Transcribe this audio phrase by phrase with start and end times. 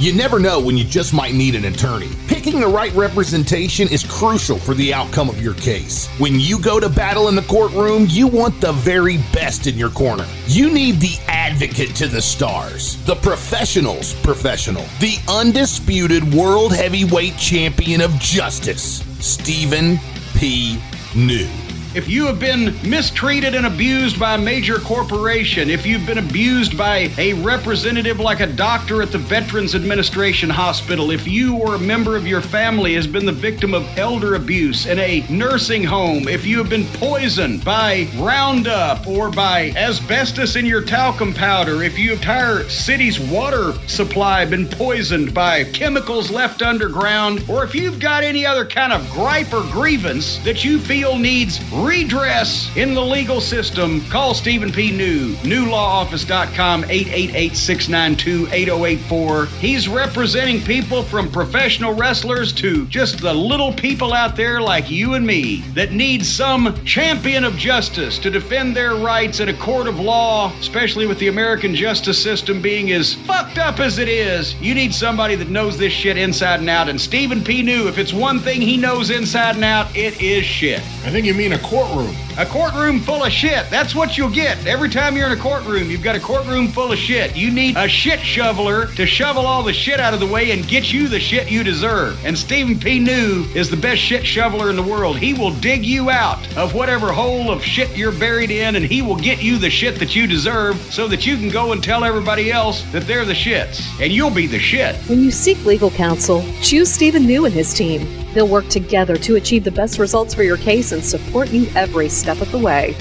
[0.00, 2.08] You never know when you just might need an attorney.
[2.26, 6.08] Picking the right representation is crucial for the outcome of your case.
[6.16, 9.90] When you go to battle in the courtroom, you want the very best in your
[9.90, 10.26] corner.
[10.46, 18.00] You need the advocate to the stars, the professional's professional, the undisputed world heavyweight champion
[18.00, 19.98] of justice, Stephen
[20.34, 20.80] P.
[21.14, 21.69] New.
[21.92, 26.78] If you have been mistreated and abused by a major corporation, if you've been abused
[26.78, 31.80] by a representative like a doctor at the Veterans Administration Hospital, if you or a
[31.80, 36.28] member of your family has been the victim of elder abuse in a nursing home,
[36.28, 41.98] if you have been poisoned by Roundup or by asbestos in your talcum powder, if
[41.98, 48.22] your entire city's water supply been poisoned by chemicals left underground, or if you've got
[48.22, 53.40] any other kind of gripe or grievance that you feel needs redress in the legal
[53.40, 54.92] system, call Stephen P.
[54.92, 59.48] New, newlawoffice.com, 888-692-8084.
[59.58, 65.14] He's representing people from professional wrestlers to just the little people out there like you
[65.14, 69.86] and me that need some champion of justice to defend their rights in a court
[69.86, 74.54] of law, especially with the American justice system being as fucked up as it is.
[74.60, 76.88] You need somebody that knows this shit inside and out.
[76.88, 77.62] And Stephen P.
[77.62, 80.80] New, if it's one thing he knows inside and out, it is shit.
[80.80, 82.14] I think you mean a courtroom.
[82.36, 83.70] A courtroom full of shit.
[83.70, 84.66] That's what you'll get.
[84.66, 87.36] Every time you're in a courtroom, you've got a courtroom full of shit.
[87.36, 90.66] You need a shit shoveler to shovel all the shit out of the way and
[90.66, 92.22] get you the shit you deserve.
[92.24, 92.98] And Stephen P.
[92.98, 95.16] New is the best shit shoveler in the world.
[95.16, 99.00] He will dig you out of whatever hole of shit you're buried in and he
[99.00, 102.02] will get you the shit that you deserve so that you can go and tell
[102.02, 103.86] everybody else that they're the shits.
[104.02, 104.96] And you'll be the shit.
[105.08, 108.19] When you seek legal counsel, choose Stephen New and his team.
[108.34, 112.08] They'll work together to achieve the best results for your case and support you every
[112.08, 112.96] step of the way.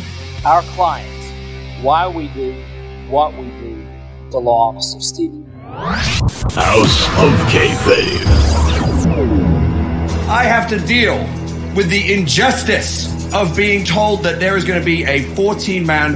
[0.46, 1.32] Our clients,
[1.84, 2.54] why we do
[3.10, 3.86] what we do,
[4.32, 5.46] the law office of Stephen.
[5.70, 8.26] House of Kayfabe.
[10.28, 11.18] I have to deal
[11.76, 16.14] with the injustice of being told that there is going to be a 14 man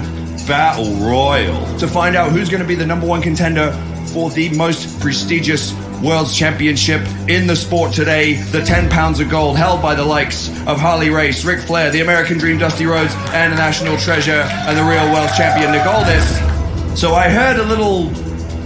[0.47, 3.71] battle royal to find out who's going to be the number one contender
[4.07, 8.33] for the most prestigious World's Championship in the sport today.
[8.33, 12.01] The 10 pounds of gold held by the likes of Harley Race, Ric Flair, the
[12.01, 16.99] American Dream Dusty Rhodes, and the National Treasure and the real World Champion Nick Aldis.
[16.99, 18.09] So I heard a little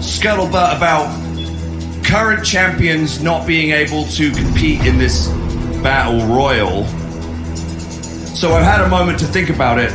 [0.02, 1.14] scuttlebutt about
[2.04, 5.28] current champions not being able to compete in this
[5.84, 6.86] battle royal.
[8.36, 9.92] So I've had a moment to think about it,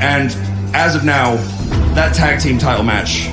[0.00, 0.30] and
[0.74, 1.36] as of now,
[1.94, 3.28] that tag team title match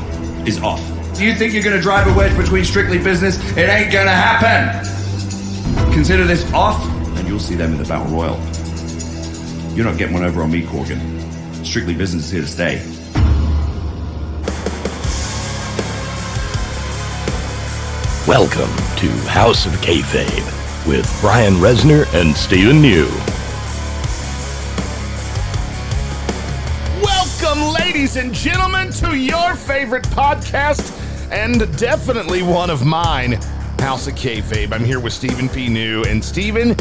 [0.47, 0.97] is off.
[1.17, 3.39] Do you think you're going to drive a wedge between strictly business?
[3.57, 4.85] It ain't going to happen.
[5.91, 6.85] Consider this off,
[7.17, 8.39] and you'll see them in the battle royal.
[9.75, 11.66] You're not getting one over on me, Corgan.
[11.66, 12.85] Strictly business is here to stay.
[18.28, 23.07] Welcome to House of Kayfabe with Brian Resner and Stephen New.
[27.01, 30.94] Welcome, ladies and gentlemen, to your favorite podcast
[31.31, 33.33] and definitely one of mine,
[33.79, 34.71] House of Kayfabe.
[34.71, 35.67] I'm here with Stephen P.
[35.67, 36.03] New.
[36.03, 36.75] And Stephen,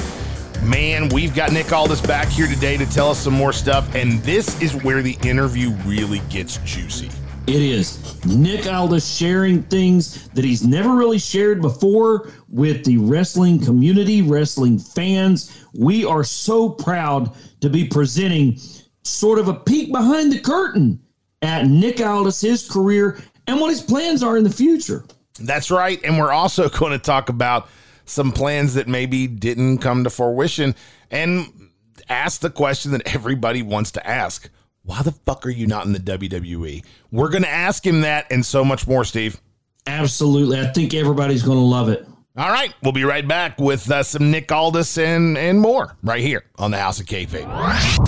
[0.62, 3.94] man, we've got Nick Aldis back here today to tell us some more stuff.
[3.94, 7.10] And this is where the interview really gets juicy.
[7.46, 8.24] It is.
[8.24, 14.78] Nick Aldis sharing things that he's never really shared before with the wrestling community, wrestling
[14.78, 15.64] fans.
[15.74, 18.58] We are so proud to be presenting
[19.04, 21.00] sort of a peek behind the curtain
[21.42, 25.04] at Nick Aldis, his career, and what his plans are in the future.
[25.38, 26.00] That's right.
[26.04, 27.68] And we're also going to talk about
[28.04, 30.74] some plans that maybe didn't come to fruition
[31.10, 31.70] and
[32.08, 34.48] ask the question that everybody wants to ask
[34.86, 36.84] why the fuck are you not in the WWE?
[37.10, 39.40] We're going to ask him that and so much more, Steve.
[39.84, 40.60] Absolutely.
[40.60, 42.06] I think everybody's going to love it.
[42.36, 42.74] All right.
[42.82, 46.70] We'll be right back with uh, some Nick Aldis and, and more right here on
[46.70, 47.46] the House of Kayfabe.
[47.46, 47.98] House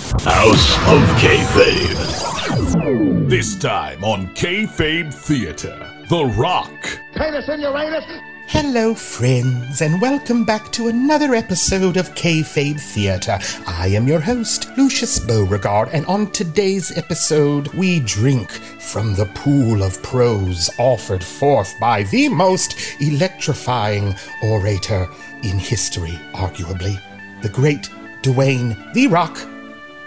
[0.87, 3.29] of Kayfabe.
[3.29, 5.79] This time on Kayfabe Theater,
[6.11, 6.71] The Rock.
[7.15, 8.05] Penis in Uranus.
[8.51, 13.39] Hello, friends, and welcome back to another episode of Kayfabe Theatre.
[13.67, 19.83] I am your host, Lucius Beauregard, and on today's episode, we drink from the pool
[19.83, 25.07] of prose offered forth by the most electrifying orator
[25.43, 26.99] in history, arguably,
[27.43, 27.91] the great
[28.23, 29.39] Dwayne The Rock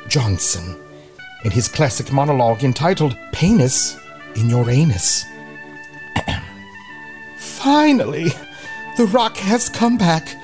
[0.07, 0.81] Johnson,
[1.45, 3.99] in his classic monologue entitled Penis
[4.35, 5.25] in Your Anus.
[7.63, 8.29] Finally,
[8.97, 10.35] The Rock has come back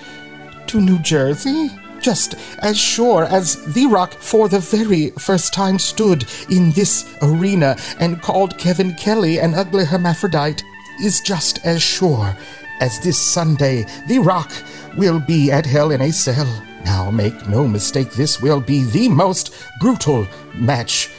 [0.67, 1.71] to New Jersey.
[1.99, 7.75] Just as sure as The Rock for the very first time stood in this arena
[7.99, 10.61] and called Kevin Kelly an ugly hermaphrodite,
[11.01, 12.37] is just as sure
[12.81, 14.51] as this Sunday The Rock
[14.95, 16.63] will be at Hell in a Cell.
[16.85, 21.09] Now, make no mistake, this will be the most brutal match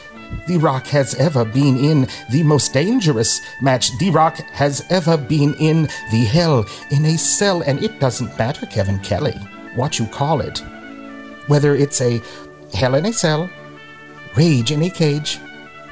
[0.47, 5.53] The Rock has ever been in, the most dangerous match The Rock has ever been
[5.55, 7.61] in, the Hell in a Cell.
[7.61, 9.37] And it doesn't matter, Kevin Kelly,
[9.75, 10.61] what you call it.
[11.47, 12.21] Whether it's a
[12.73, 13.49] Hell in a Cell,
[14.35, 15.39] Rage in a Cage,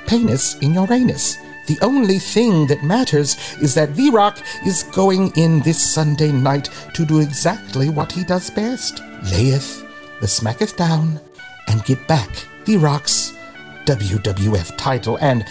[0.08, 1.38] Penis in your anus.
[1.68, 6.70] The only thing that matters is that The Rock is going in this Sunday night
[6.94, 9.02] to do exactly what he does best
[9.32, 9.84] layeth
[10.22, 11.20] the smacketh down
[11.68, 12.30] and get back
[12.66, 13.37] The Rock's
[13.88, 15.18] WWF title.
[15.20, 15.46] And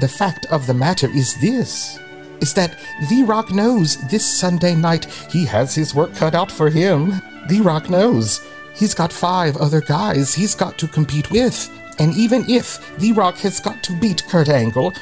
[0.00, 1.98] the fact of the matter is this
[2.40, 2.78] is that
[3.08, 7.22] The Rock knows this Sunday night he has his work cut out for him.
[7.48, 8.44] The Rock knows
[8.74, 11.70] he's got five other guys he's got to compete with.
[11.98, 14.92] And even if The Rock has got to beat Kurt Angle,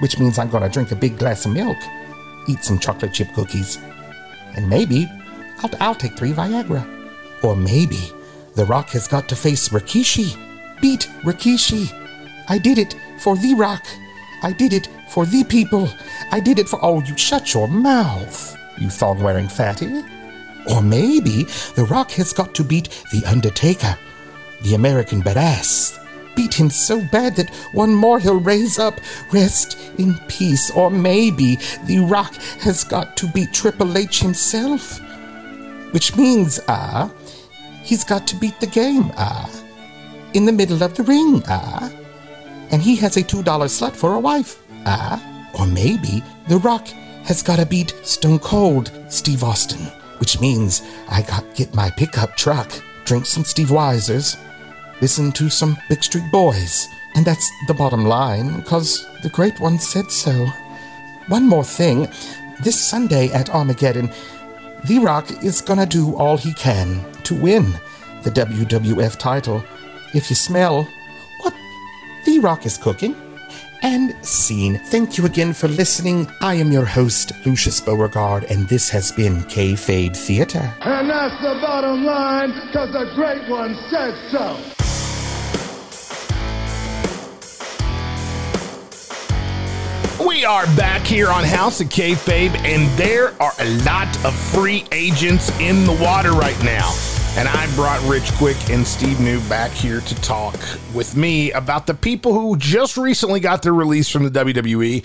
[0.00, 1.76] which means I'm gonna drink a big glass of milk,
[2.48, 3.78] eat some chocolate chip cookies,
[4.56, 5.10] and maybe
[5.58, 6.88] I'll, I'll take three Viagra.
[7.42, 8.12] Or maybe
[8.54, 10.38] The Rock has got to face Rikishi.
[10.80, 12.01] Beat Rikishi.
[12.48, 13.86] I did it for The Rock.
[14.42, 15.88] I did it for the people.
[16.30, 16.78] I did it for.
[16.82, 20.02] Oh, you shut your mouth, you thong wearing fatty.
[20.70, 21.44] Or maybe
[21.74, 23.96] The Rock has got to beat The Undertaker,
[24.62, 25.98] the American badass.
[26.34, 29.00] Beat him so bad that one more he'll raise up.
[29.32, 30.70] Rest in peace.
[30.70, 31.56] Or maybe
[31.86, 34.98] The Rock has got to beat Triple H himself.
[35.92, 37.12] Which means, ah,
[37.82, 39.50] he's got to beat the game, ah.
[40.32, 41.92] In the middle of the ring, ah.
[42.72, 45.20] And he has a $2 slut for a wife, ah.
[45.58, 46.88] Or maybe The Rock
[47.24, 49.86] has got to beat Stone Cold Steve Austin.
[50.18, 52.72] Which means I got get my pickup truck,
[53.04, 54.36] drink some Steve Weisers,
[55.00, 56.88] listen to some Backstreet Boys.
[57.14, 60.46] And that's the bottom line, because the great one said so.
[61.28, 62.08] One more thing.
[62.62, 64.10] This Sunday at Armageddon,
[64.84, 67.74] The Rock is gonna do all he can to win
[68.22, 69.62] the WWF title.
[70.14, 70.86] If you smell
[72.42, 73.14] Rock is cooking.
[73.84, 74.80] And scene.
[74.86, 76.28] Thank you again for listening.
[76.40, 80.72] I am your host, Lucius Beauregard, and this has been Kayfabe Theater.
[80.82, 84.56] And that's the bottom line, because the great one said so.
[90.24, 94.84] We are back here on House of Kayfabe, and there are a lot of free
[94.92, 96.92] agents in the water right now.
[97.34, 100.54] And I brought Rich Quick and Steve New back here to talk
[100.92, 105.02] with me about the people who just recently got their release from the WWE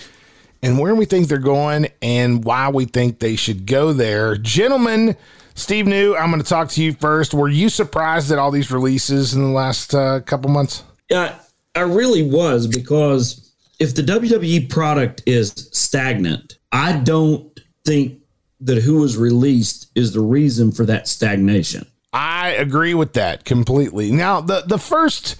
[0.62, 4.36] and where we think they're going and why we think they should go there.
[4.36, 5.16] Gentlemen,
[5.54, 7.32] Steve New, I'm going to talk to you first.
[7.32, 10.84] Were you surprised at all these releases in the last uh, couple months?
[11.08, 11.34] Yeah,
[11.74, 18.20] I really was because if the WWE product is stagnant, I don't think
[18.60, 21.86] that who was released is the reason for that stagnation.
[22.12, 24.10] I agree with that completely.
[24.12, 25.36] Now, the the first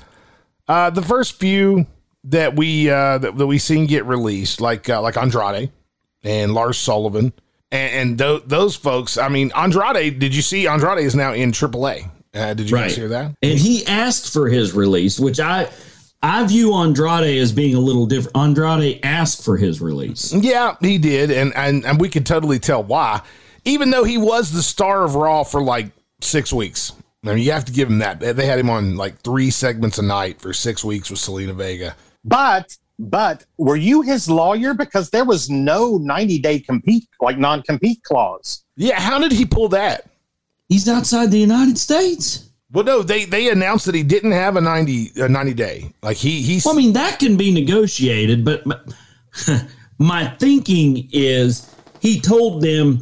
[0.68, 1.86] uh the first few
[2.24, 5.70] that we uh that, that we seen get released like uh, like Andrade
[6.22, 7.32] and Lars Sullivan
[7.70, 11.52] and, and th- those folks, I mean Andrade, did you see Andrade is now in
[11.52, 12.10] AAA?
[12.34, 12.82] Uh, did you Right.
[12.84, 13.34] guys hear that?
[13.42, 15.68] And he asked for his release, which I
[16.22, 18.36] I view Andrade as being a little different.
[18.36, 20.32] Andrade asked for his release.
[20.34, 23.22] Yeah, he did, and and and we could totally tell why.
[23.64, 26.92] Even though he was the star of Raw for like six weeks,
[27.24, 28.20] I mean, you have to give him that.
[28.20, 31.96] They had him on like three segments a night for six weeks with Zelina Vega.
[32.24, 37.62] But but were you his lawyer because there was no 90 day compete like non
[37.62, 38.64] compete clause?
[38.76, 40.08] Yeah, how did he pull that?
[40.68, 42.50] He's outside the United States.
[42.70, 45.92] Well, no, they they announced that he didn't have a 90 a 90 day.
[46.02, 48.78] Like he he's Well, I mean, that can be negotiated, but my,
[49.98, 53.00] my thinking is he told them,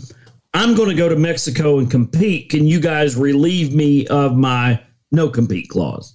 [0.57, 2.49] I'm going to go to Mexico and compete.
[2.49, 4.81] Can you guys relieve me of my
[5.13, 6.15] no compete clause?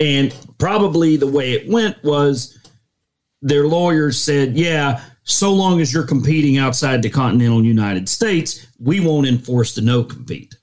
[0.00, 2.58] And probably the way it went was
[3.42, 8.98] their lawyers said, yeah, so long as you're competing outside the continental United States, we
[8.98, 10.54] won't enforce the no compete.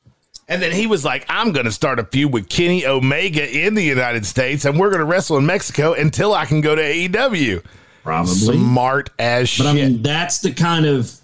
[0.47, 3.75] And then he was like, I'm going to start a feud with Kenny Omega in
[3.75, 6.81] the United States, and we're going to wrestle in Mexico until I can go to
[6.81, 7.63] AEW.
[8.01, 8.57] Probably.
[8.57, 9.65] Smart as shit.
[9.65, 11.18] But I mean, that's the kind of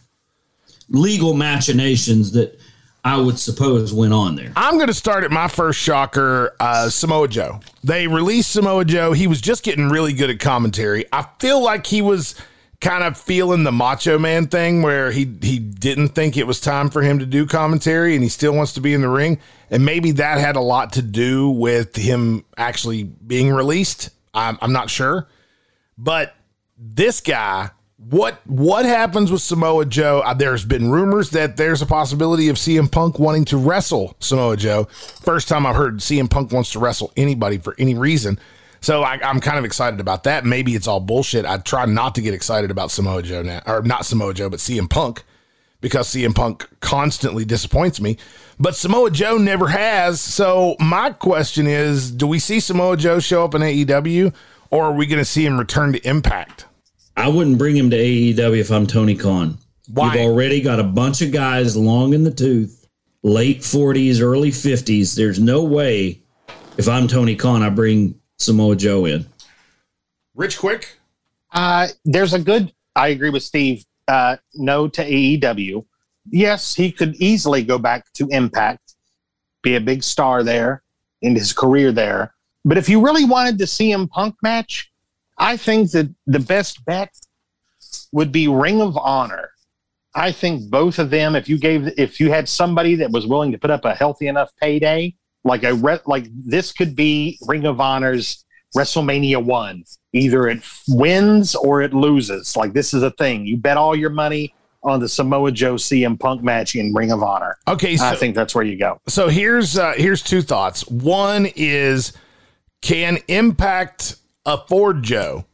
[0.90, 2.60] legal machinations that
[3.04, 4.52] I would suppose went on there.
[4.56, 7.60] I'm going to start at my first shocker, uh, Samoa Joe.
[7.84, 9.14] They released Samoa Joe.
[9.14, 11.06] He was just getting really good at commentary.
[11.14, 12.34] I feel like he was
[12.82, 16.90] kind of feeling the Macho Man thing, where he he didn't think it was time
[16.90, 19.40] for him to do commentary, and he still wants to be in the ring.
[19.70, 24.10] And maybe that had a lot to do with him actually being released.
[24.34, 25.28] I'm, I'm not sure,
[25.98, 26.36] but
[26.78, 27.70] this guy
[28.10, 30.22] What what happens with Samoa Joe?
[30.24, 34.58] Uh, there's been rumors that there's a possibility of CM Punk wanting to wrestle Samoa
[34.58, 34.84] Joe.
[35.24, 38.38] First time I've heard CM Punk wants to wrestle anybody for any reason.
[38.80, 40.46] So I, I'm kind of excited about that.
[40.46, 41.46] Maybe it's all bullshit.
[41.48, 44.60] I try not to get excited about Samoa Joe now, or not Samoa Joe, but
[44.60, 45.24] CM Punk,
[45.82, 48.18] because CM Punk constantly disappoints me.
[48.60, 50.22] But Samoa Joe never has.
[50.22, 54.32] So my question is, do we see Samoa Joe show up in AEW,
[54.70, 56.66] or are we going to see him return to Impact?
[57.18, 59.58] I wouldn't bring him to AEW if I'm Tony Khan.
[59.88, 60.16] Why?
[60.16, 62.88] You've already got a bunch of guys long in the tooth,
[63.24, 65.16] late 40s, early 50s.
[65.16, 66.22] There's no way
[66.78, 69.26] if I'm Tony Khan, I bring Samoa Joe in.
[70.36, 70.98] Rich Quick?
[71.52, 75.86] Uh, there's a good, I agree with Steve, uh, no to AEW.
[76.30, 78.96] Yes, he could easily go back to Impact,
[79.62, 80.84] be a big star there
[81.22, 82.34] in his career there.
[82.66, 84.92] But if you really wanted to see him Punk match,
[85.38, 87.10] I think that the best bet
[88.12, 89.52] would be Ring of Honor.
[90.14, 93.52] I think both of them, if you gave, if you had somebody that was willing
[93.52, 95.14] to put up a healthy enough payday,
[95.44, 99.84] like a re, like this could be Ring of Honor's WrestleMania one.
[100.14, 102.56] Either it wins or it loses.
[102.56, 103.46] Like this is a thing.
[103.46, 107.24] You bet all your money on the Samoa Joe CM Punk match in Ring of
[107.24, 107.58] Honor.
[107.68, 109.02] Okay, so, I think that's where you go.
[109.08, 110.88] So here's uh, here's two thoughts.
[110.88, 112.14] One is
[112.82, 114.16] can Impact
[114.46, 115.46] afford Joe?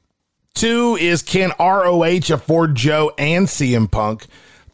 [0.53, 4.27] Two is can ROH afford Joe and CM Punk?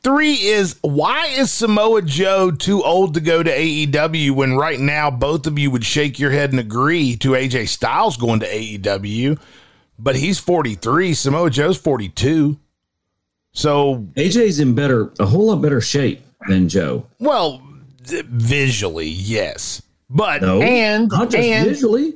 [0.04, 5.12] Three is why is Samoa Joe too old to go to AEW when right now
[5.12, 9.40] both of you would shake your head and agree to AJ Styles going to AEW,
[10.00, 12.58] but he's 43, Samoa Joe's 42.
[13.52, 17.06] So AJ's in better, a whole lot better shape than Joe.
[17.20, 17.62] Well,
[18.04, 22.14] visually, yes, but no, and not just and, visually.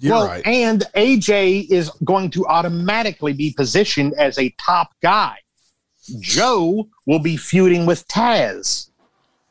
[0.00, 0.46] You're well, right.
[0.46, 5.36] and AJ is going to automatically be positioned as a top guy.
[6.20, 8.88] Joe will be feuding with Taz.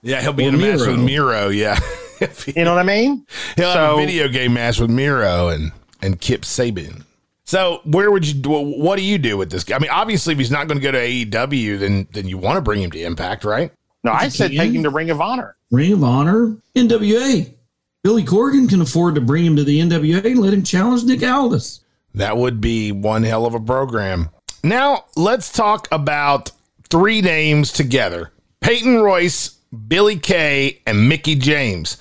[0.01, 1.49] Yeah, he'll be in a match with Miro.
[1.49, 1.79] Yeah,
[2.55, 3.25] You know what I mean?
[3.55, 7.03] he'll have a video game match with Miro and and Kip Sabian.
[7.43, 8.35] So where would you?
[8.35, 9.75] do- What do you do with this guy?
[9.75, 12.57] I mean, obviously, if he's not going to go to AEW, then then you want
[12.57, 13.71] to bring him to Impact, right?
[14.03, 14.59] No, I said can.
[14.59, 15.55] take him to Ring of Honor.
[15.71, 17.53] Ring of Honor, NWA.
[18.01, 21.21] Billy Corgan can afford to bring him to the NWA and let him challenge Nick
[21.21, 21.81] Aldis.
[22.15, 24.29] That would be one hell of a program.
[24.63, 26.51] Now, let's talk about
[26.89, 29.49] three names together Peyton Royce,
[29.87, 31.97] Billie Kay, and Mickie James.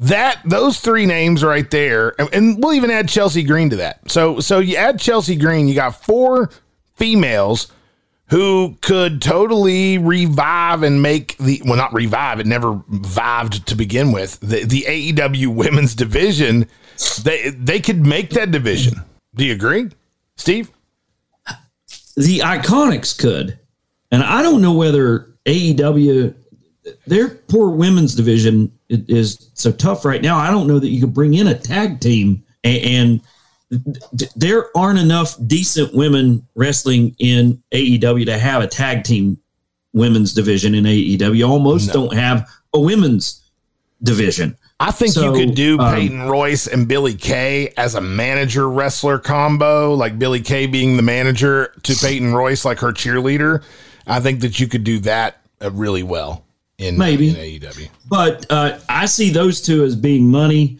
[0.00, 4.10] That those three names right there, and, and we'll even add Chelsea Green to that.
[4.10, 6.50] So so you add Chelsea Green, you got four
[6.94, 7.72] females
[8.28, 14.12] who could totally revive and make the well not revive, it never vived to begin
[14.12, 14.40] with.
[14.40, 16.66] The the AEW women's division,
[17.22, 19.00] they they could make that division.
[19.34, 19.90] Do you agree?
[20.36, 20.70] Steve?
[22.16, 23.58] The Iconics could.
[24.10, 26.34] And I don't know whether AEW,
[27.06, 30.38] their poor women's division is so tough right now.
[30.38, 33.28] I don't know that you could bring in a tag team and, d-
[34.36, 39.38] there aren't enough decent women wrestling in AEW to have a tag team
[39.92, 41.48] women's division in AEW.
[41.48, 43.42] Almost don't have a women's
[44.02, 44.56] division.
[44.78, 48.68] I think So, you could do um, Peyton Royce and Billie Kay as a manager
[48.68, 53.64] wrestler combo, like Billie Kay being the manager to Peyton Royce, like her cheerleader.
[54.06, 56.44] I think that you could do that uh, really well
[56.76, 57.30] in, Maybe.
[57.30, 57.88] in AEW.
[58.06, 60.78] but uh, I see those two as being money.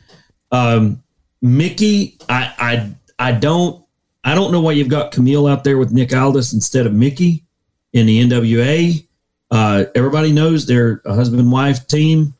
[0.53, 1.03] Um,
[1.43, 3.85] Mickie, I, I, I don't,
[4.25, 7.45] I don't know why you've got Camille out there with Nick Aldis instead of Mickie
[7.93, 9.07] in the NWA.
[9.51, 12.35] Uh, everybody knows they're a husband and wife team.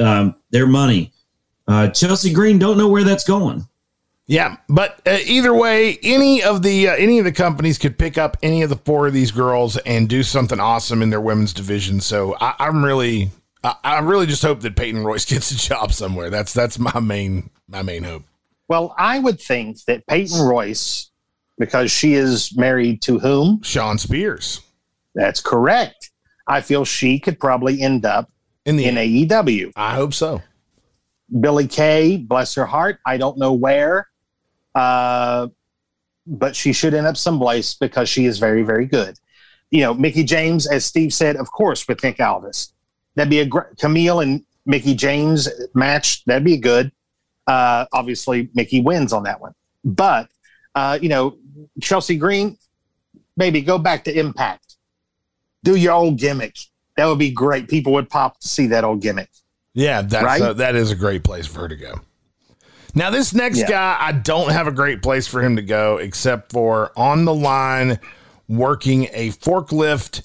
[0.00, 1.12] Um, their money.
[1.68, 3.66] Uh, Chelsea Green don't know where that's going.
[4.26, 8.16] Yeah, but uh, either way, any of the uh, any of the companies could pick
[8.16, 11.52] up any of the four of these girls and do something awesome in their women's
[11.52, 12.00] division.
[12.00, 13.30] So I, I'm really,
[13.64, 16.30] I, I really just hope that Peyton Royce gets a job somewhere.
[16.30, 18.24] That's that's my main my main hope.
[18.68, 21.10] Well, I would think that Peyton Royce,
[21.58, 23.62] because she is married to whom?
[23.62, 24.60] Shawn Spears
[25.14, 26.10] That's correct.
[26.46, 28.30] I feel she could probably end up
[28.64, 29.72] in the in AEW.
[29.76, 30.42] I hope so.
[31.40, 34.08] Billie Kay, bless her heart, I don't know where,
[34.74, 35.48] uh,
[36.26, 39.18] but she should end up someplace because she is very, very good.
[39.70, 42.73] You know, Mickie James, as Steve said, of course, with Nick Aldis.
[43.14, 46.24] That'd be a great Camille and Mickie James match.
[46.24, 46.90] That'd be good.
[47.46, 49.54] Uh, obviously, Mickie wins on that one.
[49.84, 50.28] But,
[50.74, 51.36] uh, you know,
[51.80, 52.56] Chelsea Green,
[53.36, 54.76] maybe go back to Impact.
[55.62, 56.56] Do your old gimmick.
[56.96, 57.68] That would be great.
[57.68, 59.30] People would pop to see that old gimmick.
[59.74, 60.40] Yeah, that's Right?
[60.40, 62.00] uh, that is a great place for her to go.
[62.94, 63.68] Now, this next Yeah.
[63.68, 67.34] guy, I don't have a great place for him to go, except for on the
[67.34, 67.98] line
[68.48, 70.22] working a forklift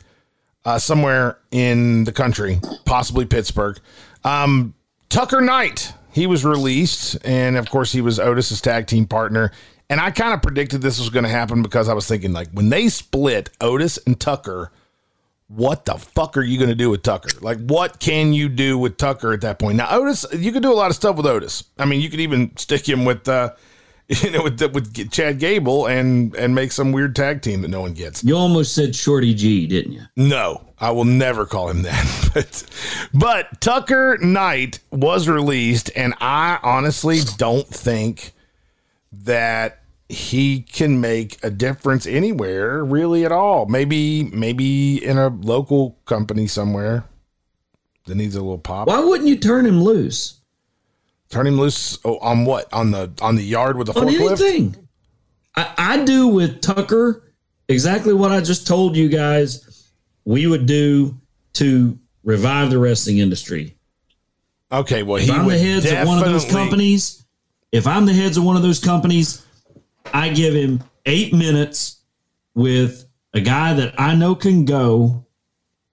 [0.69, 3.79] uh, somewhere in the country, possibly Pittsburgh.
[4.23, 4.75] Um,
[5.09, 9.51] Tucker Knight, he was released, and of course, he was Otis's tag team partner.
[9.89, 12.49] And I kind of predicted this was going to happen because I was thinking, like,
[12.51, 14.71] when they split Otis and Tucker,
[15.47, 17.29] what the fuck are you going to do with Tucker?
[17.41, 19.77] Like, what can you do with Tucker at that point?
[19.77, 21.63] Now, Otis, you could do a lot of stuff with Otis.
[21.79, 23.53] I mean, you could even stick him with, uh,
[24.23, 27.81] you know, with, with Chad Gable and and make some weird tag team that no
[27.81, 28.23] one gets.
[28.23, 30.01] You almost said Shorty G, didn't you?
[30.15, 32.31] No, I will never call him that.
[32.33, 32.63] but
[33.13, 38.31] but Tucker Knight was released, and I honestly don't think
[39.11, 43.67] that he can make a difference anywhere really at all.
[43.67, 47.03] Maybe maybe in a local company somewhere
[48.05, 48.87] that needs a little pop.
[48.87, 50.38] Why wouldn't you turn him loose?
[51.29, 52.71] Turn him loose oh, on what?
[52.74, 54.41] On the on the yard with a on forklift?
[54.41, 54.75] anything.
[55.55, 57.24] I, I do with Tucker
[57.67, 59.89] exactly what I just told you guys
[60.25, 61.15] we would do
[61.53, 63.75] to revive the wrestling industry.
[64.71, 67.25] Okay, well, if he I'm the heads of one of those companies,
[67.71, 69.45] if I'm the heads of one of those companies,
[70.13, 72.01] I give him eight minutes
[72.53, 75.25] with a guy that I know can go,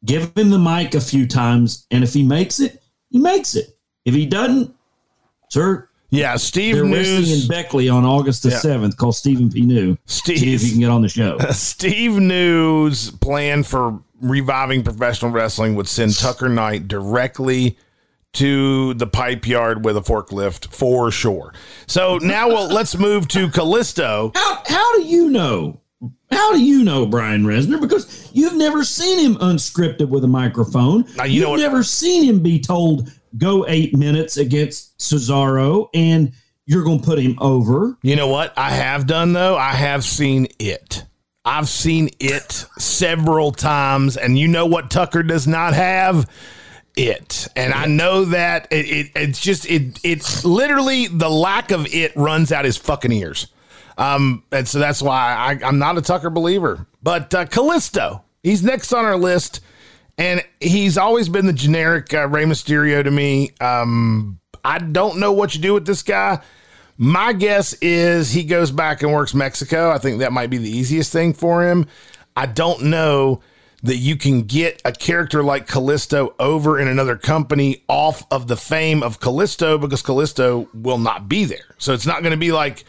[0.05, 3.79] give him the mic a few times, and if he makes it, he makes it.
[4.05, 4.76] If he doesn't,
[5.51, 8.59] sir, yeah, Steve they're News- in Beckley on August the Yeah.
[8.59, 8.97] seventh.
[8.97, 9.63] Call Stephen P.
[9.63, 9.97] New.
[10.07, 11.37] Steve- See if you can get on the show.
[11.51, 17.77] Steve News' plan for reviving professional wrestling would send Tucker Knight directly
[18.35, 21.53] to the pipe yard with a forklift for sure.
[21.87, 24.35] So now we'll, let's move to Kalisto.
[24.37, 25.81] How, how do you know?
[26.31, 27.81] How do you know Brian Resner?
[27.81, 31.05] Because you've never seen him unscripted with a microphone.
[31.17, 36.33] Now, you what- never seen him be told go eight minutes against Cesaro and
[36.67, 37.97] you're going to put him over.
[38.03, 39.57] You know what I have done though?
[39.57, 41.05] I have seen it.
[41.45, 46.29] I've seen it several times, and you know what Tucker does not have?
[46.97, 47.47] It.
[47.55, 52.17] And I know that it, it it's just it it literally the lack of it
[52.17, 53.47] runs out his fucking ears.
[53.99, 56.87] Um, and so that's why I, I'm not a Tucker believer.
[57.03, 59.61] But uh, Kalisto, he's next on our list,
[60.19, 63.51] and he's always been the generic uh, Rey Mysterio to me.
[63.61, 66.41] Um, I don't know what you do with this guy.
[66.97, 69.91] My guess is he goes back and works Mexico.
[69.91, 71.87] I think that might be the easiest thing for him.
[72.35, 73.43] I don't know
[73.83, 78.57] that you can get a character like Kalisto over in another company off of the
[78.57, 81.75] fame of Kalisto because Kalisto will not be there.
[81.79, 82.85] So it's not going to be like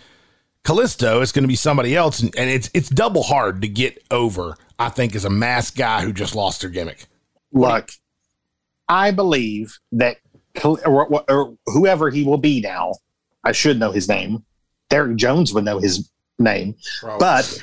[0.63, 4.03] Kalisto, it's going to be somebody else and, and it's it's double hard to get
[4.11, 7.05] over, I think as a masked guy who just lost their gimmick.
[7.57, 7.89] Look,
[8.87, 10.17] I believe that
[10.53, 12.93] Cal- or, or whoever he will be now,
[13.43, 14.43] I should know his name.
[14.89, 16.75] Derek Jones would know his name,
[17.19, 17.61] but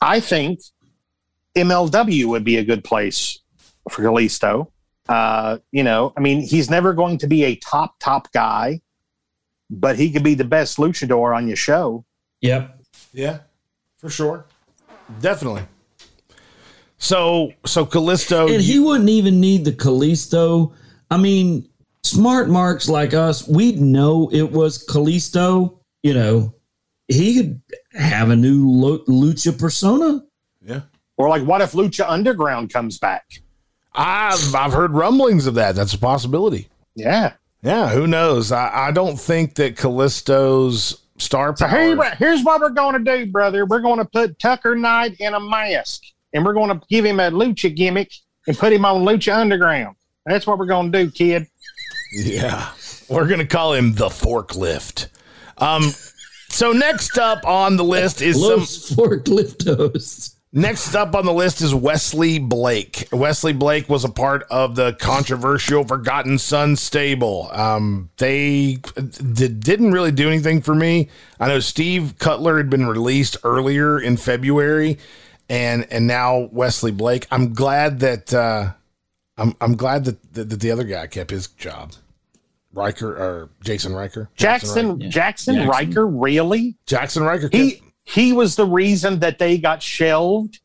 [0.00, 0.60] I think
[1.54, 3.38] MLW would be a good place
[3.90, 4.68] for Kalisto.
[5.08, 8.80] Uh, you know, I mean, he's never going to be a top top guy,
[9.68, 12.04] but he could be the best luchador on your show.
[12.40, 12.78] Yep.
[13.12, 13.40] Yeah,
[13.98, 14.46] for sure.
[15.20, 15.62] Definitely.
[17.02, 20.72] So so Kalisto and he wouldn't even need the Kalisto.
[21.10, 21.68] I mean,
[22.04, 25.78] smart marks like us, we'd know it was Kalisto.
[26.04, 26.54] You know,
[27.08, 27.60] he could
[27.92, 30.22] have a new lo- lucha persona.
[30.64, 30.82] Yeah.
[31.16, 33.24] Or like, what if Lucha Underground comes back?
[33.94, 35.74] I've I've heard rumblings of that.
[35.74, 36.68] That's a possibility.
[36.94, 37.32] Yeah.
[37.64, 38.52] Yeah, who knows?
[38.52, 41.78] I, I don't think that Kalisto's star So power.
[41.80, 43.66] here, here's what we're going to do, brother.
[43.66, 47.20] We're going to put Tucker Knight in a mask, and we're going to give him
[47.20, 48.10] a lucha gimmick
[48.46, 49.96] and put him on Lucha Underground.
[50.26, 51.46] That's what we're going to do, kid.
[52.12, 52.70] Yeah.
[53.08, 55.08] We're going to call him the forklift.
[55.58, 55.92] Um
[56.48, 60.34] so next up on the list is some forkliftos.
[60.52, 63.08] Next up on the list is Wesley Blake.
[63.10, 67.48] Wesley Blake was a part of the controversial Forgotten Son stable.
[67.52, 71.08] Um, they d- didn't really do anything for me.
[71.40, 74.98] I know Steve Cutler had been released earlier in February,
[75.52, 77.26] and and now Wesley Blake.
[77.30, 78.72] I'm glad that uh,
[79.36, 81.92] I'm I'm glad that, that that the other guy kept his job.
[82.72, 84.30] Ryker or Jason Ryker?
[84.36, 85.10] Jaxson Ryker.
[85.10, 86.74] Jaxson, Ryker, really?
[86.86, 87.50] Jaxson Ryker.
[87.52, 90.60] He he was the reason that they got shelved,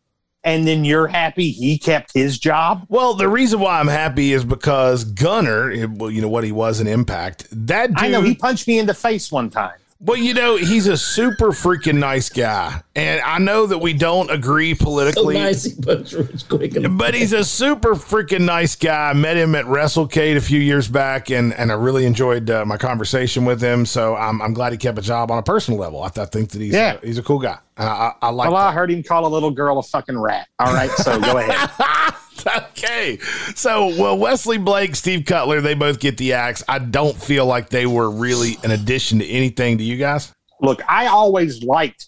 [0.46, 2.86] and then you're happy he kept his job.
[2.88, 6.80] Well, the reason why I'm happy is because Gunner, well, you know what he was
[6.80, 7.46] in Impact.
[7.52, 9.76] That dude, I know he punched me in the face one time.
[10.00, 12.82] Well, you know, he's a super freaking nice guy.
[12.96, 15.36] And I know that we don't agree politically.
[15.36, 19.10] So nice, he quick but he's a super freaking nice guy.
[19.10, 22.64] I met him at WrestleCade a few years back, and, and I really enjoyed uh,
[22.64, 23.88] my conversation with him.
[23.88, 26.04] So I'm, I'm glad he kept a job on a personal level.
[26.04, 27.00] I, I think that he's, Yeah.
[27.02, 27.58] a, he's a cool guy.
[27.76, 28.68] And I, I, I like well, that.
[28.68, 30.48] I heard him call a little girl a fucking rat.
[30.60, 32.14] All right, so go ahead.
[32.58, 33.18] okay.
[33.56, 36.64] So, well, Wesley Blake, Steve Cutler, they both get the axe.
[36.68, 40.34] I don't feel like they were really an addition to anything to you guys.
[40.62, 42.08] Look, I always liked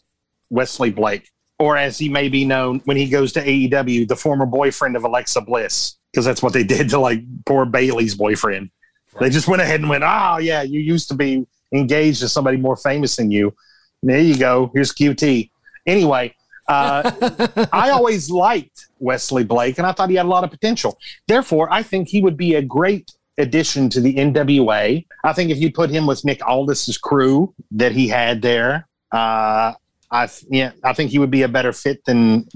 [0.49, 4.45] Wesley Blake, or as he may be known when he goes to AEW, the former
[4.45, 8.71] boyfriend of Alexa Bliss, because that's what they did to like poor Bayley's boyfriend.
[9.19, 12.57] They just went ahead and went, "Oh yeah, you used to be engaged to somebody
[12.57, 13.53] more famous than you.
[14.01, 14.71] There you go.
[14.73, 15.49] Here's QT."
[15.85, 16.33] Anyway,
[16.69, 20.97] uh, I always liked Wesley Blake, and I thought he had a lot of potential.
[21.27, 25.05] Therefore, I think he would be a great addition to the NWA.
[25.23, 29.73] I think if you put him with Nick Aldis's crew that he had there, uh,
[30.11, 32.47] I yeah, I think he would be a better fit than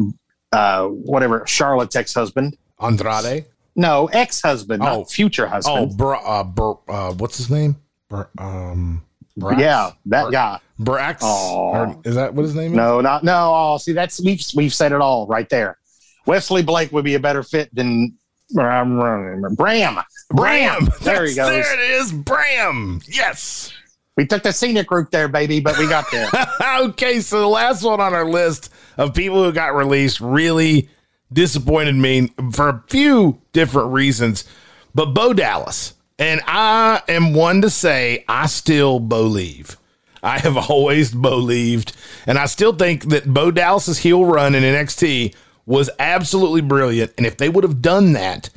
[0.52, 2.58] uh, whatever Charlotte's ex-husband.
[2.80, 3.46] Andrade?
[3.76, 5.00] No, ex-husband, Oh.
[5.00, 5.98] not future Oh, husband.
[5.98, 7.78] Br- uh, Br- uh, what's his name?
[8.10, 9.04] Br- um,
[9.40, 9.60] Brax?
[9.60, 10.60] yeah, that Br- guy.
[10.80, 11.24] Brax?
[11.24, 12.78] Or is that what his name is?
[12.78, 13.52] No, not no.
[13.54, 15.78] Oh, see, that's we've we've said it all right there.
[16.26, 18.18] Wesley Blake would be a better fit than
[18.58, 19.00] um,
[19.56, 20.04] Bram.
[20.30, 20.88] Bram.
[21.02, 21.50] There he goes.
[21.50, 22.12] There it is.
[22.12, 23.02] Bram.
[23.08, 23.74] Yes.
[24.16, 26.30] We took the scenic route there, baby, but we got there.
[26.82, 30.90] okay, so the last one on our list of people who got released really
[31.32, 34.46] disappointed me for a few different reasons.
[34.94, 39.76] But Bo Dallas, and I am one to say I still believe.
[40.24, 41.94] I have always believed,
[42.26, 47.12] and I still think that Bo Dallas's heel run in NXT was absolutely brilliant.
[47.18, 48.50] And if they would have done that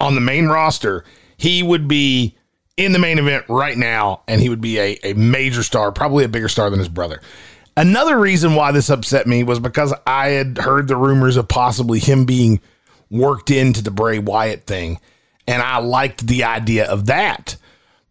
[0.00, 1.04] on the main roster,
[1.36, 2.36] he would be
[2.76, 6.24] in the main event right now, and he would be a, a major star, probably
[6.24, 7.20] a bigger star than his brother.
[7.76, 12.00] Another reason why this upset me was because I had heard the rumors of possibly
[12.00, 12.60] him being
[13.10, 14.98] worked into the Bray Wyatt thing,
[15.46, 17.56] and I liked the idea of that.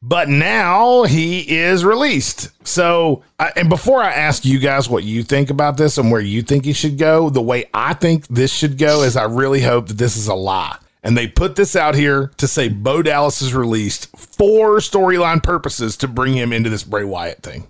[0.02, 2.52] But now he is released.
[2.68, 6.22] So, uh, and before I ask you guys what you think about this and where
[6.22, 9.62] you think he should go, the way I think this should go is I really
[9.62, 10.78] hope that this is a lie.
[11.02, 15.98] And they put this out here to say Bo Dallas is released for storyline purposes
[15.98, 17.68] to bring him into this Bray Wyatt thing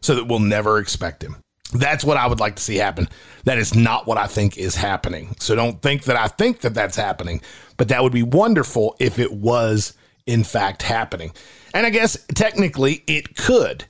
[0.00, 1.36] so that we'll never expect him.
[1.72, 3.08] That's what I would like to see happen.
[3.44, 5.36] That is not what I think is happening.
[5.38, 7.42] So don't think that I think that that's happening,
[7.76, 9.92] but that would be wonderful if it was
[10.26, 11.32] in fact happening.
[11.74, 13.84] And I guess technically it could.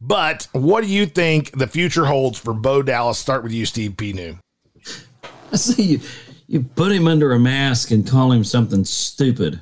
[0.00, 3.18] But what do you think the future holds for Bo Dallas?
[3.18, 4.12] Start with you, Steve P.
[4.12, 4.38] New.
[5.52, 6.00] I see you.
[6.46, 9.60] You put him under a mask and call him something stupid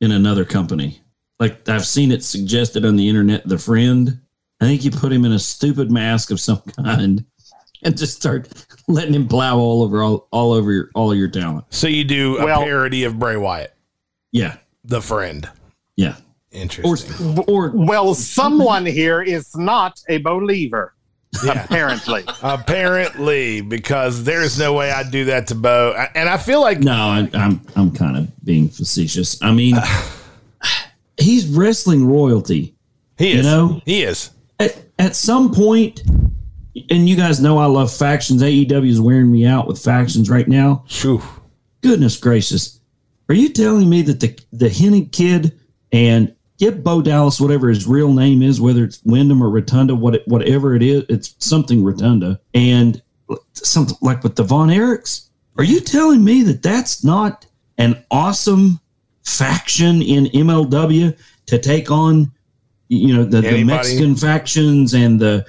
[0.00, 1.00] in another company.
[1.38, 3.48] Like I've seen it suggested on the internet.
[3.48, 4.20] The friend.
[4.60, 7.24] I think you put him in a stupid mask of some kind
[7.82, 8.48] and just start
[8.88, 11.66] letting him plow all over all, all over your all your talent.
[11.70, 13.74] So you do a Well- parody of Bray Wyatt,
[14.32, 15.48] Yeah, the friend.
[15.96, 16.16] yeah.
[16.52, 17.38] Interesting.
[17.40, 20.94] Or or well, someone here is not a believer,
[21.46, 22.24] apparently.
[22.42, 25.92] Apparently, because there's no way I'd do that to Bo.
[26.14, 29.42] And I feel like no, I, I'm I'm kind of being facetious.
[29.42, 29.76] I mean,
[31.18, 32.74] he's wrestling royalty.
[33.18, 33.36] he is.
[33.36, 33.80] You know?
[33.84, 34.30] he is.
[34.98, 36.02] At, some point,
[36.90, 38.42] and you guys know I love factions.
[38.42, 40.84] AEW is wearing me out with factions right now.
[40.88, 41.22] Phew.
[41.82, 42.80] Goodness gracious.
[43.28, 45.58] Are you telling me that the the Hennig kid
[45.92, 50.14] and get Bo Dallas whatever his real name is, whether it's Windham or Rotunda, what
[50.16, 53.02] it, whatever it is, it's something Rotunda, and
[53.52, 55.28] something like with the Von Erichs?
[55.58, 57.46] Are you telling me that that's not
[57.78, 58.80] an awesome
[59.24, 62.32] faction in MLW to take on,
[62.88, 65.44] you know, the, the Mexican factions and the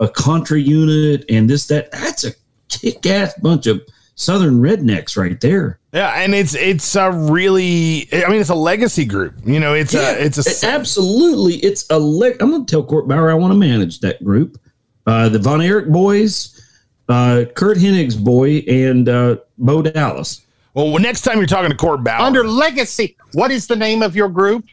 [0.00, 1.90] a contra unit and this that?
[1.92, 2.32] That's a
[2.68, 3.80] kick ass bunch of
[4.14, 5.78] Southern rednecks right there.
[5.92, 9.34] Yeah, and it's it's a really I mean it's a legacy group.
[9.44, 11.56] You know, it's a it's a it- absolutely.
[11.56, 11.98] It's a.
[11.98, 14.58] Le- I'm going to tell Court Bauer I want to manage that group.
[15.06, 16.60] Uh, the Von Erich boys,
[17.08, 20.42] uh, Curt Hennig's boy, and uh, Bo Dallas.
[20.74, 20.98] well.
[20.98, 23.16] Next time you're talking to Court Bauer, Under Legacy.
[23.32, 24.64] What is the name of your group?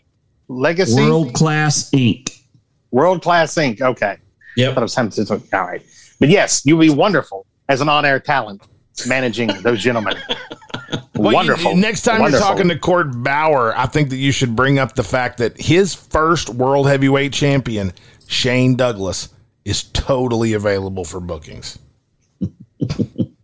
[0.49, 0.95] Legacy?
[1.01, 2.29] World Class Inc.
[2.91, 3.79] World Class Inc.
[3.81, 4.17] Okay.
[4.57, 4.71] Yep.
[4.71, 5.41] I thought it was something.
[5.53, 5.81] All right.
[6.19, 8.63] But yes, you'll be wonderful as an on air talent
[9.07, 10.17] managing those gentlemen.
[11.15, 11.75] Well, you- wonderful.
[11.77, 12.45] next time Wonderful.
[12.47, 15.59] you're talking to Court Bauer, I think that you should bring up the fact that
[15.59, 17.93] his first world heavyweight champion,
[18.27, 19.29] Shane Douglas,
[19.65, 21.77] is totally available for bookings.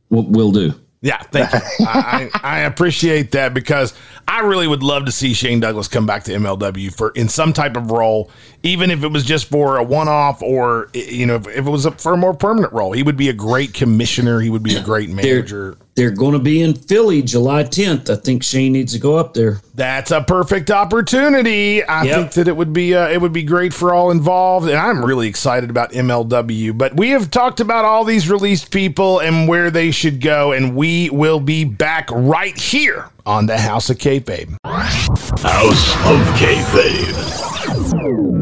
[0.10, 0.74] We'll, we'll do.
[1.06, 1.60] Yeah, thank you.
[1.86, 3.94] I, I appreciate that because
[4.28, 7.54] I really would love to see Shane Douglas come back to MLW for in some
[7.54, 8.32] type of role,
[8.64, 11.86] even if it was just for a one-off or you know if, if it was
[11.86, 12.92] a, for a more permanent role.
[12.92, 14.40] He would be a great commissioner.
[14.40, 15.78] He would be a great manager.
[15.78, 18.10] They're, they're going to be in Philly July 10th.
[18.10, 19.62] I think Shane needs to go up there.
[19.76, 21.84] That's a perfect opportunity.
[21.84, 22.16] I Yep.
[22.18, 25.04] think that it would be uh, it would be great for all involved, and I'm
[25.04, 26.78] really excited about MLW.
[26.78, 30.76] But we have talked about all these released people and where they should go, and
[30.76, 34.56] we will be back right here on the House of Kayfabe.
[34.66, 38.35] House of Kayfabe.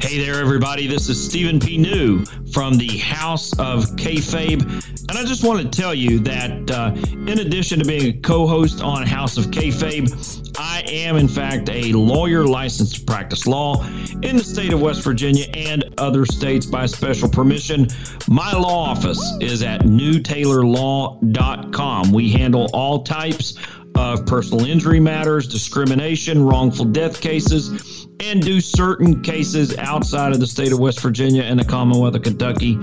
[0.00, 0.88] Hey there, everybody.
[0.88, 1.78] This is Stephen P.
[1.78, 4.60] New from the House of Kayfabe.
[5.08, 6.92] And I just want to tell you that uh,
[7.30, 10.10] in addition to being a co host on House of Kayfabe,
[10.58, 13.86] I am, in fact, a lawyer licensed to practice law
[14.22, 17.86] in the state of West Virginia and other states by special permission.
[18.26, 22.12] My law office is at newtaylorlaw.com.
[22.12, 23.56] We handle all types
[23.94, 30.46] of personal injury matters, discrimination, wrongful death cases, and do certain cases outside of the
[30.46, 32.78] state of West Virginia and the Commonwealth of Kentucky,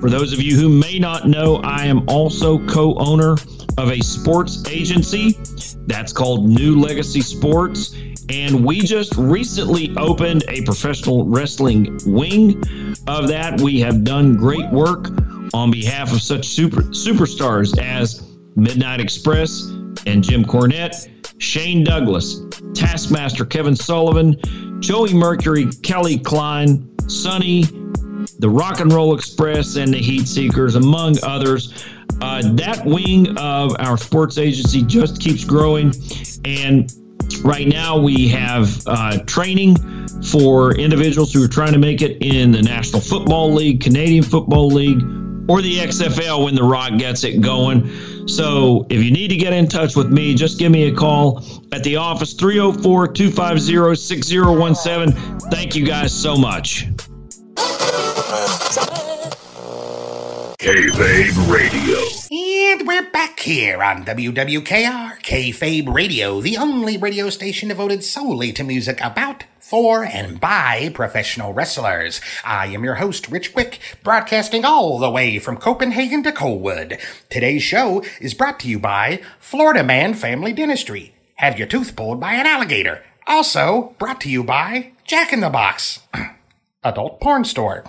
[0.00, 3.36] for those of you who may not know, I am also co owner
[3.78, 5.38] of a sports agency
[5.86, 7.94] that's called New Legacy Sports.
[8.28, 12.62] And we just recently opened a professional wrestling wing
[13.08, 13.60] of that.
[13.60, 15.08] We have done great work
[15.52, 19.72] on behalf of such super superstars as Midnight Express
[20.06, 22.42] and Jim Cornette, Shane Douglas,
[22.74, 24.36] Taskmaster Kevin Sullivan,
[24.80, 27.64] Joey Mercury, Kelly Klein, Sonny,
[28.38, 31.84] the Rock and Roll Express, and the Heat Seekers, among others.
[32.20, 35.92] Uh, that wing of our sports agency just keeps growing.
[36.44, 36.92] And
[37.42, 39.76] right now we have uh, training
[40.22, 44.68] for individuals who are trying to make it in the National Football League, Canadian Football
[44.68, 45.00] League,
[45.48, 48.28] or the XFL when The Rock gets it going.
[48.28, 51.44] So if you need to get in touch with me, just give me a call
[51.72, 55.40] at the office 304 250 6017.
[55.50, 56.86] Thank you guys so much.
[60.60, 61.98] Kayfabe Radio.
[62.30, 68.62] And we're back here on WWKR Kayfabe Radio, the only radio station devoted solely to
[68.62, 72.20] music about, for, and by professional wrestlers.
[72.44, 77.00] I am your host, Rich Quick, broadcasting all the way from Copenhagen to Colwood.
[77.28, 81.14] Today's show is brought to you by Florida Man Family Dentistry.
[81.36, 83.04] Have your tooth pulled by an alligator.
[83.28, 86.00] Also brought to you by Jack in the Box,
[86.82, 87.84] adult porn store.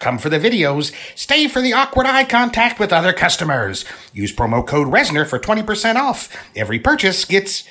[0.00, 0.92] Come for the videos.
[1.14, 3.84] Stay for the awkward eye contact with other customers.
[4.12, 6.36] Use promo code Resner for 20% off.
[6.56, 7.62] Every purchase gets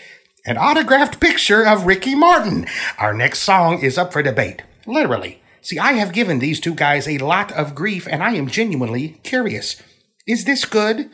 [0.46, 2.66] an autographed picture of Ricky Martin.
[2.98, 4.64] Our next song is up for debate.
[4.88, 5.42] Literally.
[5.62, 9.20] See, I have given these two guys a lot of grief and I am genuinely
[9.24, 9.82] curious.
[10.28, 11.12] Is this good?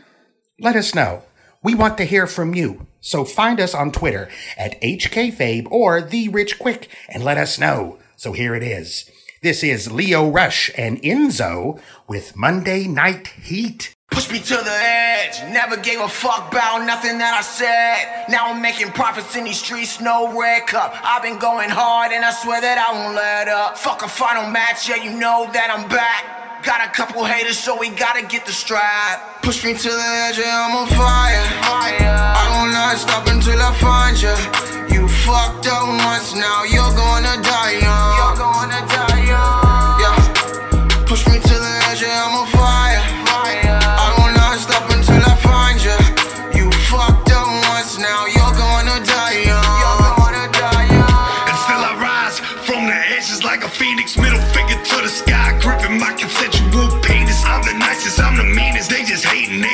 [0.60, 1.24] Let us know.
[1.62, 2.88] We want to hear from you.
[3.02, 8.00] So find us on Twitter at HKFabe or The Rich Quick and let us know.
[8.16, 9.12] So here it is.
[9.44, 13.94] This is Lio Rush and Enzo with Monday Night Heat.
[14.12, 15.36] Push me to the edge.
[15.52, 18.30] Never gave a fuck about nothing that I said.
[18.30, 20.96] Now I'm making profits in these streets, no red cup.
[21.04, 23.78] I've been going hard and I swear that I won't let up.
[23.78, 26.64] Fuck a final match, yeah, you know that I'm back.
[26.64, 29.44] Got a couple haters, so we gotta get the strap.
[29.44, 31.44] Push me to the edge, yeah, I'm on fire.
[31.68, 34.34] I will not stop until I find you.
[34.90, 38.16] You fucked up once, now you're gonna die young.
[38.18, 38.97] You're gonna die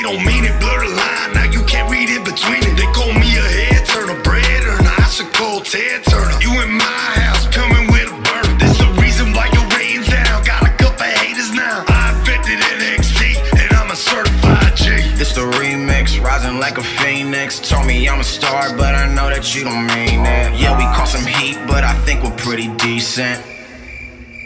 [0.03, 0.53] don't mean it.
[0.59, 2.75] Blur the line, now you can't read in between it.
[2.75, 6.35] They call me a head turner, bread or an icicle Ted Turner.
[6.43, 8.53] You in my house, coming with a burner.
[8.59, 10.43] This the reason why your ratings down.
[10.43, 11.87] Got a couple haters now.
[11.87, 14.91] I invented NXT, and I'm a certified G.
[15.23, 17.59] It's the remix, rising like a phoenix.
[17.63, 20.59] Told me I'm a star, but I know that you don't mean it.
[20.59, 23.39] Yeah, we caught some heat, but I think we're pretty decent.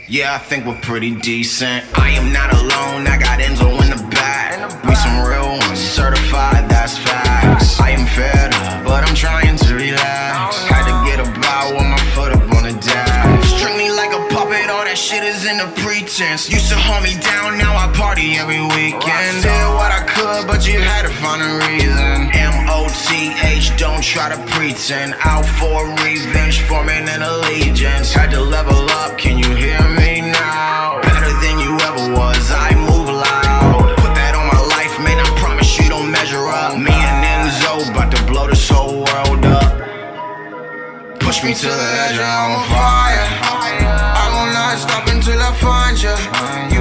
[0.10, 1.84] Yeah, I think we're pretty decent.
[2.00, 4.56] I am not alone, I got Enzo in the back.
[4.88, 7.78] We some real ones, certified, that's facts.
[7.78, 10.64] I am fed up, but I'm trying to relax.
[10.64, 13.52] Had to get a bow with my foot up on the dash.
[13.60, 16.48] String me like a puppet, all that shit is in the pretense.
[16.48, 19.44] Used to hold me down, now I party every weekend.
[19.44, 22.32] Did what I could, but you had to find a reason.
[22.32, 25.20] M O T H, don't try to pretend.
[25.20, 28.14] Out for revenge, forming an allegiance.
[28.14, 29.97] Had to level up, can you hear me
[30.48, 31.02] now?
[31.02, 33.88] Better than you ever was, I move loud.
[34.04, 36.78] Put that on my life, man, I promise you don't measure up.
[36.78, 39.72] Me and Enzo, about to blow this whole world up.
[41.20, 43.28] Push me to the edge, I'm on fire.
[44.22, 46.77] I will not stop until I find you.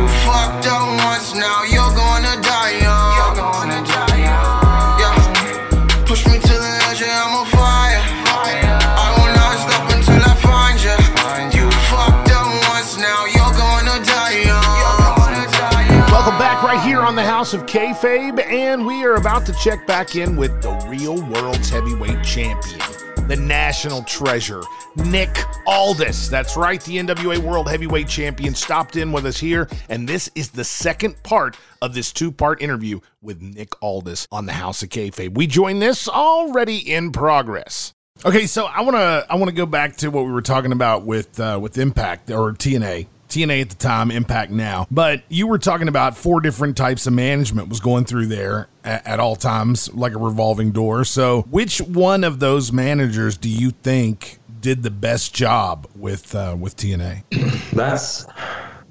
[17.47, 21.69] House of Kayfabe, and we are about to check back in with the real world's
[21.69, 22.81] heavyweight champion,
[23.29, 24.63] the national treasure,
[24.97, 26.29] Nick Aldis.
[26.29, 30.51] That's right, the NWA World Heavyweight Champion stopped in with us here, and this is
[30.51, 35.37] the second part of this two-part interview with Nick Aldis on the House of Kayfabe.
[35.37, 37.95] We join this already in progress.
[38.25, 40.73] Okay, so I want to I want to go back to what we were talking
[40.73, 43.07] about with uh, with Impact or TNA.
[43.29, 44.87] TNA at the time, Impact now.
[44.91, 49.07] But you were talking about four different types of management was going through there at,
[49.07, 51.05] at all times, like a revolving door.
[51.05, 56.57] So, which one of those managers do you think did the best job with uh,
[56.59, 57.23] with TNA?
[57.73, 58.27] That's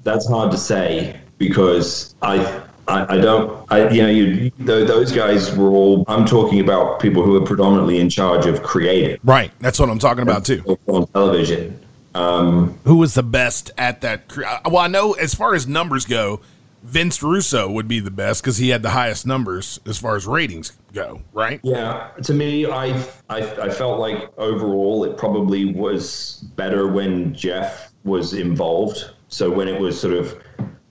[0.04, 2.62] that's hard to say because I.
[2.88, 7.00] I, I don't, I, you know, you, th- those guys were all, I'm talking about
[7.00, 9.18] people who are predominantly in charge of creative.
[9.24, 9.50] Right.
[9.58, 10.78] That's what I'm talking about too.
[10.86, 11.84] On television.
[12.16, 14.36] Um, Who was the best at that?
[14.38, 16.40] uh, Well, I know as far as numbers go,
[16.82, 20.26] Vince Russo would be the best because he had the highest numbers as far as
[20.26, 21.20] ratings go.
[21.32, 21.60] Right?
[21.64, 22.96] Yeah, to me, I,
[23.28, 29.10] I I felt like overall it probably was better when Jeff was involved.
[29.28, 30.38] So when it was sort of,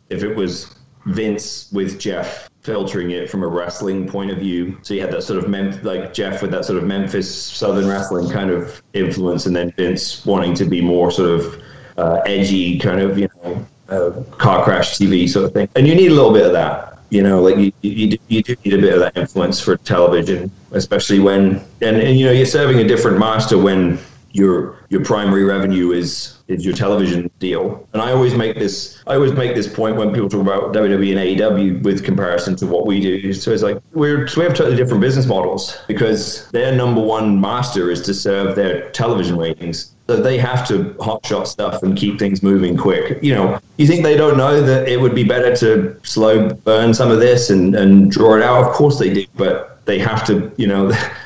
[0.10, 4.96] if it was Vince with Jeff filtering it from a wrestling point of view, so
[4.96, 8.30] you had that sort of Mem- like Jeff with that sort of Memphis Southern wrestling
[8.30, 11.62] kind of influence, and then Vince wanting to be more sort of
[11.98, 15.70] uh, edgy, kind of you know, uh, car crash TV sort of thing.
[15.76, 18.42] And you need a little bit of that you know, like you, you, do- you
[18.42, 22.32] do need a bit of that influence for television, especially when, and, and you know,
[22.32, 24.00] you're serving a different master when
[24.36, 27.88] your your primary revenue is is your television deal.
[27.94, 31.12] And I always make this I always make this point when people talk about WWE
[31.12, 33.34] and AEW with comparison to what we do.
[33.34, 37.40] So it's like we're so we have totally different business models because their number one
[37.40, 39.96] master is to serve their television ratings.
[40.08, 43.24] So they have to hotshot stuff and keep things moving quick.
[43.24, 46.94] You know, you think they don't know that it would be better to slow burn
[46.94, 48.68] some of this and, and draw it out?
[48.68, 50.92] Of course they do, but they have to, you know,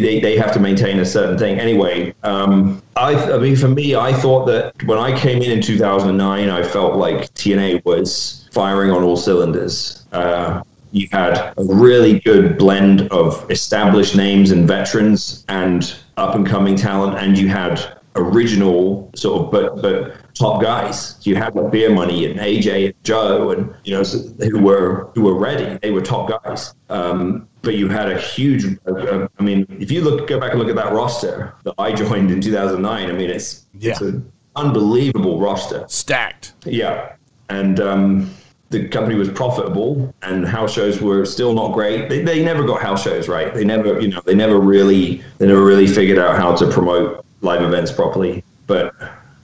[0.00, 1.58] they, they have to maintain a certain thing.
[1.58, 5.60] Anyway, um, I, I mean, for me, I thought that when I came in in
[5.60, 10.04] 2009, I felt like TNA was firing on all cylinders.
[10.12, 16.46] Uh, you had a really good blend of established names and veterans and up and
[16.46, 21.18] coming talent, and you had original sort of but but top guys.
[21.22, 25.22] You had like Beer Money and AJ and Joe and you know who were who
[25.22, 25.78] were ready.
[25.82, 26.74] They were top guys.
[26.88, 28.64] Um, but you had a huge.
[28.86, 31.92] Uh, I mean, if you look go back and look at that roster that I
[31.92, 33.92] joined in 2009, I mean it's Yeah.
[33.92, 35.84] it's an unbelievable roster.
[35.88, 36.54] Stacked.
[36.64, 37.14] Yeah,
[37.48, 38.30] and um,
[38.70, 42.08] the company was profitable, and house shows were still not great.
[42.08, 43.52] They, they never got house shows right.
[43.54, 47.24] They never, you know, they never really, they never really figured out how to promote
[47.42, 48.42] live events properly.
[48.66, 48.94] But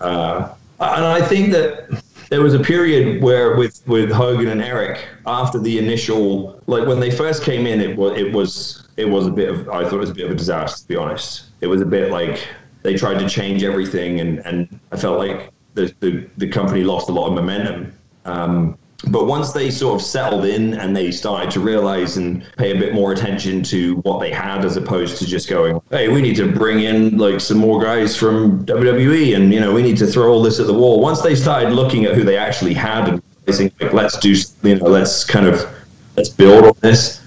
[0.01, 5.09] uh, and I think that there was a period where with with Hogan and Eric
[5.27, 9.27] after the initial, like when they first came in, it was it was it was
[9.27, 11.47] a bit of I thought it was a bit of a disaster to be honest.
[11.61, 12.47] It was a bit like
[12.83, 17.09] they tried to change everything, and and I felt like the the, the company lost
[17.09, 17.93] a lot of momentum.
[18.25, 22.77] Um, but once they sort of settled in and they started to realize and pay
[22.77, 26.21] a bit more attention to what they had as opposed to just going, hey, we
[26.21, 29.97] need to bring in like some more guys from WWE and, you know, we need
[29.99, 31.01] to throw all this at the wall.
[31.01, 34.75] Once they started looking at who they actually had and realizing, like, let's do, you
[34.77, 35.65] know, let's kind of,
[36.17, 37.23] let's build on this.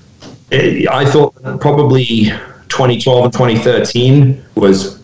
[0.51, 2.25] It, I thought probably
[2.67, 4.99] 2012 and 2013 was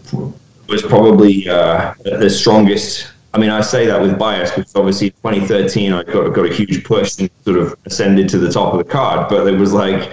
[0.68, 3.12] was probably uh, the strongest.
[3.38, 6.84] I mean, I say that with bias because obviously 2013 I got got a huge
[6.84, 9.30] push and sort of ascended to the top of the card.
[9.30, 10.12] But it was like,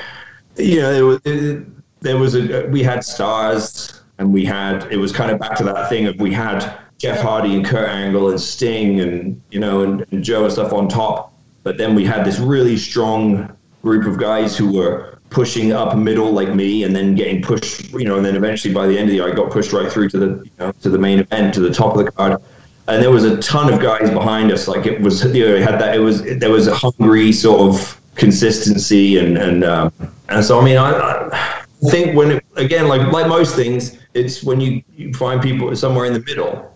[0.57, 1.67] you know, there was it,
[2.03, 5.65] there was a we had stars and we had it was kind of back to
[5.65, 9.81] that thing of we had Jeff Hardy and Kurt Angle and Sting and you know
[9.81, 11.33] and, and Joe and stuff on top.
[11.63, 16.31] But then we had this really strong group of guys who were pushing up middle
[16.31, 19.09] like me and then getting pushed, you know, and then eventually by the end of
[19.09, 21.55] the year, I got pushed right through to the, you know, to the main event,
[21.55, 22.41] to the top of the card.
[22.87, 24.69] And there was a ton of guys behind us.
[24.69, 27.61] Like it was, you know, it had that, it was, there was a hungry sort
[27.61, 29.19] of consistency.
[29.19, 29.93] And, and, um,
[30.29, 34.43] and so, I mean, I, I think when, it, again, like, like most things, it's
[34.43, 36.75] when you, you find people somewhere in the middle,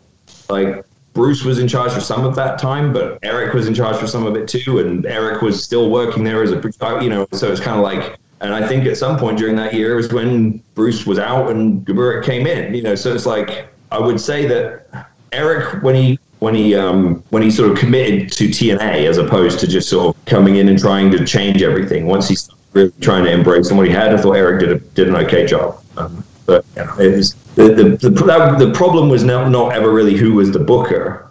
[0.48, 3.96] like Bruce was in charge for some of that time, but Eric was in charge
[3.96, 4.78] for some of it too.
[4.78, 6.60] And Eric was still working there as a,
[7.02, 9.74] you know, so it's kind of like, and I think at some point during that
[9.74, 12.72] year was when Bruce was out and Gaburick came in.
[12.72, 17.22] You know, so it's like I would say that Eric, when he when he um,
[17.30, 20.68] when he sort of committed to TNA as opposed to just sort of coming in
[20.68, 22.06] and trying to change everything.
[22.06, 24.78] Once he started really trying to embrace what he had, I thought Eric did a,
[24.78, 25.82] did an okay job.
[25.96, 29.90] Um, but yeah, it was the the the, that, the problem was not not ever
[29.90, 31.28] really who was the booker.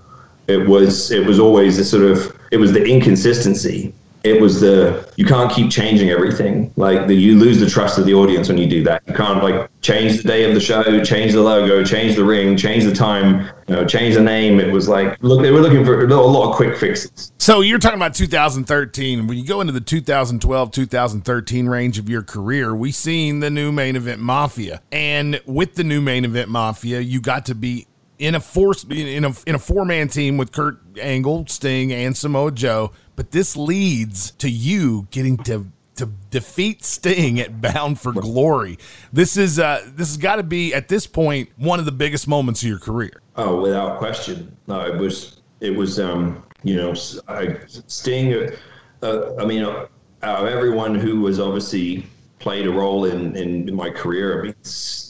[0.48, 3.93] It was it was always the sort of it was the inconsistency
[4.28, 6.74] it was the you can't keep changing everything.
[6.76, 9.02] Like the, you lose the trust of the audience when you do that.
[9.08, 12.58] You can't like change the day of the show change the logo change the ring
[12.58, 14.60] change the time you know change the name.
[14.60, 17.32] It was like look they were looking for a lot of quick fixes.
[17.38, 22.24] So you're talking about 2013 when you go into the 2012 2013 range of your
[22.24, 24.82] career we seen the new main event mafia.
[24.92, 27.88] And with the new main event mafia you got to be
[28.20, 32.15] in a force in a in a four man team with Kurt Angle, Sting, and
[32.15, 38.13] Samoa Joe but this leads to you getting to to defeat Sting at Bound for
[38.13, 38.78] Glory.
[39.11, 42.28] This is uh, this has got to be at this point one of the biggest
[42.28, 43.22] moments of your career.
[43.36, 44.55] Oh, without question.
[44.68, 46.93] No, it was it was um, you know
[47.28, 48.34] I, Sting.
[48.34, 48.55] Uh,
[49.01, 49.88] uh, I mean, uh,
[50.22, 52.05] everyone who was obviously
[52.39, 54.55] played a role in, in, in my career, I mean,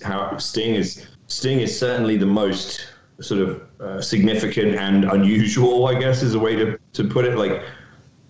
[0.03, 2.87] how Sting is Sting is certainly the most
[3.19, 7.37] sort of uh, significant and unusual, I guess, is a way to, to put it.
[7.37, 7.63] Like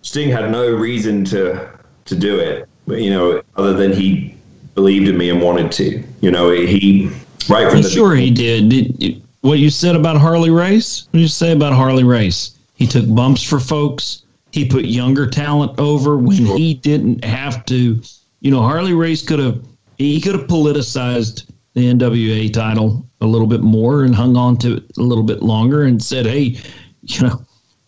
[0.02, 1.70] Sting had no reason to
[2.06, 4.34] to do it, you know, other than he
[4.74, 6.02] believed in me and wanted to.
[6.20, 7.10] You know, he
[7.48, 8.68] right from the sure he did.
[8.68, 9.22] did.
[9.42, 11.06] What you said about Harley Race?
[11.06, 12.58] What did you say about Harley Race?
[12.74, 14.22] He took bumps for folks.
[14.52, 16.56] He put younger talent over when sure.
[16.56, 18.00] he didn't have to.
[18.40, 19.62] You know, Harley Race could have
[19.98, 24.76] he could have politicized the NWA title a little bit more and hung on to
[24.76, 26.58] it a little bit longer and said, "Hey,
[27.02, 27.40] you know,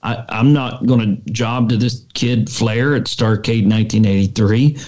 [0.02, 4.78] I, am not going to job to this kid Flair at Starcade 1983.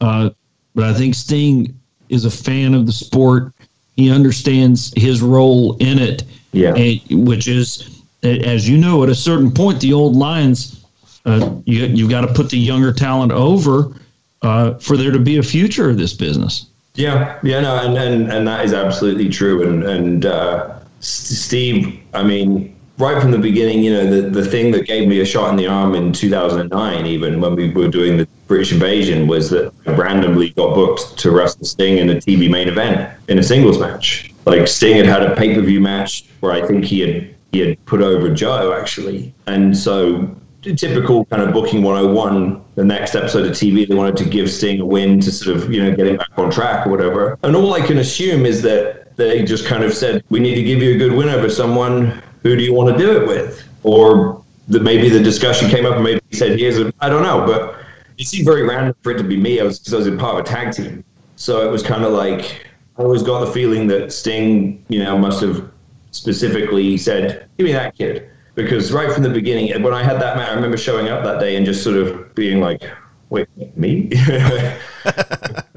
[0.00, 0.30] Uh,
[0.74, 1.78] but I think Sting
[2.08, 3.52] is a fan of the sport.
[3.96, 6.24] He understands his role in it.
[6.52, 6.74] Yeah.
[6.74, 10.84] And, which is, as you know, at a certain point, the old lines,
[11.24, 13.94] uh, you, you've got to put the younger talent over
[14.42, 16.66] uh, for there to be a future of this business.
[16.98, 17.38] Yeah.
[17.44, 17.60] Yeah.
[17.60, 19.62] No, and, and, and that is absolutely true.
[19.62, 24.72] And, and, uh, Steve, I mean, right from the beginning, you know, the, the thing
[24.72, 28.16] that gave me a shot in the arm in 2009, even when we were doing
[28.16, 32.50] the British Invasion, was that I randomly got booked to wrestle Sting in a TV
[32.50, 34.34] main event in a singles match.
[34.44, 37.60] Like Sting had had a pay per view match where I think he had he
[37.60, 43.46] had put over Joe actually, and so typical kind of booking 101 the next episode
[43.46, 46.06] of tv they wanted to give sting a win to sort of you know get
[46.06, 49.66] him back on track or whatever and all i can assume is that they just
[49.66, 52.62] kind of said we need to give you a good win over someone who do
[52.62, 53.68] you want to do it with?
[53.82, 57.22] Or that maybe the discussion came up and maybe he said, here's a, I don't
[57.22, 57.76] know, but
[58.18, 59.60] it seemed very random for it to be me.
[59.60, 61.04] I was, because I was in part of a tag team.
[61.36, 65.16] So it was kind of like, I always got the feeling that Sting, you know,
[65.16, 65.70] must have
[66.10, 68.30] specifically said, give me that kid.
[68.58, 71.38] Because right from the beginning, when I had that match, I remember showing up that
[71.38, 72.82] day and just sort of being like,
[73.30, 73.46] wait,
[73.76, 74.10] me?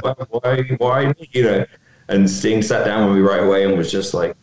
[0.01, 1.13] why, why, why?
[1.31, 1.65] You know,
[2.07, 4.35] and Sting sat down with me right away and was just like,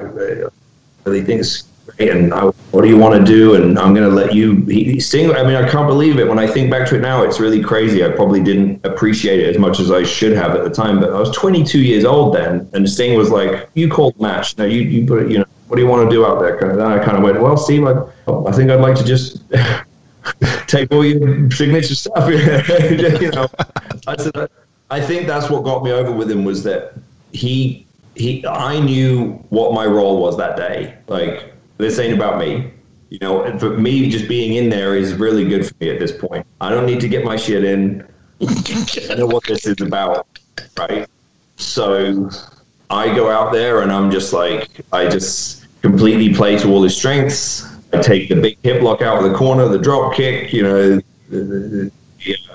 [0.00, 3.54] "I really thinks great and I, what do you want to do?
[3.54, 6.26] And i'm going to let you he, sting i mean i can't believe it.
[6.26, 8.04] When i think back to it now it's really crazy.
[8.04, 11.12] I probably didn't appreciate it as much as i should have at the time but
[11.12, 14.58] i was 22 years old then and sting was like you called match.
[14.58, 16.58] Now you, you put it you know what do you want to do out there
[16.58, 17.92] and then i kind of went well steve i,
[18.46, 19.42] I think i'd like to just
[20.66, 23.48] take all your signature stuff you know
[24.06, 24.48] I, said,
[24.90, 26.94] I think that's what got me over with him was that
[27.32, 30.96] he he I knew what my role was that day.
[31.06, 32.72] Like this ain't about me.
[33.10, 36.12] You know, for me just being in there is really good for me at this
[36.12, 36.44] point.
[36.60, 38.06] I don't need to get my shit in.
[38.40, 40.26] I know what this is about,
[40.76, 41.08] right?
[41.56, 42.28] So
[42.90, 45.55] I go out there and I'm just like I just
[45.86, 47.64] completely play to all his strengths.
[47.92, 51.00] I take the big hip lock out of the corner, the drop kick, you know,
[51.28, 51.90] the, the,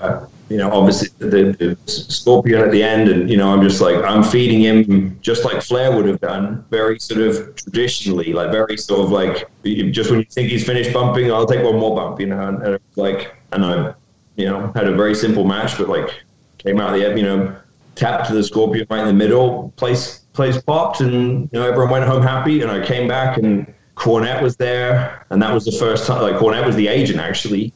[0.00, 3.80] uh, you know, obviously the, the, scorpion at the end, and you know, I'm just
[3.80, 8.50] like I'm feeding him just like Flair would have done, very sort of traditionally, like
[8.50, 11.96] very sort of like just when you think he's finished bumping, I'll take one more
[11.96, 13.94] bump, you know, and, and like, and I,
[14.36, 16.10] you know, had a very simple match, but like
[16.58, 17.56] came out of the you know,
[17.94, 21.90] tapped to the Scorpion right in the middle, place place popped, and you know everyone
[21.90, 22.62] went home happy.
[22.62, 26.22] And I came back, and Cornette was there, and that was the first time.
[26.22, 27.72] Like Cornette was the agent actually,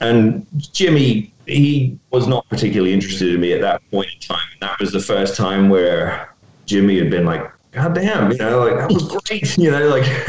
[0.00, 4.46] and Jimmy he was not particularly interested in me at that point in time.
[4.52, 6.34] And that was the first time where
[6.66, 10.06] Jimmy had been like, God damn, you know, like that was great, you know, like,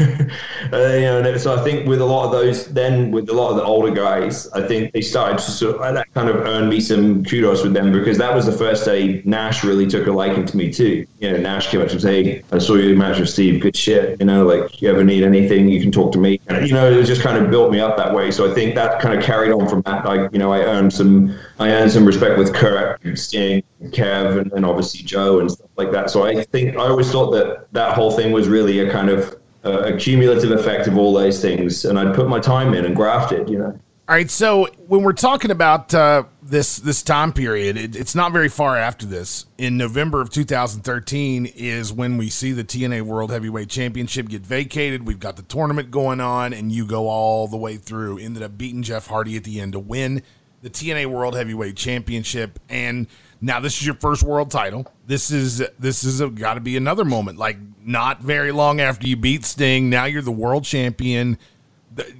[0.70, 3.48] uh, you know, so I think with a lot of those, then with a lot
[3.48, 6.68] of the older guys, I think they started to sort of, that kind of earned
[6.68, 10.12] me some kudos with them because that was the first day Nash really took a
[10.12, 11.06] liking to me too.
[11.20, 13.74] You know, Nash came up to say, hey, I saw you match with Steve, good
[13.74, 16.40] shit, you know, like, you ever need anything, you can talk to me.
[16.48, 18.30] And, you know, it just kind of built me up that way.
[18.30, 20.04] So I think that kind of carried on from that.
[20.04, 24.52] Like, you know, I earned some, I earned some respect with Kurt, Sting, Kev, and,
[24.52, 26.10] and obviously Joe and stuff like that.
[26.10, 29.36] So I think I always thought that that whole thing was really a kind of
[29.64, 33.48] a cumulative effect of all those things, and I'd put my time in and grafted,
[33.48, 33.78] you know.
[34.08, 38.32] All right, so when we're talking about uh, this this time period, it, it's not
[38.32, 39.44] very far after this.
[39.58, 45.06] In November of 2013 is when we see the TNA World Heavyweight Championship get vacated.
[45.06, 48.18] We've got the tournament going on, and you go all the way through.
[48.18, 50.22] Ended up beating Jeff Hardy at the end to win
[50.62, 53.08] the TNA World Heavyweight Championship, and
[53.40, 54.92] now this is your first world title.
[55.06, 57.38] This is this is got to be another moment.
[57.38, 61.38] Like not very long after you beat Sting, now you're the world champion.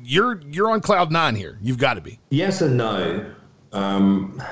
[0.02, 1.58] You're you're on cloud nine here.
[1.62, 2.18] You've got to be.
[2.30, 3.32] Yes and no.
[3.72, 4.42] Um,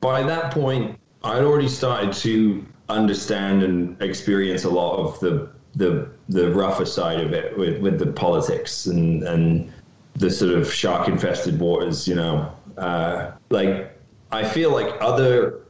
[0.00, 6.10] by that point, I'd already started to understand and experience a lot of the the
[6.28, 9.72] the rougher side of it with, with the politics and and
[10.14, 12.06] the sort of shark infested waters.
[12.06, 13.98] You know, uh, like
[14.30, 15.61] I feel like other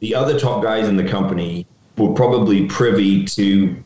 [0.00, 1.66] the other top guys in the company
[1.96, 3.76] were probably privy to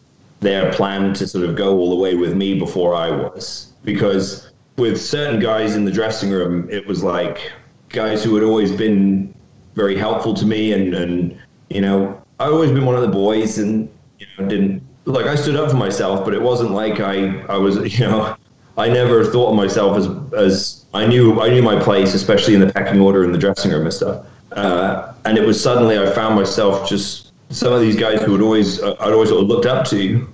[0.41, 3.73] their plan to sort of go all the way with me before I was.
[3.85, 7.53] Because with certain guys in the dressing room, it was like
[7.91, 9.35] guys who had always been
[9.75, 11.39] very helpful to me and, and
[11.69, 13.89] you know, I always been one of the boys and
[14.19, 17.57] you know, didn't like I stood up for myself, but it wasn't like I, I
[17.57, 18.37] was, you know,
[18.77, 22.61] I never thought of myself as as I knew I knew my place, especially in
[22.61, 24.27] the pecking order in the dressing room and stuff.
[24.53, 28.41] Uh, and it was suddenly I found myself just some of these guys who had
[28.41, 30.27] always uh, I'd always sort of looked up to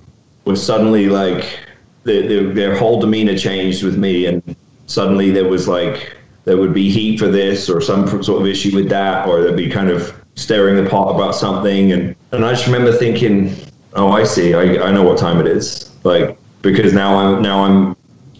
[0.45, 1.59] were suddenly like
[2.03, 4.55] their, their whole demeanor changed with me, and
[4.85, 6.15] suddenly there was like
[6.45, 9.57] there would be heat for this or some sort of issue with that, or there'd
[9.57, 13.55] be kind of staring the pot about something, and and I just remember thinking,
[13.93, 17.63] oh, I see, I, I know what time it is, like because now I'm now
[17.63, 17.95] I'm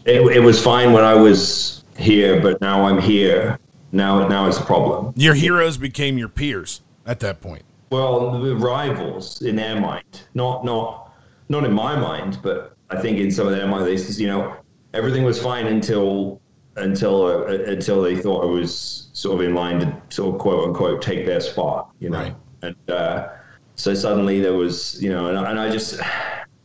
[0.06, 3.60] it, it was fine when I was here, but now I'm here
[3.92, 5.14] now, now it's a problem.
[5.16, 7.64] Your heroes became your peers at that point.
[7.90, 11.14] Well, the rivals in their mind, not not
[11.50, 14.28] not in my mind, but I think in some of their mind, they says, you
[14.28, 14.58] know
[14.94, 16.42] everything was fine until
[16.76, 20.68] until uh, until they thought I was sort of in line to sort of quote
[20.68, 22.20] unquote take their spot, you know.
[22.20, 22.36] Right.
[22.64, 23.30] And uh,
[23.76, 26.00] so suddenly there was, you know, and, and I just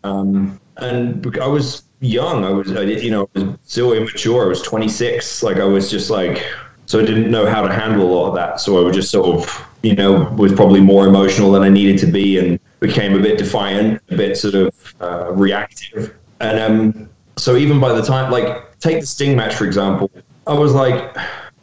[0.05, 2.45] um, and I was young.
[2.45, 4.47] I was, I did, you know, still immature.
[4.47, 5.43] I was 26.
[5.43, 6.45] Like I was just like
[6.87, 8.61] so I didn't know how to handle a lot of that.
[8.61, 11.99] So I was just sort of, you know, was probably more emotional than I needed
[12.01, 16.15] to be and became a bit defiant, a bit sort of uh, reactive.
[16.41, 20.11] And um, so even by the time, like, take the Sting match, for example,
[20.47, 21.17] I was like,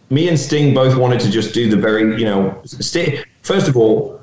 [0.09, 3.77] me and Sting both wanted to just do the very, you know, Sting, first of
[3.77, 4.19] all,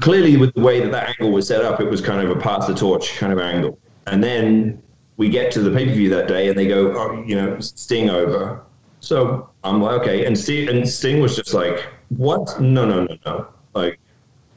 [0.00, 2.40] clearly with the way that that angle was set up, it was kind of a
[2.40, 3.78] pass the torch kind of angle.
[4.06, 4.82] And then
[5.16, 7.58] we get to the pay per view that day and they go, oh, you know,
[7.60, 8.62] Sting over.
[9.00, 10.26] So I'm like, okay.
[10.26, 12.60] And Sting, and Sting was just like, what?
[12.60, 13.48] No, no, no, no.
[13.74, 13.98] Like,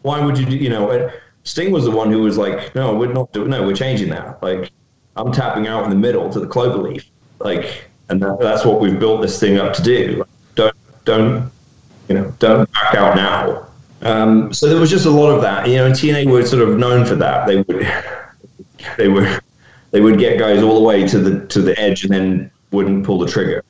[0.02, 1.12] why would you do, you know,
[1.44, 4.42] Sting was the one who was like, no, we're not doing, no, we're changing that.
[4.42, 4.72] Like,
[5.16, 7.10] I'm tapping out in the middle to the clover leaf.
[7.40, 10.18] Like, and that, that's what we've built this thing up to do.
[10.20, 11.52] Like, don't, don't,
[12.08, 13.68] you know, don't back out now.
[14.02, 16.68] Um, so there was just a lot of that, you know, and TNA were sort
[16.68, 17.48] of known for that.
[17.48, 17.88] They would,
[18.98, 19.40] they were,
[19.92, 23.06] they would get guys all the way to the, to the edge and then wouldn't
[23.06, 23.64] pull the trigger.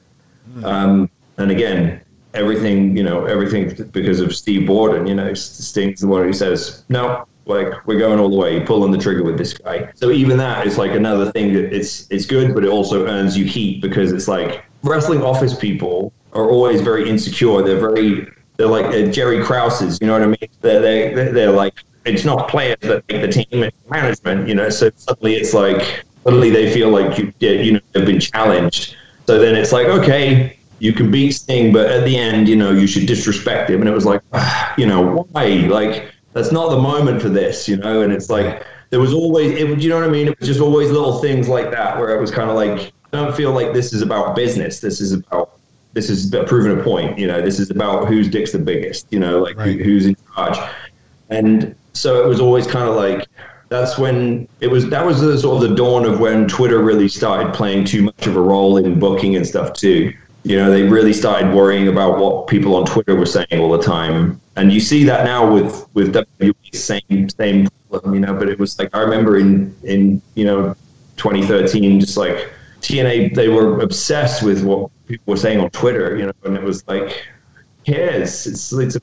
[0.64, 1.10] Um,
[1.40, 2.02] and again,
[2.34, 6.84] everything, you know, everything because of Steve Borden, you know, Sting's the one who says,
[6.90, 9.90] no, like we're going all the way, pulling the trigger with this guy.
[9.96, 13.38] So even that is like another thing that it's it's good, but it also earns
[13.38, 17.64] you heat because it's like wrestling office people are always very insecure.
[17.64, 18.28] They're very
[18.58, 20.50] they're like uh, Jerry Krause's, you know what I mean?
[20.62, 21.74] They're they they're like
[22.06, 24.70] it's not players that make the team, it's management, you know.
[24.70, 28.96] So suddenly it's like suddenly they feel like you you know they've been challenged
[29.30, 32.72] so then it's like, okay, you can beat Sting, but at the end, you know,
[32.72, 33.82] you should disrespect him.
[33.82, 35.48] And it was like, ah, you know, why?
[35.70, 38.02] Like, that's not the moment for this, you know?
[38.02, 40.28] And it's like, there was always, it would, you know what I mean?
[40.28, 43.18] It was just always little things like that where it was kind of like, I
[43.24, 44.80] don't feel like this is about business.
[44.80, 45.60] This is about,
[45.94, 47.18] this is proving a point.
[47.18, 49.08] You know, this is about whose dick's the biggest.
[49.12, 50.58] You know, like who, who's in charge.
[51.30, 53.28] And so it was always kind of like
[53.70, 57.08] that's when it was that was the sort of the dawn of when Twitter really
[57.08, 60.14] started playing too much of a role in booking and stuff too.
[60.44, 63.84] You know, they really started worrying about what people on Twitter were saying all the
[63.84, 68.14] time, and you see that now with with WWE same same problem.
[68.14, 70.76] You know, but it was like I remember in in you know
[71.18, 76.16] 2013, just like TNA, they were obsessed with what people were saying on Twitter.
[76.16, 77.28] You know, and it was like,
[77.86, 78.48] cares?
[78.48, 79.02] It's it's a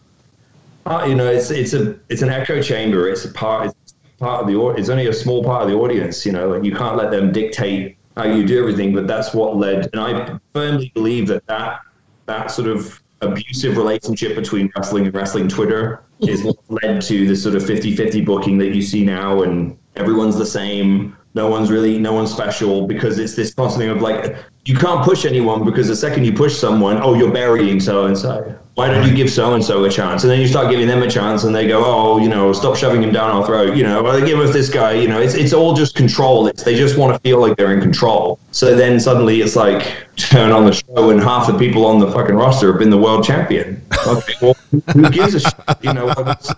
[1.06, 3.08] you know, it's it's a it's an echo chamber.
[3.08, 3.66] It's a part.
[3.82, 4.68] It's part of the.
[4.70, 6.24] It's only a small part of the audience.
[6.24, 8.94] You know, you can't let them dictate how you do everything.
[8.94, 11.80] But that's what led, and I firmly believe that that
[12.26, 17.36] that sort of abusive relationship between wrestling and wrestling Twitter is what led to the
[17.36, 21.16] sort of 50-50 booking that you see now, and everyone's the same.
[21.34, 24.36] No one's really, no one's special because it's this constant thing of like,
[24.66, 28.18] you can't push anyone because the second you push someone, oh, you're burying so and
[28.18, 28.52] so.
[28.74, 30.24] Why don't you give so and so a chance?
[30.24, 32.76] And then you start giving them a chance, and they go, oh, you know, stop
[32.76, 33.76] shoving him down our throat.
[33.76, 34.92] You know, well, they give us this guy.
[34.92, 36.48] You know, it's it's all just control.
[36.48, 38.38] It's they just want to feel like they're in control.
[38.50, 42.10] So then suddenly it's like turn on the show, and half the people on the
[42.10, 43.80] fucking roster have been the world champion.
[44.06, 44.56] Okay, well,
[44.92, 45.54] who gives a shit?
[45.80, 46.52] You know, what's,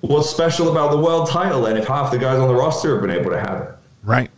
[0.00, 1.66] what's special about the world title?
[1.66, 4.30] And if half the guys on the roster have been able to have it, right?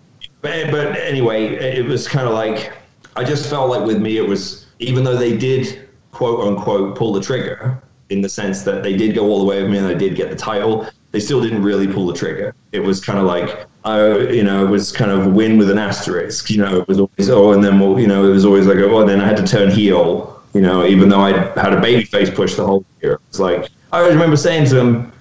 [0.43, 2.73] But, but anyway, it was kind of like
[3.17, 7.13] I just felt like with me, it was even though they did quote unquote pull
[7.13, 9.87] the trigger in the sense that they did go all the way with me and
[9.87, 12.55] they did get the title, they still didn't really pull the trigger.
[12.73, 15.79] It was kind of like, uh, you know, it was kind of win with an
[15.79, 16.51] asterisk.
[16.51, 18.79] You know, it was always oh, and then well, you know, it was always like
[18.79, 20.43] oh, then I had to turn heel.
[20.55, 23.71] You know, even though I had a baby face push the whole year, it's like
[23.93, 25.13] I remember saying to them,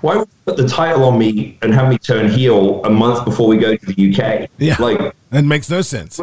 [0.00, 3.46] why would put the title on me and have me turn heel a month before
[3.46, 4.48] we go to the UK?
[4.58, 6.20] Yeah, like that makes no sense.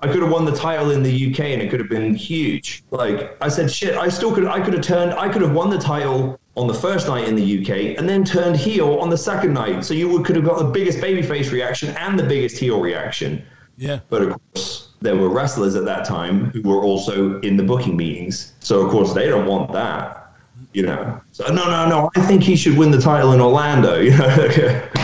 [0.00, 2.82] I could have won the title in the UK and it could have been huge.
[2.90, 4.46] Like I said, shit, I still could.
[4.46, 5.12] I could have turned.
[5.12, 8.24] I could have won the title on the first night in the UK and then
[8.24, 9.84] turned heel on the second night.
[9.84, 13.44] So you would, could have got the biggest babyface reaction and the biggest heel reaction.
[13.76, 14.00] Yeah.
[14.08, 17.96] But of course, there were wrestlers at that time who were also in the booking
[17.96, 18.54] meetings.
[18.58, 20.17] So of course, they don't want that
[20.72, 21.20] you know.
[21.32, 22.10] So no, no, no.
[22.16, 24.00] I think he should win the title in Orlando.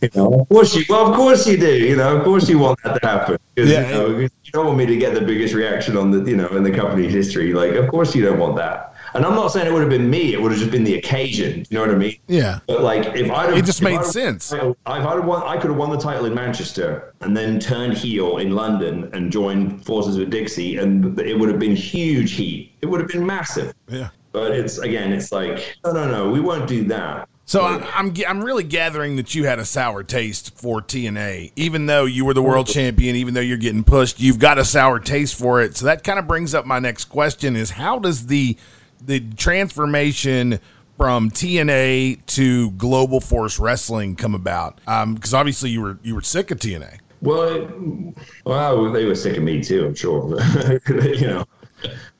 [0.00, 0.40] You know, you know.
[0.40, 0.84] Of course you.
[0.88, 1.74] Well, of course you do.
[1.76, 3.38] You know, of course you want that to happen.
[3.56, 3.64] Yeah.
[3.64, 6.48] You, know, you don't want me to get the biggest reaction on the, you know,
[6.48, 7.52] in the company's history.
[7.52, 8.94] Like, of course you don't want that.
[9.14, 10.34] And I'm not saying it would have been me.
[10.34, 11.64] It would have just been the occasion.
[11.70, 12.16] You know what I mean?
[12.26, 12.60] Yeah.
[12.66, 14.52] But like, if I it just made sense.
[14.52, 18.38] If I'd won, I could have won the title in Manchester and then turned heel
[18.38, 22.72] in London and joined forces with Dixie, and it would have been huge heat.
[22.82, 23.74] It would have been massive.
[23.88, 24.10] Yeah.
[24.38, 27.28] But it's again, it's like no, no, no, we won't do that.
[27.44, 31.86] So I'm, I'm I'm really gathering that you had a sour taste for TNA, even
[31.86, 35.00] though you were the world champion, even though you're getting pushed, you've got a sour
[35.00, 35.76] taste for it.
[35.76, 38.56] So that kind of brings up my next question: is how does the
[39.04, 40.60] the transformation
[40.96, 44.76] from TNA to Global Force Wrestling come about?
[44.76, 46.98] Because um, obviously you were you were sick of TNA.
[47.22, 48.14] Well,
[48.44, 49.86] well, they were sick of me too.
[49.86, 50.38] I'm sure.
[50.88, 51.44] you know,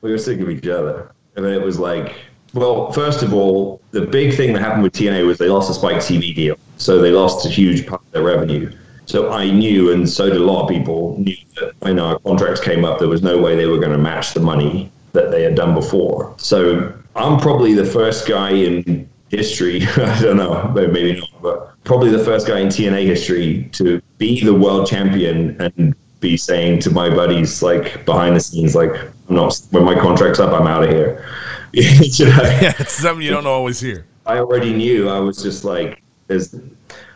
[0.01, 1.13] we were sick of each other.
[1.39, 2.17] And then it was like,
[2.53, 5.73] well, first of all, the big thing that happened with TNA was they lost a
[5.73, 6.57] Spike TV deal.
[6.75, 8.69] So they lost a huge part of their revenue.
[9.05, 12.59] So I knew, and so did a lot of people, knew that when our contracts
[12.59, 15.41] came up, there was no way they were going to match the money that they
[15.43, 16.35] had done before.
[16.35, 22.09] So I'm probably the first guy in history, I don't know, maybe not, but probably
[22.09, 26.91] the first guy in TNA history to be the world champion and be saying to
[26.91, 30.83] my buddies, like behind the scenes, like, I'm not, when my contract's up, I'm out
[30.83, 31.25] of here.
[31.71, 32.41] you know?
[32.61, 34.05] Yeah, it's something you don't always hear.
[34.25, 35.09] I already knew.
[35.09, 36.55] I was just like, there's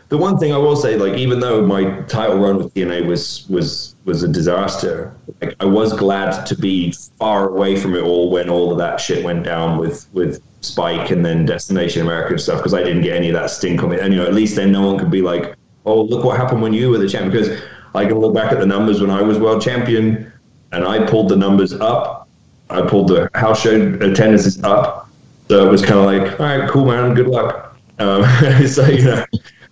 [0.08, 3.46] the one thing I will say, like, even though my title run with TNA was
[3.48, 8.30] was was a disaster, like, I was glad to be far away from it all
[8.30, 12.40] when all of that shit went down with with Spike and then Destination America and
[12.40, 14.00] stuff because I didn't get any of that stink on it.
[14.00, 16.62] And you know, at least then no one could be like, "Oh, look what happened
[16.62, 17.60] when you were the champ." Because
[17.94, 20.32] I can look back at the numbers when I was world champion,
[20.74, 22.28] and I pulled the numbers up.
[22.70, 25.08] I pulled the house show attendances up.
[25.48, 27.76] So it was kind of like, all right, cool, man, good luck.
[27.98, 28.24] Um,
[28.66, 29.24] so you know,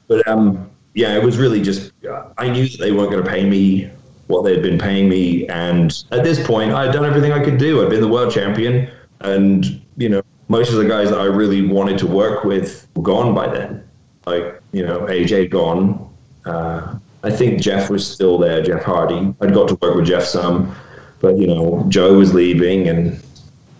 [0.09, 1.93] but um, yeah, it was really just
[2.39, 3.91] I knew that they weren't going to pay me
[4.29, 7.43] what they had been paying me, and at this point, I had done everything I
[7.43, 7.83] could do.
[7.83, 8.91] I'd been the world champion,
[9.21, 13.03] and you know, most of the guys that I really wanted to work with were
[13.03, 13.89] gone by then.
[14.27, 16.09] Like you know, AJ gone.
[16.45, 19.35] Uh, I think Jeff was still there, Jeff Hardy.
[19.41, 20.75] I'd got to work with Jeff some,
[21.23, 23.23] but you know, Joe was leaving, and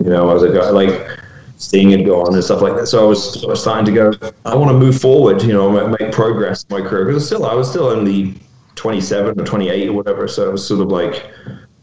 [0.03, 1.19] you know, I was like, like
[1.59, 2.87] Sting had gone and stuff like that.
[2.87, 4.33] So I was, sort of starting to go.
[4.47, 5.71] I want to move forward, you know,
[6.01, 8.35] make progress in my career because still, I was still only
[8.77, 10.27] 27 or 28 or whatever.
[10.29, 11.31] So it was sort of like,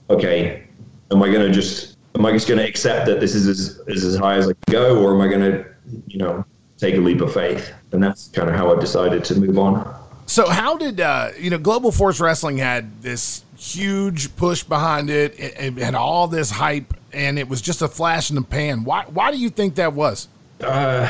[0.09, 0.63] okay,
[1.11, 3.81] am I going to just am I just going to accept that this is as,
[3.87, 5.65] is as high as I can go, or am I going to,
[6.07, 6.43] you know,
[6.77, 7.71] take a leap of faith?
[7.91, 9.95] And that's kind of how I decided to move on.
[10.25, 15.35] So how did uh, you know Global Force Wrestling had this huge push behind it,
[15.37, 18.83] it had all this hype, and it was just a flash in the pan.
[18.83, 20.27] Why why do you think that was?
[20.61, 21.09] Uh,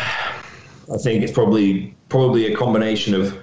[0.91, 3.37] I think it's probably probably a combination of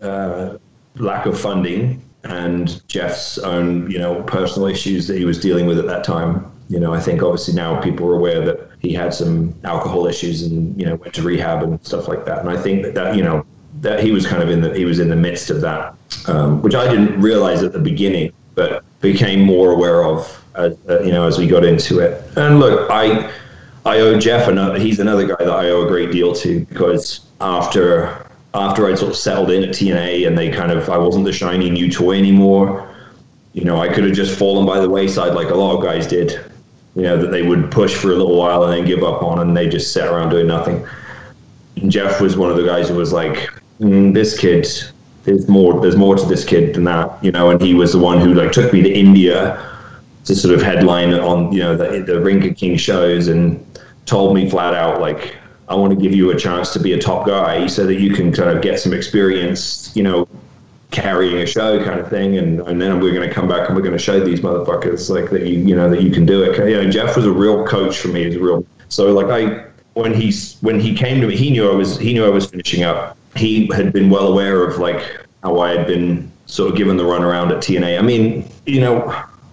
[0.00, 0.58] uh,
[0.96, 5.78] lack of funding and Jeff's own, you know, personal issues that he was dealing with
[5.78, 6.50] at that time.
[6.68, 10.42] You know, I think obviously now people are aware that he had some alcohol issues
[10.42, 12.40] and you know went to rehab and stuff like that.
[12.40, 13.44] And I think that, that you know
[13.80, 15.94] that he was kind of in the he was in the midst of that,
[16.26, 21.00] um, which I didn't realize at the beginning, but became more aware of as, uh,
[21.00, 22.22] you know as we got into it.
[22.36, 23.32] And look, I
[23.86, 24.78] I owe Jeff another.
[24.78, 29.12] He's another guy that I owe a great deal to because after after I'd sort
[29.12, 32.18] of settled in at TNA and they kind of I wasn't the shiny new toy
[32.18, 32.86] anymore.
[33.52, 36.06] You know, I could have just fallen by the wayside like a lot of guys
[36.06, 36.38] did
[36.94, 39.38] you know, that they would push for a little while and then give up on,
[39.38, 40.86] and they just sat around doing nothing.
[41.76, 43.50] And Jeff was one of the guys who was like,
[43.80, 44.66] mm, "This kid,
[45.24, 45.80] there's more.
[45.80, 47.50] There's more to this kid than that," you know.
[47.50, 49.66] And he was the one who like took me to India
[50.24, 53.64] to sort of headline on, you know, the, the Ka King shows and
[54.06, 55.36] told me flat out like,
[55.68, 58.14] "I want to give you a chance to be a top guy so that you
[58.14, 60.28] can kind of get some experience, you know,
[60.90, 63.76] carrying a show kind of thing and, and then we're going to come back and
[63.76, 66.42] we're going to show these motherfuckers like that you you know that you can do
[66.42, 69.64] it you know jeff was a real coach for me he's real so like i
[69.94, 72.46] when he's when he came to me he knew i was he knew i was
[72.46, 76.76] finishing up he had been well aware of like how i had been sort of
[76.76, 79.06] given the run around at tna i mean you know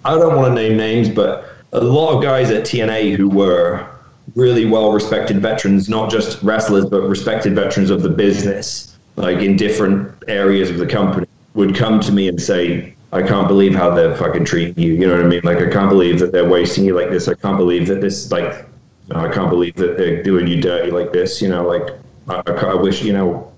[0.05, 3.88] i don't want to name names but a lot of guys at tna who were
[4.36, 9.55] really well respected veterans not just wrestlers but respected veterans of the business like in
[9.55, 13.89] different areas of the company would come to me and say, I can't believe how
[13.89, 14.93] they're fucking treating you.
[14.93, 15.41] You know what I mean?
[15.43, 17.28] Like, I can't believe that they're wasting you like this.
[17.28, 18.65] I can't believe that this, like,
[19.11, 21.41] I can't believe that they're doing you dirty like this.
[21.41, 21.89] You know, like,
[22.30, 23.51] I, I wish, you know,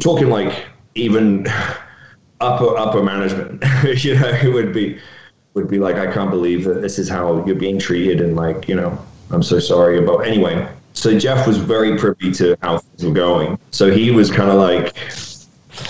[0.00, 1.46] talking like even
[2.40, 3.62] upper, upper management,
[4.04, 4.98] you know, it would be,
[5.54, 8.20] would be like, I can't believe that this is how you're being treated.
[8.20, 8.98] And like, you know,
[9.30, 10.68] I'm so sorry about, anyway.
[10.92, 13.58] So Jeff was very privy to how things were going.
[13.70, 14.96] So he was kind of like,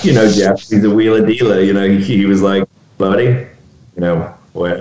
[0.03, 1.61] you know, Jeff, he's a wheeler dealer.
[1.61, 3.49] You know, he, he was like, buddy, you
[4.01, 4.81] know, what,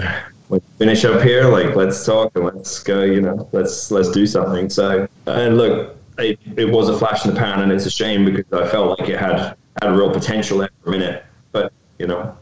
[0.49, 3.03] we finish up here, like let's talk and let's go.
[3.03, 4.69] You know, let's let's do something.
[4.69, 8.25] So, and look, it, it was a flash in the pan, and it's a shame
[8.25, 11.25] because I felt like it had had real potential there for a minute.
[11.51, 12.37] But you know,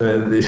[0.00, 0.42] uh,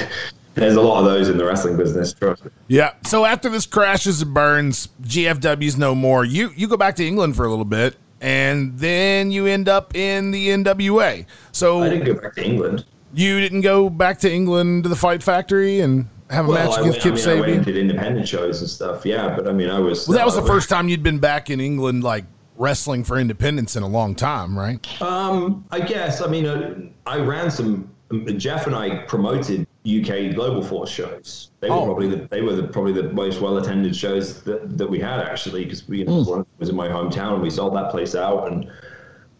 [0.55, 2.13] there's a lot of those in the wrestling business.
[2.13, 2.51] Trust me.
[2.67, 2.93] Yeah.
[3.05, 6.25] So after this crashes and burns, GFW's no more.
[6.25, 9.95] You you go back to England for a little bit, and then you end up
[9.95, 11.25] in the NWA.
[11.51, 12.85] So I didn't go back to England.
[13.13, 16.79] You didn't go back to England to the Fight Factory and have a well, match
[16.79, 19.05] against Kip I mean, I went and did independent shows and stuff.
[19.05, 20.07] Yeah, but I mean, I was.
[20.07, 22.25] Well, that was the first time you'd been back in England, like
[22.57, 25.01] wrestling for independence in a long time, right?
[25.01, 26.21] Um, I guess.
[26.21, 26.75] I mean, uh,
[27.05, 27.89] I ran some.
[28.37, 31.49] Jeff and I promoted UK Global Force shows.
[31.61, 31.85] They were Oh.
[31.85, 35.19] probably the, they were the, probably the most well attended shows that, that we had
[35.19, 37.33] actually because we one was in my hometown.
[37.33, 38.69] And we sold that place out and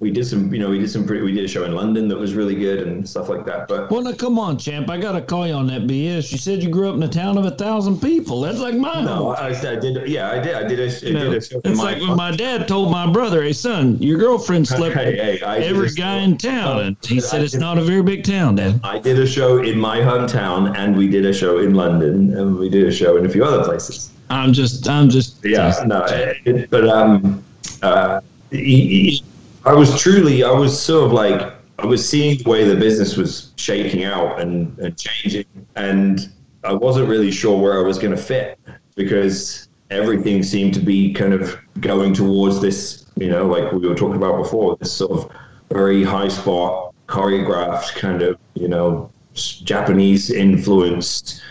[0.03, 2.09] we did some you know we did some pretty, we did a show in London
[2.09, 3.69] that was really good and stuff like that.
[3.69, 4.89] But Well, now come on, champ.
[4.89, 6.29] I got to call you on that BS.
[6.33, 8.41] You said you grew up in a town of a thousand people.
[8.41, 9.29] That's like my no.
[9.29, 11.61] I, I did yeah I did I did a, I You know, did a show
[11.63, 15.05] it's my like when my dad told my brother, "Hey, son, your girlfriend slept Hey,
[15.11, 17.81] with hey, I every guy in town," and he I said it's did- not a
[17.81, 18.81] very big town, Dad.
[18.83, 22.57] I did a show in my hometown and we did a show in London and
[22.57, 24.09] we did a show in a few other places.
[24.29, 27.43] I'm just, I'm just, yeah, no, it, but um,
[27.83, 28.19] uh,
[28.51, 29.23] he, he-
[29.65, 33.15] I was truly, I was sort of like, I was seeing the way the business
[33.15, 35.45] was shaking out and, and changing,
[35.75, 36.29] and
[36.63, 38.59] I wasn't really sure where I was going to fit
[38.95, 43.95] because everything seemed to be kind of going towards this, you know, like we were
[43.95, 45.31] talking about before, this sort of
[45.69, 51.41] very high spot, choreographed kind of, you know, Japanese influenced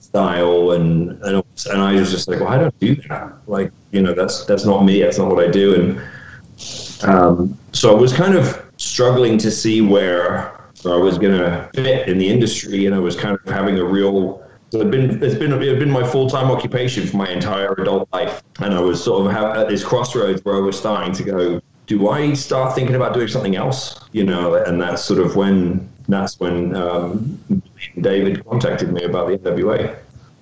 [0.00, 3.32] style and and, and I was just like, well, I don't do that.
[3.46, 5.02] Like, you know, that's that's not me.
[5.02, 5.74] That's not what I do.
[5.74, 10.54] And um, so I was kind of struggling to see where,
[10.84, 13.84] I was going to fit in the industry, and I was kind of having a
[13.84, 14.44] real.
[14.70, 18.08] So it's been it's been it's been my full time occupation for my entire adult
[18.12, 21.60] life, and I was sort of at this crossroads where I was starting to go.
[21.86, 23.98] Do I start thinking about doing something else?
[24.12, 27.62] You know, and that's sort of when that's when um,
[28.00, 29.98] David contacted me about the NWA.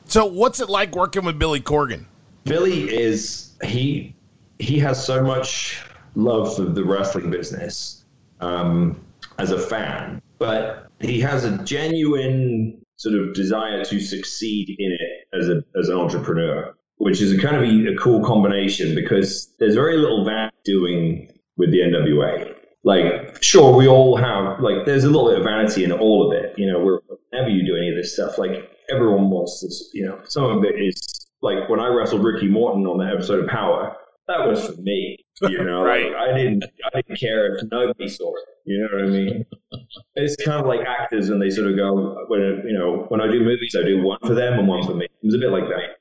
[0.06, 2.04] So what's it like working with Billy Corgan?
[2.44, 4.14] Billy is he
[4.58, 5.82] he has so much
[6.16, 8.04] love for the wrestling business
[8.40, 9.00] um,
[9.38, 15.38] as a fan, but he has a genuine sort of desire to succeed in it
[15.38, 16.74] as a as an entrepreneur.
[16.98, 21.30] which is a kind of a, a cool combination because there's very little that doing
[21.58, 22.54] with the NWA.
[22.84, 26.32] Like, sure, we all have like there's a little bit of vanity in all of
[26.38, 26.54] it.
[26.58, 27.00] You know,
[27.30, 29.90] whenever you do any of this stuff, like everyone wants this.
[29.92, 33.44] You know, some of it is like when I wrestled Ricky Morton on that episode
[33.44, 33.94] of Power.
[34.28, 35.18] That was for me.
[35.42, 36.12] You know, right.
[36.12, 38.44] Like, I didn't I didn't care if nobody saw it.
[38.64, 39.44] You know what I mean?
[40.14, 43.30] it's kind of like actors and they sort of go when you know when I
[43.30, 45.04] do movies, I do one for them and one for me.
[45.04, 45.98] It was a bit like that.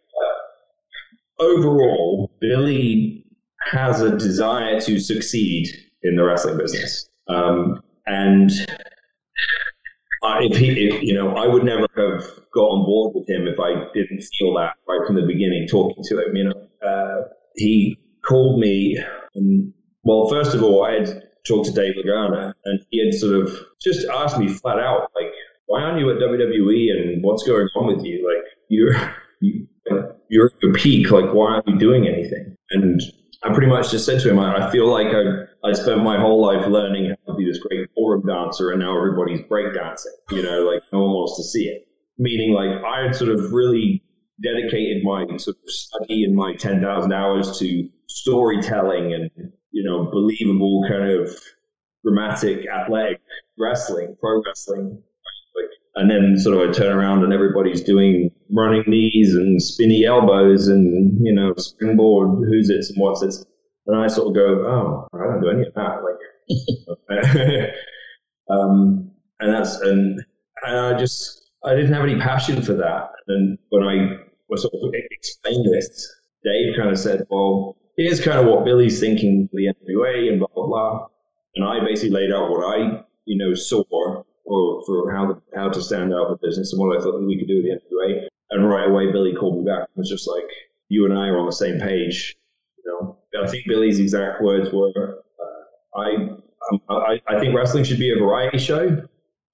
[1.38, 3.26] But overall, Billy
[3.72, 5.68] has a desire to succeed
[6.04, 8.52] in the wrestling business, um, and
[10.42, 12.24] if he, if, you know, I would never have
[12.54, 15.68] got on board with him if I didn't feel that right from the beginning.
[15.68, 18.98] Talking to him, you know, uh, he called me.
[19.36, 19.74] And,
[20.04, 23.60] well, first of all, I had talked to Dave Lagana, and he had sort of
[23.82, 25.32] just asked me flat out, like,
[25.68, 28.26] why aren't you at WWE and what's going on with you?
[28.28, 28.94] Like, you're
[29.42, 29.68] you,
[30.30, 31.12] you're at your peak.
[31.12, 32.56] Like, why aren't you doing anything?
[32.72, 33.02] And
[33.44, 36.20] I pretty much just said to him, I, I feel like I I spent my
[36.20, 40.16] whole life learning how to be this great ballroom dancer, and now everybody's breakdancing.
[40.32, 41.88] You know, like no one wants to see it.
[42.18, 44.04] Meaning, like I had sort of really
[44.44, 49.30] dedicated my sort of study and my ten thousand hours to storytelling and
[49.72, 51.30] you know believable kind of
[52.04, 53.20] dramatic athletic
[53.60, 55.02] wrestling, pro wrestling.
[55.56, 60.06] Like, and then sort of I turn around and everybody's doing running knees and spinny
[60.06, 63.36] elbows and you know springboard who's it and what's it.
[63.88, 66.02] And I sort of go, oh, I don't do any of that.
[66.02, 67.70] Like,
[68.50, 70.20] um, and that's and,
[70.66, 73.12] and I just I didn't have any passion for that.
[73.28, 74.18] And when I
[74.50, 79.00] was sort of explaining this, Dave kind of said, well, here's kind of what Billy's
[79.00, 81.08] thinking for the NWA and blah, blah, blah.
[81.56, 83.84] And I basically laid out what I, you know, saw
[84.46, 87.38] or for how the, how to stand out the business and what I thought we
[87.38, 88.28] could do with the NWA.
[88.52, 90.46] And right away, Billy called me back and was just like,
[90.90, 92.36] you and I are on the same page.
[92.78, 97.98] You know, I think Billy's exact words were, uh, I, I, I think wrestling should
[97.98, 99.04] be a variety show,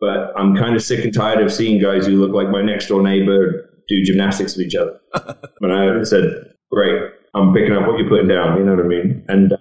[0.02, 2.88] but I'm kind of sick and tired of seeing guys who look like my next
[2.88, 5.00] door neighbor do gymnastics with each other.
[5.62, 8.58] and I said, great, I'm picking up what you're putting down.
[8.58, 9.24] You know what I mean?
[9.28, 9.58] And uh,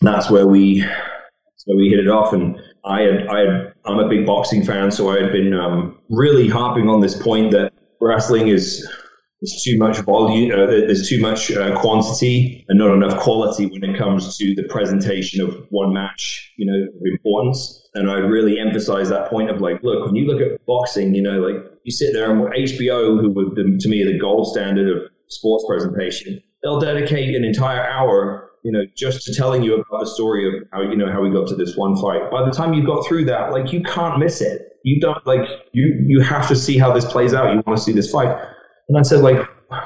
[0.00, 2.32] that's where we that's where we hit it off.
[2.32, 5.98] And I had, I had, I'm a big boxing fan, so I had been um,
[6.10, 8.88] really harping on this point that wrestling is
[9.40, 13.82] there's too much volume, uh, there's too much uh, quantity and not enough quality when
[13.82, 17.88] it comes to the presentation of one match, you know, of importance.
[17.94, 21.22] And I really emphasize that point of like, look, when you look at boxing, you
[21.22, 24.88] know, like you sit there and HBO, who would the, to me the gold standard
[24.96, 30.00] of sports presentation, they'll dedicate an entire hour, you know, just to telling you about
[30.00, 32.30] the story of how you know how we got to this one fight.
[32.30, 34.78] By the time you got through that, like you can't miss it.
[34.84, 37.52] You don't like you you have to see how this plays out.
[37.52, 38.36] You want to see this fight.
[38.88, 39.38] And I said, like,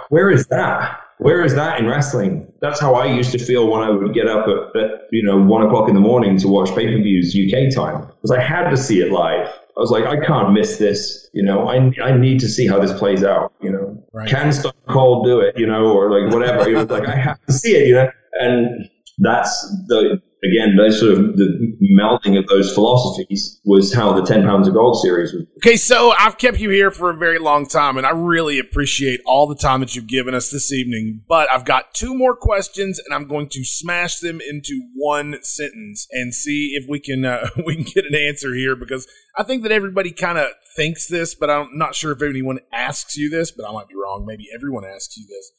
[0.08, 1.00] where is that?
[1.18, 2.46] Where is that in wrestling?
[2.60, 5.40] That's how I used to feel when I would get up at, at you know
[5.40, 8.68] one o'clock in the morning to watch pay per views UK time because I had
[8.70, 9.48] to see it live.
[9.48, 11.28] I was like, I can't miss this.
[11.34, 13.52] You know, I, I need to see how this plays out.
[13.60, 13.85] You know,
[14.16, 14.28] right.
[14.28, 15.56] can Stone Cold do it?
[15.58, 16.68] You know, or like whatever.
[16.68, 17.86] it was like I have to see it.
[17.86, 18.10] You know,
[18.40, 19.50] and that's
[19.88, 24.68] the again, those sort of the melding of those philosophies was how the 10 pounds
[24.68, 25.44] of gold series was.
[25.58, 29.20] Okay, so I've kept you here for a very long time, and I really appreciate
[29.26, 31.22] all the time that you've given us this evening.
[31.28, 36.06] But I've got two more questions, and I'm going to smash them into one sentence
[36.10, 39.06] and see if we can uh, we can get an answer here because
[39.36, 43.16] I think that everybody kind of thinks this, but I'm not sure if anyone asks
[43.16, 44.24] you this, but I might be wrong.
[44.26, 45.52] Maybe everyone asks you this.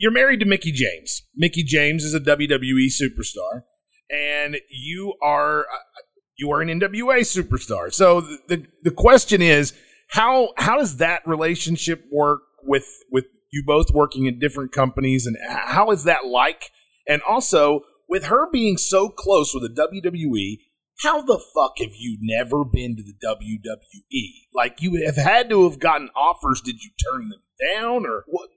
[0.00, 1.22] You're married to Mickie James.
[1.36, 3.64] Mickie James is a WWE superstar
[4.10, 6.02] and you are uh,
[6.36, 7.92] you are an NWA superstar.
[7.92, 9.74] So the, the the question is
[10.08, 15.36] how how does that relationship work with with you both working in different companies and
[15.46, 16.70] how is that like?
[17.06, 20.60] And also with her being so close with the WWE,
[21.02, 24.48] how the fuck have you never been to the WWE?
[24.54, 26.60] Like you have had to have gotten offers.
[26.60, 27.42] Did you turn them
[27.74, 28.48] down or what?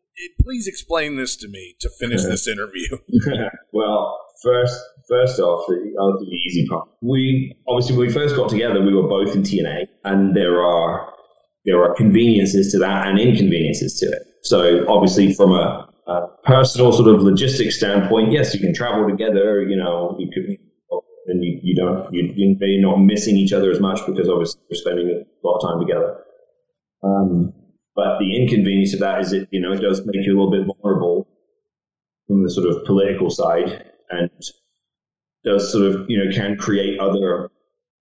[0.41, 2.97] Please explain this to me to finish this interview.
[3.73, 5.65] well, first first off,
[5.99, 6.87] I'll do the easy part.
[7.01, 11.11] We obviously when we first got together, we were both in TNA, and there are
[11.65, 14.21] there are conveniences to that and inconveniences to it.
[14.43, 19.63] So obviously, from a, a personal sort of logistics standpoint, yes, you can travel together.
[19.63, 20.57] You know, you could.
[21.25, 24.77] And you, you don't you, you're not missing each other as much because obviously you're
[24.77, 26.17] spending a lot of time together.
[27.01, 27.53] Um,
[27.95, 30.51] but the inconvenience of that is it you know it does make you a little
[30.51, 31.27] bit vulnerable
[32.27, 34.29] from the sort of political side and
[35.43, 37.49] does sort of you know can create other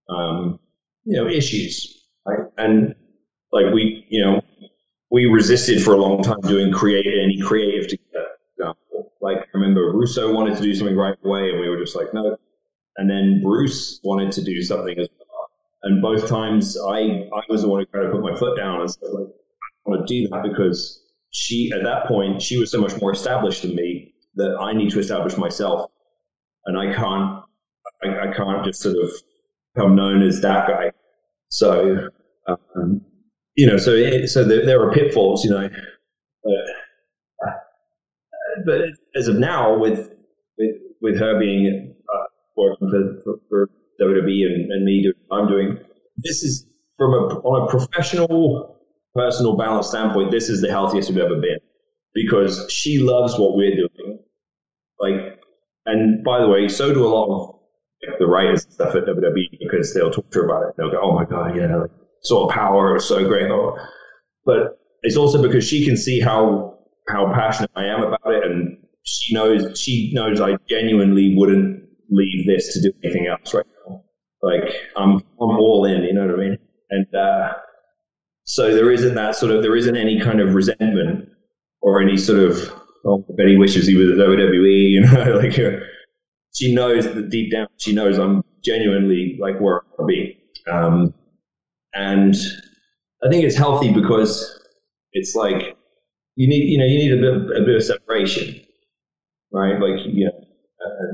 [0.09, 0.59] um,
[1.05, 2.95] you know issues right and
[3.53, 4.40] like we you know
[5.12, 8.74] we resisted for a long time doing create any creative together.
[9.20, 12.12] Like I remember Russo wanted to do something right away, and we were just like,
[12.12, 12.36] no.
[12.97, 15.51] And then Bruce wanted to do something as well.
[15.84, 18.80] And both times, I I was the one who kind of put my foot down
[18.80, 19.28] and said, like,
[19.85, 23.62] want to do that because she at that point she was so much more established
[23.62, 25.91] than me that I need to establish myself,
[26.66, 27.43] and I can't
[28.05, 29.11] I, I can't just sort of
[29.74, 30.93] become known as that guy.
[31.49, 32.09] So.
[32.49, 33.03] Um,
[33.57, 35.68] you know, so it, so there, there, are pitfalls, you know.
[36.43, 37.55] But,
[38.66, 38.80] but
[39.14, 40.11] as of now, with
[40.59, 42.24] with, with her being uh,
[42.57, 43.70] working for, for, for
[44.01, 45.78] WWE and, and, me doing I'm doing,
[46.18, 46.66] this is
[46.99, 48.72] from a on a professional,
[49.14, 50.30] personal balance standpoint.
[50.30, 51.58] This is the healthiest we've ever been
[52.14, 54.18] because she loves what we're doing.
[55.00, 55.40] Like,
[55.86, 59.58] and by the way, so do a lot of the writers and stuff at WWE
[59.60, 60.74] because they'll talk to her about it.
[60.76, 61.90] They'll go, "Oh my god, yeah." Like,
[62.30, 63.50] of power is so great.
[64.44, 68.78] But it's also because she can see how how passionate I am about it, and
[69.04, 74.04] she knows she knows I genuinely wouldn't leave this to do anything else right now.
[74.42, 76.58] Like I'm I'm all in, you know what I mean?
[76.90, 77.52] And uh,
[78.45, 81.28] so there isn't that sort of there isn't any kind of resentment
[81.80, 82.72] or any sort of
[83.05, 85.84] oh, Betty wishes he was at WWE, you know, like uh,
[86.55, 90.38] she knows that deep down she knows I'm genuinely like where I want to be.
[90.70, 91.14] Um,
[91.95, 92.34] and
[93.24, 94.61] I think it's healthy because
[95.12, 95.76] it's like
[96.36, 98.61] you need, you know, you need a bit, a bit of separation,
[99.53, 99.78] right?
[99.80, 100.47] Like, you know,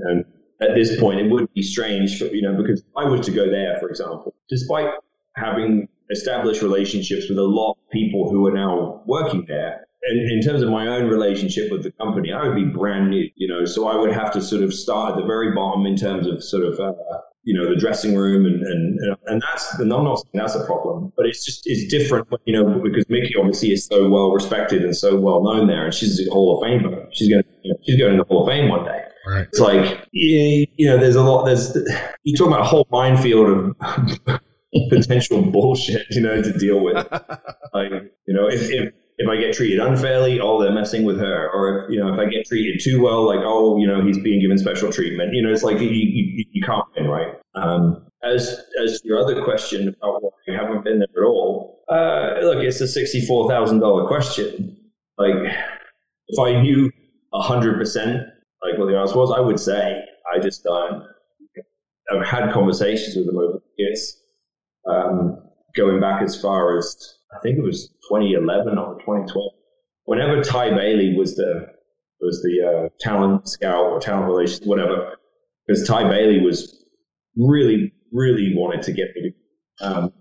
[0.09, 0.25] and,
[0.61, 3.31] at this point, it would be strange, for, you know, because if I was to
[3.31, 4.89] go there, for example, despite
[5.37, 10.41] having established relationships with a lot of people who are now working there, and in
[10.41, 13.65] terms of my own relationship with the company, I would be brand new, you know,
[13.65, 16.43] so I would have to sort of start at the very bottom in terms of
[16.43, 16.93] sort of uh,
[17.45, 20.67] you know, the dressing room and, and, and that's, and I'm not saying that's a
[20.67, 24.85] problem, but it's just, it's different, you know, because Mickie obviously is so well respected
[24.85, 27.09] and so well known there and she's a Hall of Famer.
[27.11, 29.01] She's going to, you know, she's going to the Hall of Fame one day.
[29.27, 29.47] Right.
[29.47, 31.75] It's like, you know, there's a lot, there's,
[32.25, 34.41] you talk about a whole minefield of
[34.91, 36.97] potential bullshit, you know, to deal with.
[37.75, 37.91] like,
[38.27, 41.51] you know, if, if, if I get treated unfairly, oh, they're messing with her.
[41.51, 44.19] Or if, you know, if I get treated too well, like, oh, you know, he's
[44.19, 45.35] being given special treatment.
[45.35, 47.35] You know, it's like you, you, you can't win, right?
[47.55, 52.35] Um, as as your other question about why you haven't been there at all, uh,
[52.43, 54.77] look, it's a sixty-four thousand dollar question.
[55.17, 55.35] Like,
[56.29, 56.91] if I knew
[57.33, 58.27] hundred percent,
[58.63, 60.03] like what the answer was, I would say
[60.35, 61.05] I just don't.
[62.11, 64.18] I've had conversations with them over the years,
[64.89, 65.39] um,
[65.77, 69.53] going back as far as I think it was 2011 or 2012.
[70.05, 71.67] Whenever Ty Bailey was the
[72.21, 75.17] was the uh, talent scout or talent relations, whatever,
[75.67, 76.85] because Ty Bailey was
[77.37, 79.33] really, really wanted to get me.
[79.81, 80.13] Um,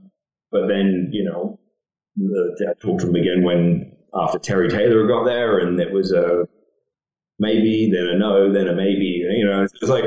[0.52, 1.60] but then, you know,
[2.16, 6.12] the, I talked to him again when after Terry Taylor got there, and it was
[6.12, 6.48] a
[7.40, 9.24] maybe, then a no, then a maybe.
[9.30, 10.06] You know, it's, it's like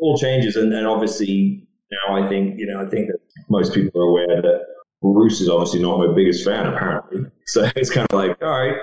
[0.00, 3.18] all changes, and, and obviously now I think you know I think that
[3.48, 4.60] most people are aware that
[5.02, 7.26] Bruce is obviously not my biggest fan, apparently.
[7.48, 8.76] So it's kind of like, all right,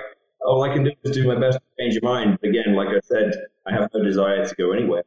[0.44, 2.36] all I can do is do my best to change your mind.
[2.40, 3.32] But again, like I said,
[3.64, 5.04] I have no desire to go anywhere.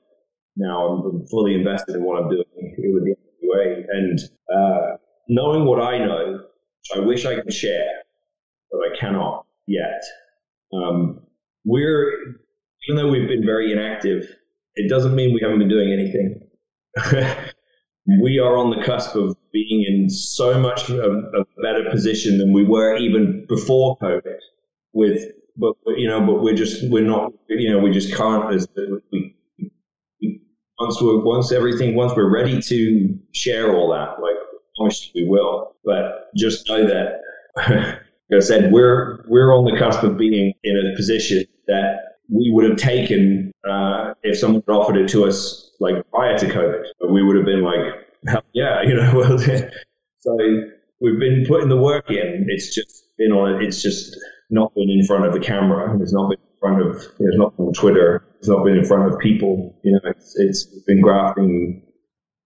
[0.56, 3.84] Now I'm fully invested in what I'm doing with the NWA.
[3.90, 4.20] And
[4.56, 4.98] uh,
[5.28, 6.46] knowing what I know,
[6.96, 7.90] I wish I could share,
[8.72, 10.02] but I cannot yet,
[10.74, 11.20] um,
[11.66, 12.12] we're,
[12.88, 14.24] even though we've been very inactive,
[14.76, 16.48] it doesn't mean we haven't been doing anything.
[18.22, 22.64] we are on the cusp of being in so much a better position than we
[22.64, 24.38] were even before COVID.
[24.94, 25.24] With,
[25.56, 28.54] but you know, but we're just we're not, you know, we just can't.
[28.54, 29.36] As we,
[30.80, 34.36] once we once everything once we're ready to share all that, like
[34.80, 35.76] promise we will.
[35.86, 37.22] But just know that,
[37.58, 38.02] like
[38.36, 42.70] I said, we're we're on the cusp of being in a position that we would
[42.70, 46.84] have taken uh, if someone offered it to us like prior to COVID.
[47.12, 48.08] We would have been like,
[48.54, 49.38] yeah, you know.
[50.20, 50.38] so
[51.00, 52.46] we've been putting the work in.
[52.50, 53.62] It's just been on.
[53.64, 54.16] It's just
[54.50, 56.00] not been in front of the camera.
[56.02, 56.96] It's not been in front of.
[56.98, 58.24] It's not on Twitter.
[58.40, 59.78] It's not been in front of people.
[59.84, 61.84] You know, it's, it's been grafting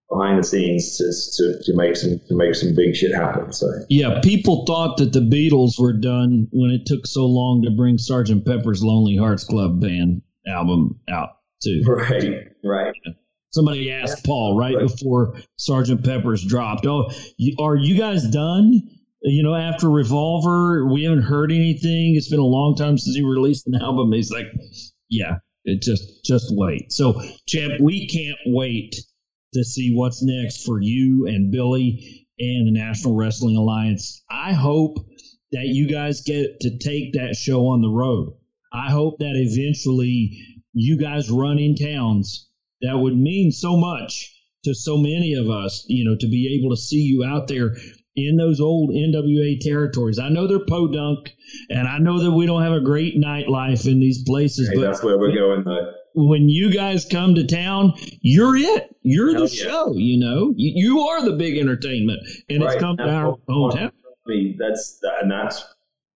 [0.10, 1.04] behind the scenes to,
[1.38, 3.52] to, to make some to make some big shit happen.
[3.52, 7.72] So yeah, people thought that the Beatles were done when it took so long to
[7.72, 11.30] bring Sergeant Pepper's Lonely Hearts Club Band album out
[11.64, 11.82] too.
[11.88, 12.94] Right, right.
[13.54, 14.28] Somebody asked yeah.
[14.28, 16.88] Paul right, right, before Sergeant Pepper's dropped.
[16.88, 18.82] Oh, you, are you guys done?
[19.22, 22.16] You know, after Revolver, we haven't heard anything.
[22.16, 24.12] It's been a long time since you released an album.
[24.12, 24.47] He's like,
[25.10, 25.36] yeah,
[25.66, 26.91] it just just wait.
[26.91, 28.95] So, champ, we can't wait
[29.54, 34.24] to see what's next for you and Billy and the National Wrestling Alliance.
[34.32, 34.97] I hope
[35.51, 38.36] that you guys get to take that show on the road.
[38.74, 40.39] I hope that eventually
[40.74, 42.49] you guys run in towns
[42.84, 44.30] that would mean so much
[44.64, 47.76] to so many of us, you know, to be able to see you out there
[48.16, 50.20] in those old NWA territories.
[50.20, 51.32] I know they're podunk,
[51.70, 54.70] and I know that we don't have a great nightlife in these places.
[54.70, 55.64] Hey, but that's where we're going.
[55.64, 55.94] Though.
[56.16, 58.96] When you guys come to town, you're it.
[59.02, 59.64] You're Hell the yeah.
[59.64, 59.94] show.
[59.96, 62.20] You know, you, you are the big entertainment,
[62.50, 63.92] and it's come to our hometown.
[64.06, 65.66] I mean, that's and that's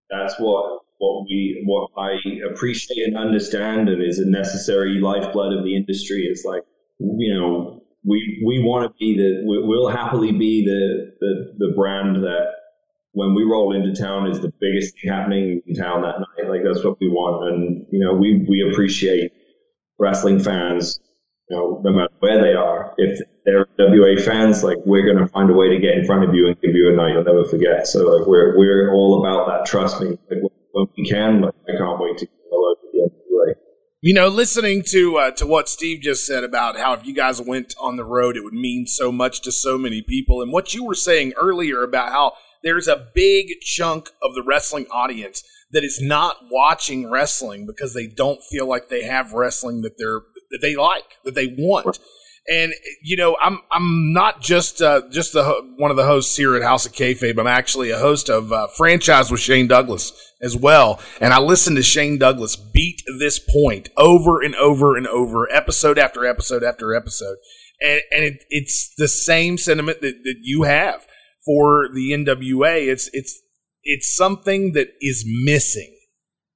[0.09, 2.17] that's what what we what I
[2.51, 6.21] appreciate and understand, and is a necessary lifeblood of the industry.
[6.21, 6.63] Is like
[6.99, 11.73] you know we we want to be the we, we'll happily be the, the the
[11.75, 12.47] brand that
[13.13, 16.49] when we roll into town is the biggest thing happening in town that night.
[16.49, 19.31] Like that's what we want, and you know we we appreciate
[19.99, 20.99] wrestling fans
[21.49, 22.93] you know, no matter where they are.
[22.97, 26.27] If they're WA fans, like we're going to find a way to get in front
[26.27, 27.87] of you and give you a night you'll never forget.
[27.87, 29.65] So like we're we're all about that.
[29.65, 30.17] Trust me.
[30.29, 30.39] Like
[30.77, 33.55] when we can, like, I can't wait to go over the.
[33.99, 37.41] You know, listening to uh, to what Steve just said about how if you guys
[37.41, 40.75] went on the road, it would mean so much to so many people, and what
[40.75, 45.83] you were saying earlier about how there's a big chunk of the wrestling audience that
[45.83, 50.21] is not watching wrestling because they don't feel like they have wrestling that they're
[50.51, 51.99] that they like that they want.
[52.49, 52.73] And
[53.03, 56.55] you know, I'm I'm not just uh, just the ho- one of the hosts here
[56.55, 57.37] at House of Kayfabe.
[57.37, 60.99] I'm actually a host of uh, Franchise with Shane Douglas as well.
[61.19, 65.99] And I listened to Shane Douglas beat this point over and over and over, episode
[65.99, 67.37] after episode after episode.
[67.81, 71.05] And and it, it's the same sentiment that, that you have
[71.45, 72.87] for the NWA.
[72.87, 73.41] It's it's
[73.83, 75.93] it's something that is missing.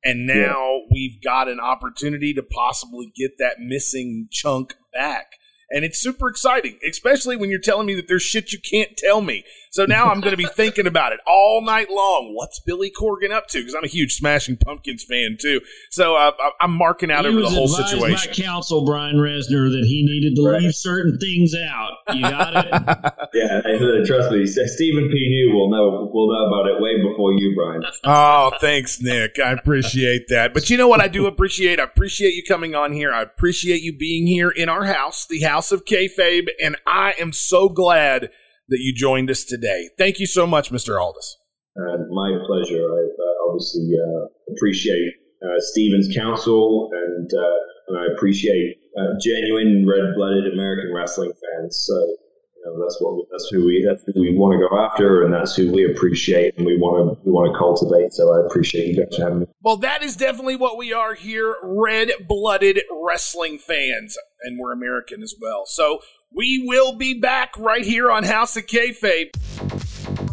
[0.03, 5.33] And now we've got an opportunity to possibly get that missing chunk back.
[5.71, 9.21] And it's super exciting, especially when you're telling me that there's shit you can't tell
[9.21, 9.45] me.
[9.71, 12.33] So now I'm going to be thinking about it all night long.
[12.35, 13.59] What's Billy Corgan up to?
[13.59, 15.61] Because I'm a huge Smashing Pumpkins fan too.
[15.89, 18.31] So uh, I- I'm marking out He over the whole situation.
[18.31, 21.91] by counsel Brian Resner that he needed to leave certain things out.
[22.13, 23.13] You got it.
[23.33, 24.45] Yeah, uh, trust me.
[24.45, 25.13] Stephen P.
[25.13, 27.81] New will know will know about it way before you, Brian.
[28.03, 29.39] Oh, thanks, Nick.
[29.39, 30.53] I appreciate that.
[30.53, 31.79] But you know what I do appreciate?
[31.79, 33.13] I appreciate you coming on here.
[33.13, 37.31] I appreciate you being here in our house, the House of Kayfabe, and I am
[37.31, 38.31] so glad
[38.71, 39.89] that you joined us today.
[39.97, 40.99] Thank you so much, Mr.
[40.99, 41.37] Aldis.
[41.75, 42.81] And my pleasure.
[42.81, 45.13] I uh, obviously uh, appreciate
[45.43, 47.57] uh, Steven's counsel, and, uh,
[47.87, 51.85] and I appreciate uh, genuine red-blooded American wrestling fans.
[51.87, 54.83] So you know, that's what we, that's who we that's who we want to go
[54.83, 58.13] after, and that's who we appreciate, and we want to we want to cultivate.
[58.13, 59.45] So I appreciate you guys having me.
[59.61, 65.23] Well, that is definitely what we are here red blooded wrestling fans, and we're American
[65.23, 65.63] as well.
[65.65, 65.99] So
[66.33, 69.35] we will be back right here on House of Kayfabe.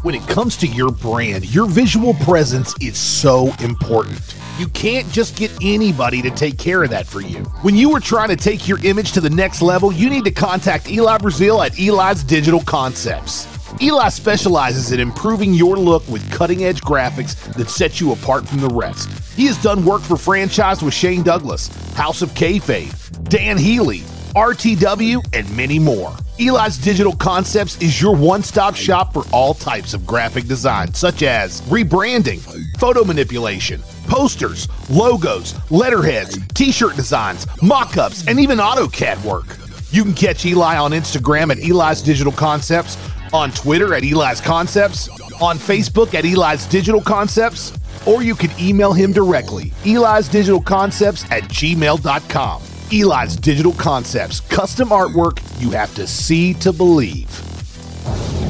[0.05, 4.36] When it comes to your brand, your visual presence is so important.
[4.59, 7.38] You can't just get anybody to take care of that for you.
[7.62, 10.30] When you are trying to take your image to the next level, you need to
[10.30, 13.49] contact Eli Brazil at Eli's Digital Concepts.
[13.82, 18.61] Eli specializes in improving your look with cutting edge graphics that set you apart from
[18.61, 19.09] the rest.
[19.36, 24.03] He has done work for Franchise with Shane Douglas, House of Kayfabe, Dan Healy,
[24.35, 26.14] RTW, and many more.
[26.39, 31.22] Eli's Digital Concepts is your one stop shop for all types of graphic design, such
[31.22, 32.41] as rebranding,
[32.79, 39.47] photo manipulation, posters, logos, letterheads, t shirt designs, mock ups, and even AutoCAD work.
[39.91, 42.97] You can catch Eli on Instagram at Eli's Digital Concepts,
[43.33, 45.09] on Twitter at Eli's Concepts,
[45.41, 47.72] on Facebook at Eli's Digital Concepts,
[48.07, 52.62] or you can email him directly, Eli's Digital Concepts at gmail.com.
[52.93, 57.28] Eli's Digital Concepts, custom artwork you have to see to believe.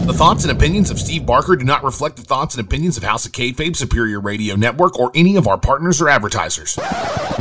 [0.06, 3.02] The thoughts and opinions of Steve Barker do not reflect the thoughts and opinions of
[3.02, 6.78] House of Kayfabe, Superior Radio Network, or any of our partners or advertisers.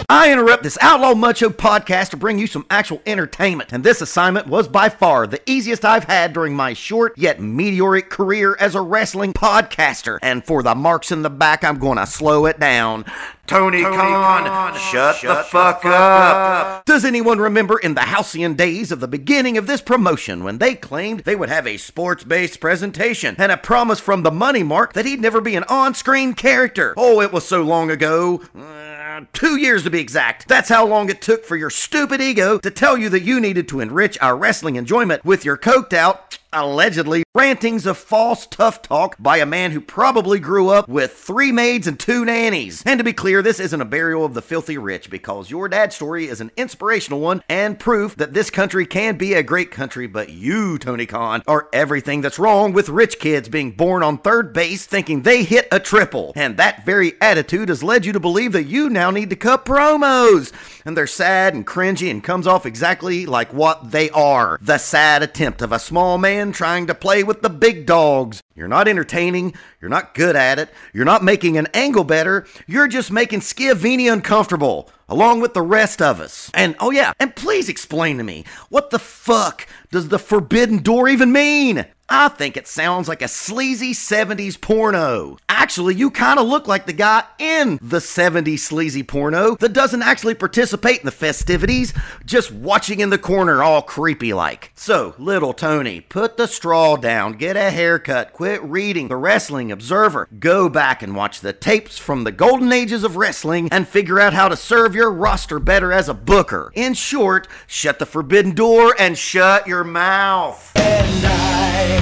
[0.09, 4.47] I interrupt this Outlaw Mucho podcast to bring you some actual entertainment, and this assignment
[4.47, 8.81] was by far the easiest I've had during my short yet meteoric career as a
[8.81, 10.17] wrestling podcaster.
[10.21, 13.05] And for the marks in the back, I'm going to slow it down.
[13.47, 16.83] Tony, Khan, shut, the, fuck, up.
[16.85, 20.75] Does anyone remember in the halcyon days of the beginning of this promotion when they
[20.75, 24.91] claimed they would have a sports based presentation and a promise from the money mark
[24.93, 26.93] that he'd never be an on screen character?
[26.97, 28.41] Oh, it was so long ago.
[28.53, 30.49] Uh, two years to be exact.
[30.49, 33.69] That's how long it took for your stupid ego to tell you that you needed
[33.69, 39.15] to enrich our wrestling enjoyment with your coked out allegedly rantings of false tough talk
[39.19, 42.81] by a man who probably grew up with three maids and two nannies.
[42.85, 45.95] And to be clear, this isn't a burial of the filthy rich because your dad's
[45.95, 50.07] story is an inspirational one and proof that this country can be a great country,
[50.07, 54.53] but you, Tony Khan, are everything that's wrong with rich kids being born on third
[54.53, 56.33] base thinking they hit a triple.
[56.35, 59.65] And that very attitude has led you to believe that you now need to cut
[59.65, 60.51] promos.
[60.85, 65.23] And they're sad and cringy and comes off exactly like what they are the sad
[65.23, 68.41] attempt of a small man trying to play with the big dogs.
[68.55, 72.87] You're not entertaining, you're not good at it, you're not making an angle better, you're
[72.87, 76.49] just making Schiavone uncomfortable, along with the rest of us.
[76.53, 81.07] And oh yeah, and please explain to me, what the fuck does the forbidden door
[81.09, 81.85] even mean?
[82.09, 85.37] I think it sounds like a sleazy 70s porno.
[85.49, 90.01] Actually, you kind of look like the guy in the 70s sleazy porno that doesn't
[90.01, 91.93] actually participate in the festivities,
[92.25, 94.71] just watching in the corner all creepy like.
[94.73, 100.29] So, little Tony, put the straw down, get a haircut, quit reading the Wrestling Observer,
[100.39, 104.33] go back and watch the tapes from the golden ages of wrestling and figure out
[104.33, 106.71] how to serve your roster better as a booker.
[106.73, 110.71] In short, shut the forbidden door and shut your mouth.
[110.77, 111.96] And I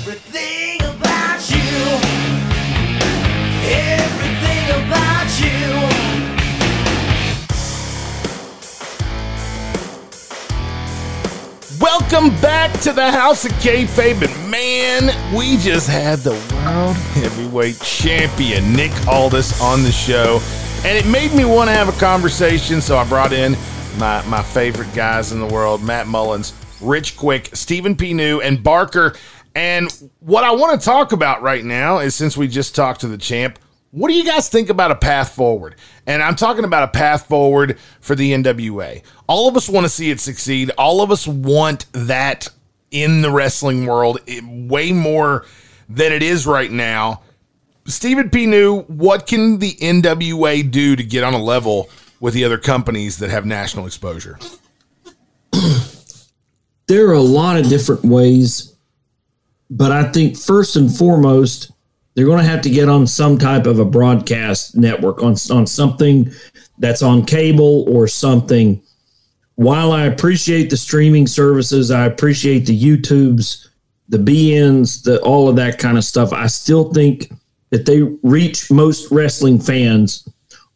[0.00, 1.58] everything about you.
[3.68, 5.60] Everything about you.
[11.78, 17.78] Welcome back to the House of Kayfabe, and man, we just had the World Heavyweight
[17.80, 20.40] Champion Nick Aldis on the show,
[20.86, 22.80] and it made me want to have a conversation.
[22.80, 23.54] So I brought in
[23.98, 28.14] my my favorite guys in the world: Matt Mullins, Rich Quick, Stephen P.
[28.14, 29.14] New, and Barker.
[29.54, 29.90] And
[30.20, 33.18] what I want to talk about right now is since we just talked to the
[33.18, 33.58] champ,
[33.90, 35.74] what do you guys think about a path forward?
[36.06, 39.02] And I'm talking about a path forward for the NWA.
[39.26, 40.70] All of us want to see it succeed.
[40.78, 42.48] All of us want that
[42.92, 45.46] in the wrestling world it- way more
[45.88, 47.22] than it is right now.
[47.86, 48.46] Stephen P.
[48.46, 51.90] New, what can the NWA do to get on a level
[52.20, 54.38] with the other companies that have national exposure?
[56.86, 58.76] there are a lot of different ways,
[59.70, 61.70] but I think first and foremost,
[62.14, 65.66] they're going to have to get on some type of a broadcast network on on
[65.66, 66.30] something
[66.78, 68.82] that's on cable or something.
[69.54, 73.68] While I appreciate the streaming services, I appreciate the YouTubes,
[74.08, 76.32] the BNs, the all of that kind of stuff.
[76.32, 77.32] I still think
[77.70, 80.28] that they reach most wrestling fans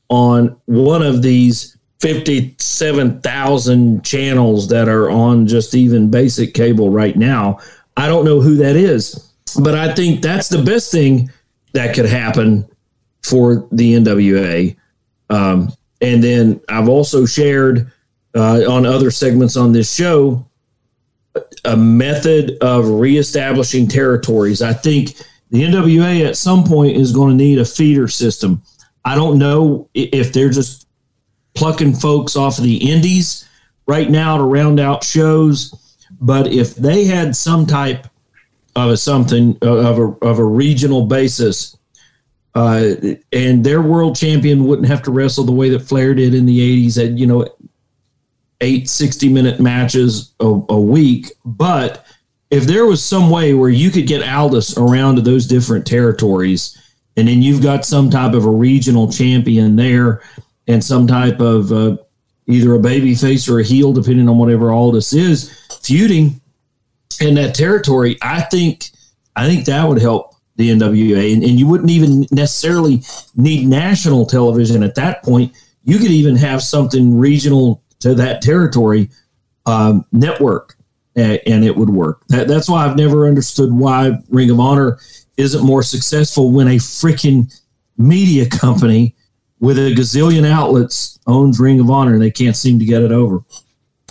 [0.08, 7.58] on one of these 57,000 channels that are on just even basic cable right now.
[7.96, 11.30] I don't know who that is, but I think that's the best thing
[11.72, 12.68] that could happen
[13.22, 14.76] for the NWA.
[15.30, 17.90] Um, and then I've also shared
[18.34, 20.46] uh, on other segments on this show
[21.64, 24.62] a method of reestablishing territories.
[24.62, 25.16] I think
[25.50, 28.62] the NWA at some point is going to need a feeder system.
[29.04, 30.86] I don't know if they're just
[31.54, 33.48] plucking folks off of the indies
[33.86, 35.74] right now to round out shows,
[36.24, 38.06] but if they had some type
[38.74, 41.76] of a something uh, of a of a regional basis,
[42.54, 42.92] uh,
[43.30, 46.86] and their world champion wouldn't have to wrestle the way that Flair did in the
[46.86, 47.46] '80s at you know
[48.60, 51.30] eight 60 minute matches a, a week.
[51.44, 52.06] But
[52.50, 56.80] if there was some way where you could get Aldis around to those different territories,
[57.18, 60.22] and then you've got some type of a regional champion there,
[60.68, 61.98] and some type of uh,
[62.46, 65.50] either a baby face or a heel, depending on whatever all this is,
[65.82, 66.40] feuding
[67.20, 68.90] in that territory, I think
[69.36, 73.02] I think that would help the NWA, and, and you wouldn't even necessarily
[73.34, 75.52] need national television at that point.
[75.82, 79.10] You could even have something regional to that territory
[79.66, 80.76] um, network,
[81.16, 82.22] a- and it would work.
[82.28, 84.98] That, that's why I've never understood why Ring of Honor
[85.36, 87.52] isn't more successful when a freaking
[87.98, 89.16] media company
[89.64, 93.10] with a gazillion outlets owns Ring of Honor and they can't seem to get it
[93.10, 93.42] over.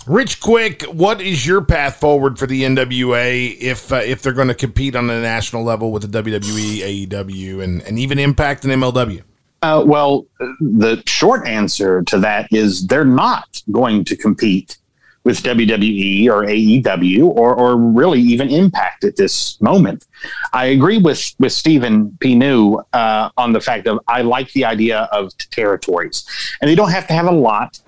[0.06, 4.48] Rich Quick, what is your path forward for the NWA if uh, if they're going
[4.48, 8.82] to compete on a national level with the WWE, AEW, and, and even Impact and
[8.82, 9.22] MLW?
[9.62, 10.26] Uh, well,
[10.60, 14.76] the short answer to that is they're not going to compete
[15.24, 20.06] with WWE or AEW or, or really even Impact at this moment.
[20.52, 22.34] I agree with with Stephen P.
[22.34, 26.24] New uh, on the fact of I like the idea of territories,
[26.60, 27.80] and they don't have to have a lot.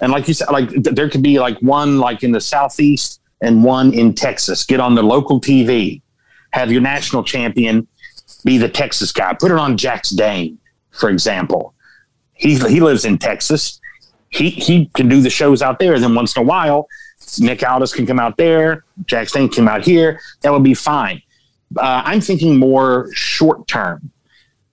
[0.00, 3.20] And like you said, like th- there could be like one like in the southeast
[3.40, 4.64] and one in Texas.
[4.64, 6.02] Get on the local TV,
[6.52, 7.86] have your national champion
[8.44, 9.34] be the Texas guy.
[9.34, 10.58] Put it on Jax Dane,
[10.92, 11.74] for example.
[12.34, 13.80] He he lives in Texas.
[14.30, 15.98] He he can do the shows out there.
[15.98, 16.88] Then once in a while,
[17.38, 20.20] Nick Aldis can come out there, Jax Dane came out here.
[20.42, 21.22] That would be fine.
[21.76, 24.10] Uh, I'm thinking more short term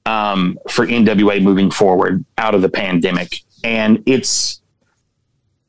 [0.06, 3.42] um, for NWA moving forward out of the pandemic.
[3.64, 4.62] And it's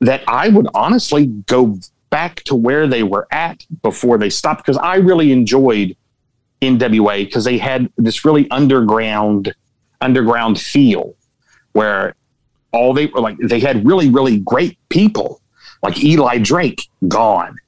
[0.01, 1.79] that I would honestly go
[2.11, 5.97] back to where they were at before they stopped because I really enjoyed
[6.61, 9.55] NWA because they had this really underground
[10.01, 11.15] underground feel
[11.73, 12.15] where
[12.75, 15.41] all they were like they had really really great people.
[15.83, 17.59] Like Eli Drake gone.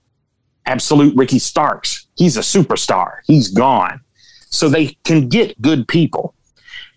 [0.66, 3.18] Absolute Ricky Starks he's a superstar.
[3.26, 4.00] He's gone.
[4.48, 6.34] So they can get good people.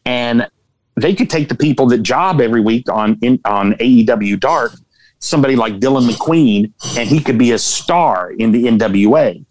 [0.06, 0.48] And
[0.96, 4.74] they could take the people that job every week on in, on AEW Dark
[5.22, 9.46] somebody like Dillon McQueen and he could be a star in the NWA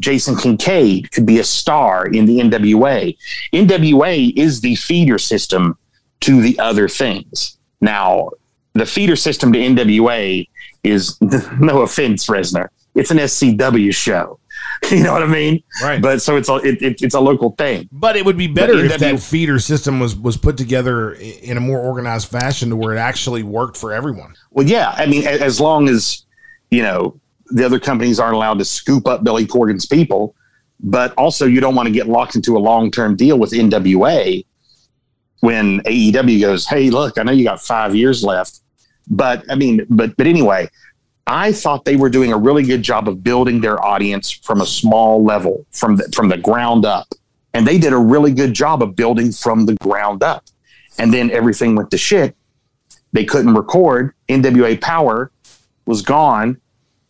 [0.00, 3.16] Jason Kincaid could be a star in the NWA.
[3.52, 5.78] NWA is the feeder system
[6.20, 7.58] to the other things.
[7.84, 8.30] Now,
[8.72, 10.48] the feeder system to NWA
[10.82, 11.20] is
[11.60, 12.68] no offense, Resner.
[12.94, 14.40] It's an SCW show.
[14.90, 15.62] You know what I mean?
[15.82, 16.02] Right.
[16.02, 17.88] But so it's a it, it, it's a local thing.
[17.90, 21.12] But it would be better But if NW that feeder system was was put together
[21.12, 24.34] in a more organized fashion to where it actually worked for everyone.
[24.50, 24.92] Well, yeah.
[24.96, 26.26] I mean, as long as
[26.70, 30.34] you know the other companies aren't allowed to scoop up Billy Corgan's people,
[30.80, 34.44] but also you don't want to get locked into a long term deal with NWA
[35.40, 38.60] when AEW goes, "Hey, look, I know you got five years left,"
[39.08, 40.68] but I mean, but but anyway,
[41.26, 44.66] I thought they were doing a really good job of building their audience from a
[44.66, 47.08] small level, from the, from the ground up,
[47.54, 50.44] and they did a really good job of building from the ground up.
[50.98, 52.36] And then everything went to shit.
[53.12, 54.14] They couldn't record.
[54.28, 55.30] NWA Power
[55.86, 56.60] was gone,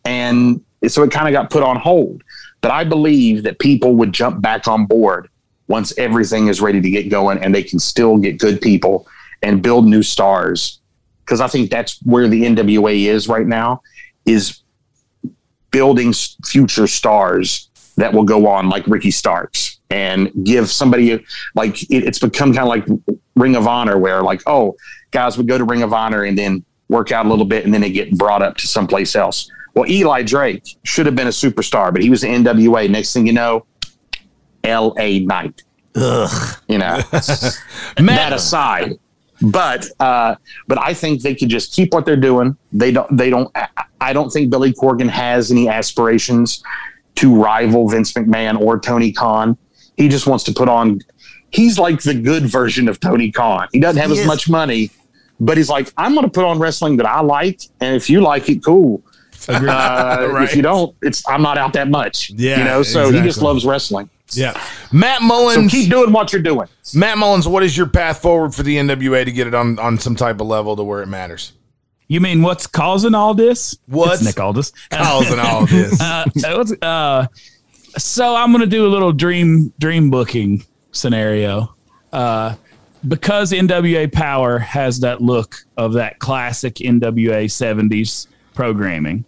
[0.05, 2.23] and so it kind of got put on hold.
[2.61, 5.29] But I believe that people would jump back on board
[5.67, 9.07] once everything is ready to get going, and they can still get good people
[9.41, 10.79] and build new stars.
[11.23, 13.81] Because I think that's where the NWA is right now,
[14.25, 14.61] is
[15.71, 16.13] building
[16.45, 21.23] future stars that will go on like Ricky Starks and give somebody
[21.53, 22.85] like it, it's become kind of like
[23.35, 24.75] Ring of Honor where like oh
[25.11, 27.73] guys would go to Ring of Honor and then work out a little bit and
[27.73, 29.49] then they get brought up to someplace else.
[29.73, 32.89] Well, Eli Drake should have been a superstar, but he was the NWA.
[32.89, 33.65] Next thing you know,
[34.65, 35.19] L.A.
[35.19, 35.63] Knight.
[35.95, 36.57] Ugh.
[36.67, 38.93] You know, that aside,
[39.41, 40.35] but uh,
[40.67, 42.57] but I think they could just keep what they're doing.
[42.73, 43.15] They don't.
[43.15, 43.49] They don't.
[44.01, 46.61] I- don't think Billy Corgan has any aspirations
[47.15, 49.57] to rival Vince McMahon or Tony Khan.
[49.97, 50.99] He just wants to put on.
[51.49, 53.67] He's like the good version of Tony Khan.
[53.71, 54.27] He doesn't have He as is.
[54.27, 54.91] much money,
[55.39, 58.21] but he's like, I'm going to put on wrestling that I like, and if you
[58.21, 59.01] like it, cool.
[59.47, 59.59] Uh,
[60.31, 60.43] Right.
[60.49, 62.29] If you don't, it's I'm not out that much.
[62.31, 62.83] Yeah, you know.
[62.83, 64.09] So he just loves wrestling.
[64.31, 64.59] Yeah.
[64.91, 65.71] Matt Mullins.
[65.71, 66.67] So keep doing what you're doing.
[66.93, 69.97] Matt Mullins, what is your path forward for the NWA to get it on, on
[69.99, 71.53] some type of level to where it matters?
[72.07, 73.77] You mean what's causing all this?
[73.87, 75.99] What's It's Nick Aldis causing all this?
[75.99, 76.25] uh,
[76.81, 77.27] uh,
[77.97, 81.73] so I'm gonna do a little dream dream booking scenario.
[82.13, 82.55] Uh,
[83.07, 89.25] because NWA Power has that look of that classic NWA 70s programming.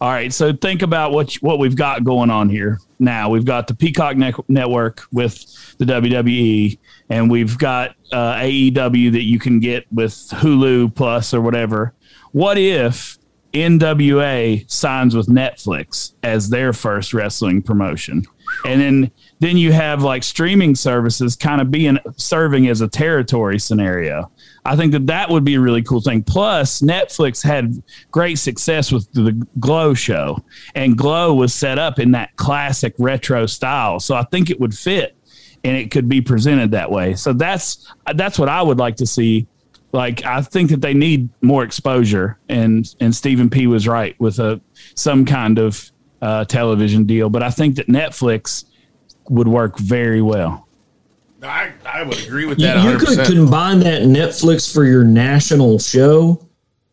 [0.00, 3.30] All right, so think about what what we've got going on here now.
[3.30, 5.44] We've got the Peacock ne- Network with
[5.78, 6.78] the WWE,
[7.10, 11.94] and we've got uh, AEW that you can get with Hulu Plus or whatever.
[12.30, 13.18] What if
[13.52, 18.24] NWA signs with Netflix as their first wrestling promotion,
[18.64, 19.10] and then
[19.40, 24.30] then you have like streaming services kind of being serving as a territory scenario.
[24.68, 26.22] I think that that would be a really cool thing.
[26.22, 32.10] Plus, Netflix had great success with the Glow show, and Glow was set up in
[32.10, 33.98] that classic retro style.
[33.98, 35.16] So I think it would fit,
[35.64, 37.14] and it could be presented that way.
[37.14, 39.46] So that's that's what I would like to see.
[39.92, 44.38] Like I think that they need more exposure, and and Stephen P was right with
[44.38, 44.60] a
[44.94, 45.90] some kind of
[46.20, 47.30] uh, television deal.
[47.30, 48.66] But I think that Netflix
[49.30, 50.67] would work very well.
[51.42, 52.84] I, I would agree with You, that.
[52.84, 53.26] you could 100%.
[53.26, 56.44] combine that Netflix for your national show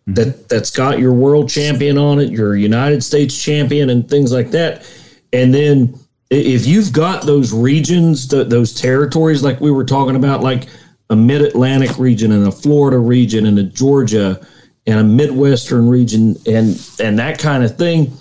[0.07, 4.51] that that's got your world champion on it, your United States champion, and things like
[4.51, 4.88] that.
[5.34, 5.99] And then
[6.30, 10.67] if you've got those regions, th- those territories, like we were talking about, like
[11.09, 14.39] a Mid Atlantic region and a Florida region and a Georgia
[14.85, 18.13] and a Midwestern region and and that kind of thing,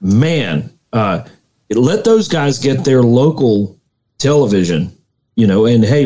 [0.00, 1.24] man, uh,
[1.70, 3.78] let those guys get their local
[4.18, 4.96] television,
[5.36, 6.04] you know, and hey,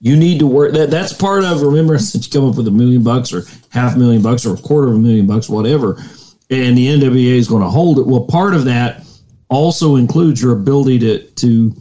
[0.00, 0.90] you need to work that.
[0.90, 1.62] That's part of.
[1.62, 4.54] Remember, said you come up with a million bucks or half a million bucks or
[4.54, 5.96] a quarter of a million bucks, whatever,
[6.50, 8.06] and the NWA is going to hold it.
[8.06, 9.04] Well, part of that
[9.48, 11.74] also includes your ability to to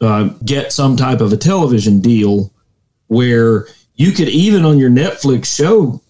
[0.00, 2.52] uh, get some type of a television deal
[3.06, 6.02] where you could even on your Netflix show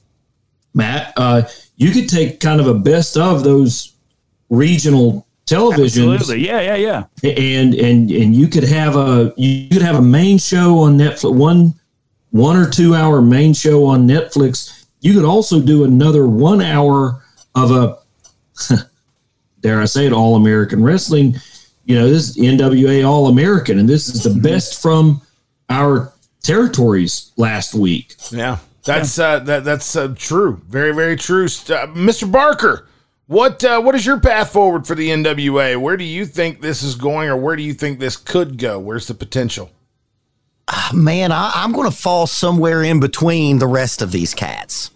[0.76, 1.42] Matt, uh,
[1.76, 3.94] you could take kind of a best of those
[4.50, 6.14] regional televisions.
[6.14, 6.46] Absolutely.
[6.46, 7.30] Yeah, yeah, yeah.
[7.36, 11.34] And and and you could have a you could have a main show on Netflix,
[11.34, 11.74] one
[12.30, 14.86] one or two hour main show on Netflix.
[15.00, 17.22] You could also do another one hour
[17.54, 17.98] of a
[19.60, 21.36] dare I say it, all American wrestling.
[21.84, 25.22] You know, this is NWA All American, and this is the best from
[25.68, 26.12] our
[26.42, 28.16] territories last week.
[28.30, 30.60] Yeah, that's uh, that that's uh, true.
[30.68, 31.44] Very very true.
[31.44, 32.30] Uh, Mr.
[32.30, 32.88] Barker,
[33.26, 35.76] what uh, what is your path forward for the NWA?
[35.76, 38.78] Where do you think this is going, or where do you think this could go?
[38.78, 39.70] Where's the potential?
[40.68, 44.90] Ah, Man, I, I'm going to fall somewhere in between the rest of these cats.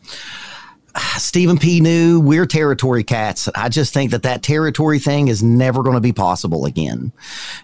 [1.19, 1.81] Stephen P.
[1.81, 3.49] New, we're territory cats.
[3.55, 7.12] I just think that that territory thing is never going to be possible again.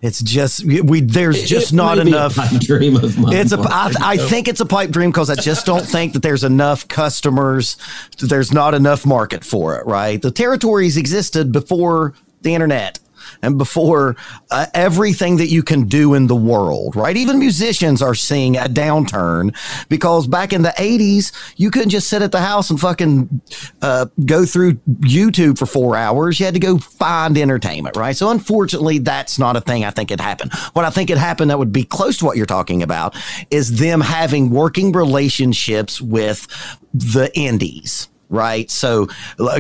[0.03, 2.37] It's just we there's just it not enough.
[2.61, 3.59] dream of mine, It's a.
[3.61, 6.87] I, I think it's a pipe dream because I just don't think that there's enough
[6.89, 7.77] customers.
[8.19, 9.87] There's not enough market for it.
[9.87, 12.99] Right, the territories existed before the internet
[13.43, 14.17] and before
[14.51, 17.17] uh, everything that you can do in the world, right?
[17.17, 19.57] Even musicians are seeing a downturn
[19.89, 23.41] because back in the 80s, you couldn't just sit at the house and fucking
[23.83, 26.39] uh, go through YouTube for four hours.
[26.39, 28.17] You had to go find entertainment, right?
[28.17, 30.53] So, unfortunately, that's not a thing I think it happened.
[30.73, 33.15] What I think it happened that would be close to what you're talking about
[33.51, 36.47] is them having working relationships with
[36.93, 38.71] the indies right?
[38.71, 39.09] So,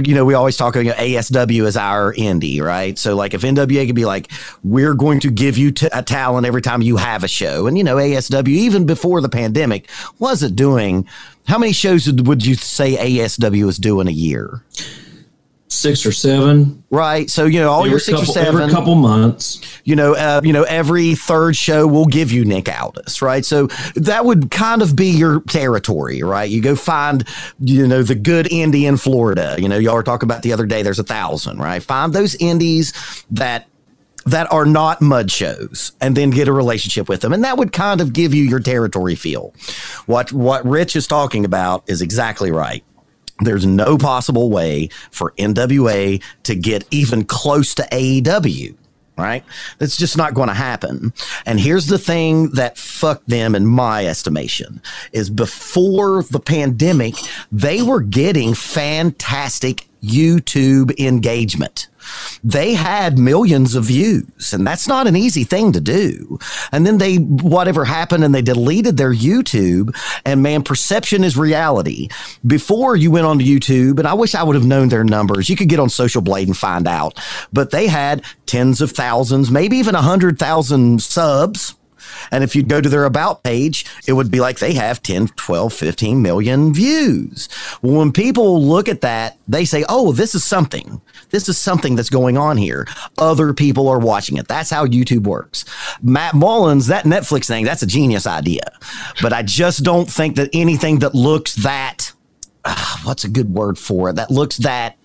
[0.04, 2.98] you know, we always talk about ASW as our indie, right?
[2.98, 4.30] So, like, if NWA could be like,
[4.64, 7.76] we're going to give you t- a talent every time you have a show, and
[7.78, 9.88] you know, ASW even before the pandemic
[10.18, 11.06] wasn't doing.
[11.46, 14.62] How many shows would you say ASW was doing a year?
[15.68, 17.28] Six or seven, right?
[17.28, 19.60] So you know, all Every your six couple- or seven, every couple months.
[19.84, 23.44] You know, uh, you know, every third show will give you Nick Aldis, right?
[23.44, 23.66] So
[23.96, 26.48] that would kind of be your territory, right?
[26.48, 27.26] You go find,
[27.58, 29.56] you know, the good indie in Florida.
[29.58, 30.82] You know, y'all were talking about the other day.
[30.82, 31.82] There's a thousand, right?
[31.82, 32.92] Find those indies
[33.32, 33.66] that
[34.24, 37.72] that are not mud shows and then get a relationship with them and that would
[37.72, 39.54] kind of give you your territory feel
[40.06, 42.82] what what rich is talking about is exactly right
[43.40, 48.74] there's no possible way for NWA to get even close to AEW,
[49.18, 49.44] right?
[49.78, 51.12] That's just not going to happen.
[51.44, 54.80] And here's the thing that fucked them, in my estimation,
[55.12, 57.14] is before the pandemic,
[57.52, 61.88] they were getting fantastic YouTube engagement.
[62.42, 66.38] They had millions of views, and that's not an easy thing to do.
[66.72, 69.96] And then they, whatever happened, and they deleted their YouTube.
[70.24, 72.08] And man, perception is reality.
[72.46, 75.48] Before you went on to YouTube, and I wish I would have known their numbers.
[75.48, 77.18] You could get on Social Blade and find out,
[77.52, 81.74] but they had tens of thousands, maybe even a hundred thousand subs.
[82.30, 85.28] And if you go to their about page, it would be like they have 10,
[85.28, 87.48] 12, 15 million views.
[87.82, 91.00] Well, when people look at that, they say, oh, this is something.
[91.30, 92.86] This is something that's going on here.
[93.18, 94.48] Other people are watching it.
[94.48, 95.64] That's how YouTube works.
[96.02, 98.72] Matt Mullins, that Netflix thing, that's a genius idea.
[99.22, 102.12] But I just don't think that anything that looks that,
[102.64, 104.16] ah, what's a good word for it?
[104.16, 104.96] That looks that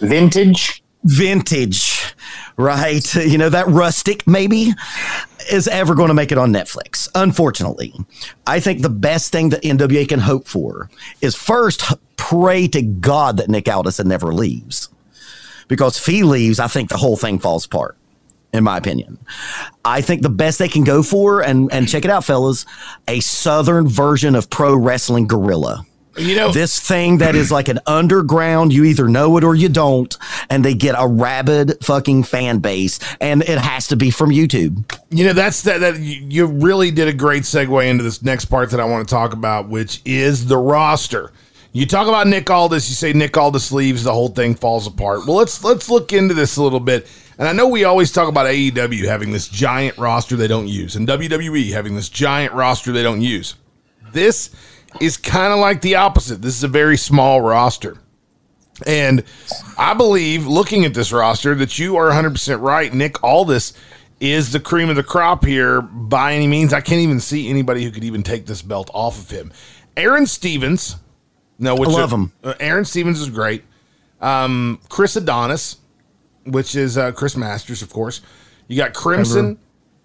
[0.00, 0.82] vintage.
[1.04, 2.14] Vintage,
[2.56, 3.14] right?
[3.26, 4.72] You know, that rustic maybe
[5.50, 7.08] is ever going to make it on Netflix.
[7.14, 7.92] Unfortunately,
[8.46, 10.90] I think the best thing that NWA can hope for
[11.20, 11.82] is first
[12.16, 14.88] pray to God that Nick Aldis never leaves.
[15.68, 17.96] Because if he leaves, I think the whole thing falls apart,
[18.52, 19.18] in my opinion.
[19.84, 22.66] I think the best they can go for, and, and check it out, fellas,
[23.08, 25.84] a southern version of Pro Wrestling Guerrilla.
[26.16, 29.68] You know, this thing that is like an underground, you either know it or you
[29.68, 30.16] don't,
[30.48, 34.98] and they get a rabid fucking fan base, and it has to be from YouTube.
[35.10, 35.80] You know, that's that.
[35.80, 39.14] That you really did a great segue into this next part that I want to
[39.14, 41.32] talk about, which is the roster.
[41.72, 42.88] You talk about Nick Aldis.
[42.88, 45.26] You say Nick Aldis leaves, the whole thing falls apart.
[45.26, 47.06] Well, let's let's look into this a little bit.
[47.38, 50.96] And I know we always talk about AEW having this giant roster they don't use,
[50.96, 53.56] and WWE having this giant roster they don't use.
[54.12, 54.50] This
[55.00, 56.42] is kind of like the opposite.
[56.42, 57.98] This is a very small roster.
[58.86, 59.24] And
[59.78, 62.92] I believe, looking at this roster, that you are 100% right.
[62.92, 63.72] Nick Aldis
[64.20, 66.72] is the cream of the crop here by any means.
[66.72, 69.52] I can't even see anybody who could even take this belt off of him.
[69.96, 70.96] Aaron Stevens,
[71.58, 72.32] no, which I love him.
[72.44, 73.64] Uh, Aaron Stevens is great.
[74.20, 75.78] Um, Chris Adonis,
[76.44, 78.20] which is uh, Chris Masters, of course.
[78.68, 79.36] You got Crimson.
[79.36, 79.60] Remember.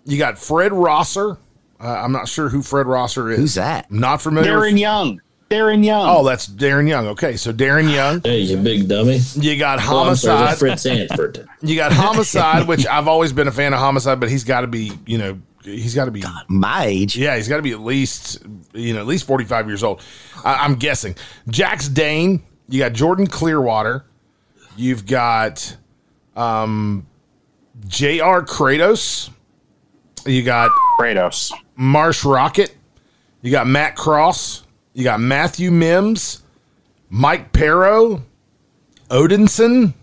[0.06, 1.38] You got Fred Rosser.
[1.82, 3.38] Uh, I'm not sure who Fred Rosser is.
[3.40, 3.92] Who's that?
[3.92, 4.52] Not familiar.
[4.52, 5.22] Darren with- Young.
[5.50, 6.08] Darren Young.
[6.08, 7.08] Oh, that's Darren Young.
[7.08, 8.22] Okay, so Darren Young.
[8.24, 9.20] Hey, you big dummy.
[9.36, 10.58] You got Oh, sorry, Homicide.
[10.60, 11.48] Fred Sanford.
[11.62, 14.68] You got Homicide, which I've always been a fan of Homicide, but he's got to
[14.68, 17.18] be, you know, he's got to be my age.
[17.18, 18.40] Yeah, he's got to be at least
[18.74, 20.02] you know at least forty five years old.
[20.46, 21.16] I, I'm guessing.
[21.50, 22.42] Jax Dane.
[22.70, 24.06] You got Jordan Clearwater.
[24.78, 25.76] You've got
[26.38, 27.06] um,
[27.88, 28.44] J.R.
[28.44, 29.30] Kratos.
[30.26, 31.52] You got Kratos.
[31.82, 32.72] Marshe Rockett.
[33.42, 34.64] You got Matt Cross.
[34.94, 36.44] You got Matthew Mims.
[37.10, 38.22] Mike Parrow.
[39.10, 39.94] Odinson.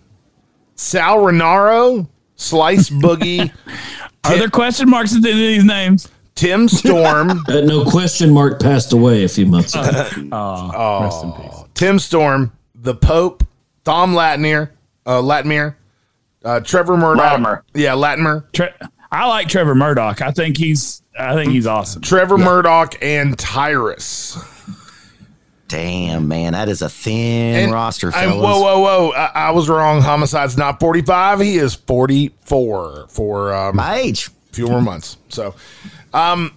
[0.75, 2.09] Sal Rinauro.
[2.35, 3.53] Slice Boogie.
[4.25, 6.09] Are there question marks at the end of these names?
[6.35, 7.45] Tim Storm.
[7.49, 10.09] Uh, no question mark passed away a few months ago.
[10.33, 11.65] oh, rest in peace.
[11.75, 13.45] Tim Storm, the Pope,
[13.85, 14.71] Tom Latnier,
[15.07, 15.77] uh, Latmere,
[16.45, 17.25] uh, Trevor Murdoch.
[17.25, 17.65] Latimer.
[17.75, 18.47] Yeah, Latimer.
[18.53, 18.75] Tre-
[19.11, 20.21] I like Trevor Murdoch.
[20.21, 22.03] I think he's I think he's awesome.
[22.03, 24.39] Trevor Murdoch and Tyrus.
[25.67, 29.13] Damn, man, that is a thin roster, And whoa, whoa, whoa!
[29.13, 30.01] I, I was wrong.
[30.01, 31.41] Homicide's not forty-five.
[31.41, 34.31] He is forty-four for um, my age.
[34.53, 35.19] Few more months.
[35.29, 35.55] So,
[36.15, 36.55] um,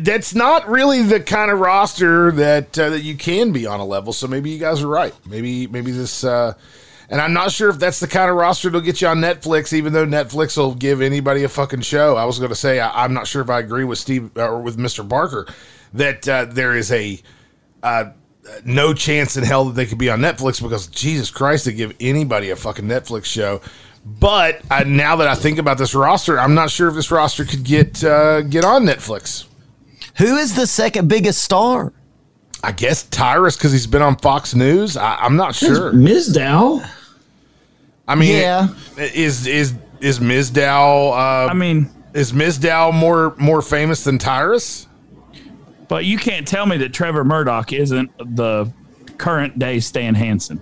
[0.00, 3.84] that's not really the kind of roster that uh, that you can be on a
[3.84, 4.12] level.
[4.12, 5.14] So maybe you guys are right.
[5.24, 6.24] Maybe maybe this.
[6.24, 6.54] Uh,
[7.10, 9.72] and I'm not sure if that's the kind of roster that'll get you on Netflix,
[9.72, 12.16] even though Netflix will give anybody a fucking show.
[12.16, 14.48] I was going to say I, I'm not sure if I agree with Steve uh,
[14.48, 15.08] or with Mr.
[15.08, 15.46] Barker
[15.94, 17.20] that uh, there is a
[17.82, 18.10] uh,
[18.64, 21.94] no chance in hell that they could be on Netflix because Jesus Christ, they give
[22.00, 23.60] anybody a fucking Netflix show.
[24.04, 27.44] But uh, now that I think about this roster, I'm not sure if this roster
[27.44, 29.46] could get uh, get on Netflix.
[30.18, 31.92] Who is the second biggest star?
[32.62, 34.96] I guess Tyrus because he's been on Fox News.
[34.96, 35.92] I, I'm not sure.
[35.92, 36.86] Mizdow.
[38.08, 38.68] I mean, Yeah.
[38.96, 41.10] is is is Mizdow?
[41.12, 44.86] Uh, I mean, is Mizdow more more famous than Tyrus?
[45.88, 48.70] But you can't tell me that Trevor Murdoch isn't the
[49.18, 50.60] current day Stan Hansen.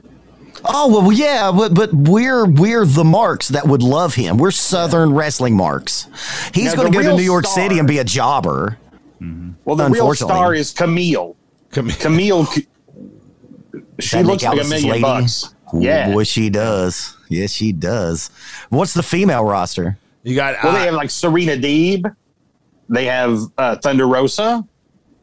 [0.65, 4.37] Oh well, yeah, but but we're we're the marks that would love him.
[4.39, 6.09] We're Southern wrestling marks.
[6.53, 8.79] He's going to go to New York star- City and be a jobber.
[9.65, 11.35] Well, the real star is Kamille.
[11.73, 12.67] Kamille.
[13.99, 15.03] She looks like a Aldis's million lady?
[15.03, 15.55] bucks.
[15.75, 16.13] Ooh, Yeah.
[16.13, 17.16] boy, she does.
[17.29, 18.31] Yes, she does.
[18.71, 19.99] What's the female roster?
[20.23, 22.15] You got Well, they have like Serena Deeb.
[22.89, 24.65] They have uh, Thunder Rosa.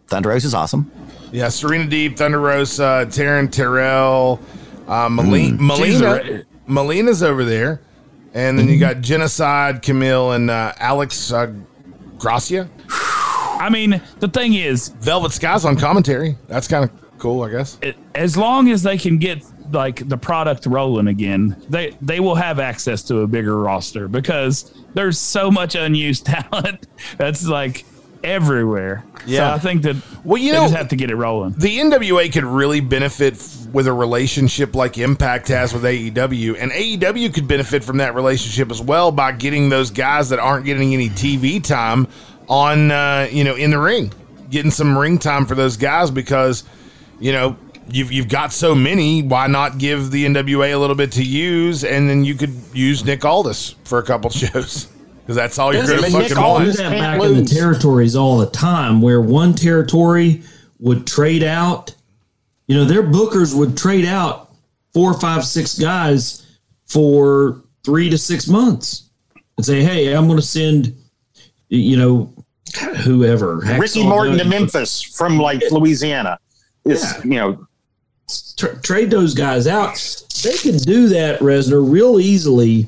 [0.08, 0.92] Thunder Rose is awesome.
[1.32, 4.40] Yeah, Serena Deeb, Thunder Rosa, Taryn Terrell,
[4.88, 5.60] uh, Melina, Mm.
[5.60, 7.82] Melina, Melina's over there,
[8.34, 11.52] and then you got Genocide, Kamille, and uh, Alex uh,
[12.18, 12.70] Gracia.
[12.90, 16.38] I mean, the thing is, Velvet Skies on commentary.
[16.48, 17.78] That's kind of cool, I guess.
[17.82, 22.36] it, as long as they can get like the product rolling again, they they will
[22.36, 26.88] have access to a bigger roster because there's so much unused talent
[27.18, 27.86] that's like
[28.24, 29.04] everywhere.
[29.26, 29.50] Yeah.
[29.50, 31.54] so I think that well, you they know, just have to get it rolling.
[31.58, 36.72] The NWA could really benefit f- with a relationship like Impact has with AEW, and
[36.72, 40.94] AEW could benefit from that relationship as well by getting those guys that aren't getting
[40.94, 42.08] any TV time
[42.50, 44.12] on, uh, you know, in the ring,
[44.50, 46.64] getting some ring time for those guys because,
[47.20, 47.58] you know.
[47.90, 49.22] You've, you've got so many.
[49.22, 53.04] Why not give the NWA a little bit to use, and then you could use
[53.04, 54.88] Nick Aldis for a couple shows
[55.22, 56.92] because that's all you're going to Nick fucking Aldis want.
[56.92, 60.44] did that back in the territories all the time, where one territory
[60.80, 61.94] would trade out.
[62.68, 64.54] You know, their bookers would trade out
[64.94, 69.10] four, five, six guys for three to six months
[69.58, 70.96] and say, "Hey, I'm going to send,
[71.68, 72.34] you know,
[73.04, 76.40] whoever Ricky Hacksaw Martin to Memphis from like Louisiana.
[76.86, 77.68] Is you know
[78.58, 79.96] tra- trade those guys out.
[80.44, 82.88] They can do that, Resner, real easily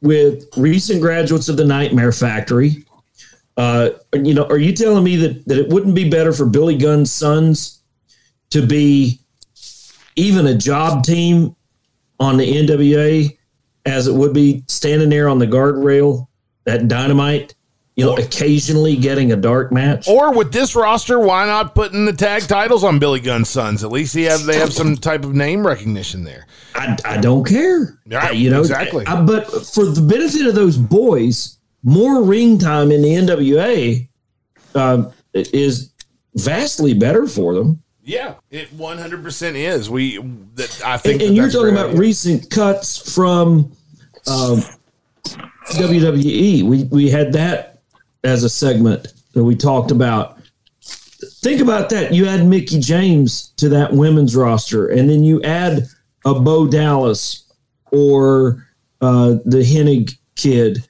[0.00, 2.84] with recent graduates of the Nightmare Factory.
[3.56, 6.76] Uh, you know, are you telling me that, that it wouldn't be better for Billy
[6.76, 7.82] Gunn's sons
[8.50, 9.20] to be
[10.16, 11.54] even a job team
[12.18, 13.36] on the NWA
[13.86, 16.26] as it would be standing there on the guardrail
[16.66, 17.54] at Dynamite,
[18.00, 20.08] you know, occasionally getting a dark match?
[20.08, 23.84] Or with this roster, why not putting the tag titles on Billy Gunn's sons?
[23.84, 26.46] At least they have they have some type of name recognition there.
[26.74, 27.98] I, I don't care.
[28.12, 29.06] I- you know exactly.
[29.06, 34.08] I- but for the benefit of those boys, more ring time in the NWA
[34.74, 35.92] uh, is
[36.34, 37.82] vastly better for them.
[38.02, 39.88] Yeah, it one hundred percent is.
[39.90, 40.18] We
[40.54, 41.20] that I think.
[41.22, 42.00] and that you're talking about idea.
[42.00, 43.72] recent cuts from
[44.26, 44.62] um,
[45.72, 46.62] WWE.
[46.62, 47.79] We we had that
[48.24, 50.38] as a segment that we talked about.
[51.42, 52.12] Think about that.
[52.12, 55.86] You add Mickie James to that women's roster, and then you add
[56.24, 57.52] a Bo Dallas
[57.92, 58.66] or
[59.00, 60.86] uh, the Hennig kid.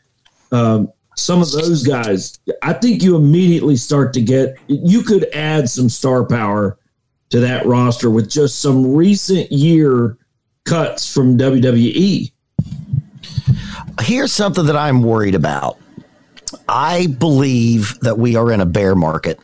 [0.52, 4.56] Um, some of those guys, I think you immediately start to get.
[4.68, 6.78] You could add some star power
[7.30, 10.16] to that roster with just some recent year
[10.64, 11.36] cuts from.
[11.38, 12.32] WWE.
[14.00, 15.78] Here's something that I'm worried about.
[16.70, 19.40] I believe that we are in a bear market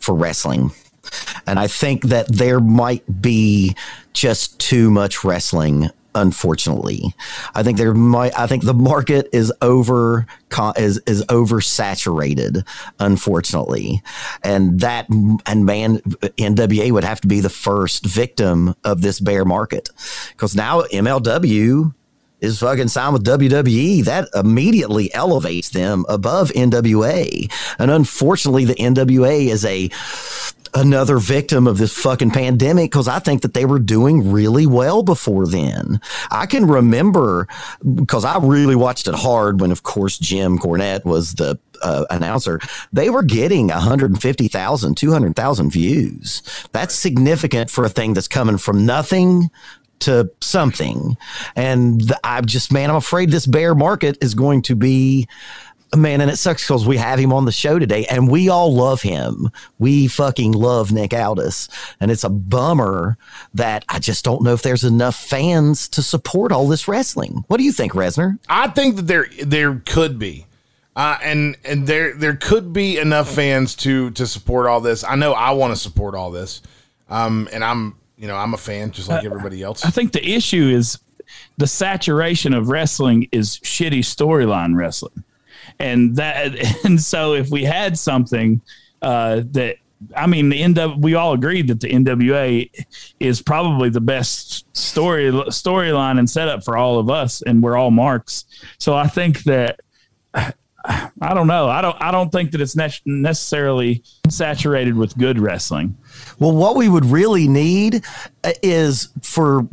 [0.00, 0.72] for wrestling.
[1.46, 3.76] And I think that there might be
[4.12, 7.14] just too much wrestling unfortunately.
[7.54, 10.26] I think there might I think the market is over
[10.76, 12.66] is is oversaturated
[12.98, 14.02] unfortunately.
[14.42, 15.06] And that
[15.46, 19.90] and man NWA would have to be the first victim of this bear market
[20.36, 21.94] cuz now MLW
[22.40, 24.04] is fucking signed with WWE.
[24.04, 27.50] That immediately elevates them above NWA.
[27.78, 29.90] And unfortunately, the NWA is a
[30.74, 35.02] another victim of this fucking pandemic because I think that they were doing really well
[35.02, 36.00] before then.
[36.30, 37.48] I can remember
[37.94, 42.60] because I really watched it hard when, of course, Jim Cornette was the uh, announcer.
[42.92, 46.42] They were getting 150,000, 200,000 views.
[46.72, 49.50] That's significant for a thing that's coming from nothing
[50.00, 51.16] to something.
[51.56, 55.28] And I'm just, man, I'm afraid this bear market is going to be
[55.96, 58.74] man, and it sucks because we have him on the show today, and we all
[58.74, 59.50] love him.
[59.78, 61.68] We fucking love Nick Aldis,
[62.00, 63.16] and it's a bummer
[63.54, 67.44] that I just don't know if there's enough fans to support all this wrestling.
[67.48, 68.38] What do you think, Resner?
[68.48, 70.46] I think that there there could be.
[70.96, 75.04] Uh, and and there there could be enough fans to to support all this.
[75.04, 76.60] I know I want to support all this,
[77.08, 79.84] um, and I'm you know I'm a fan just like everybody else.
[79.84, 80.98] I think the issue is
[81.56, 85.24] the saturation of wrestling is shitty storyline wrestling
[85.78, 88.60] and that and so if we had something
[89.02, 89.76] uh, that
[90.14, 92.70] I mean, the NW, we all agreed that the NWA
[93.18, 97.90] is probably the best story storyline and setup for all of us, and we're all
[97.90, 98.44] marks.
[98.78, 99.80] So I think that
[100.34, 101.68] I don't know.
[101.68, 101.96] I don't.
[102.00, 105.96] I don't think that it's ne- necessarily saturated with good wrestling.
[106.38, 108.04] Well, what we would really need
[108.44, 109.66] uh, is for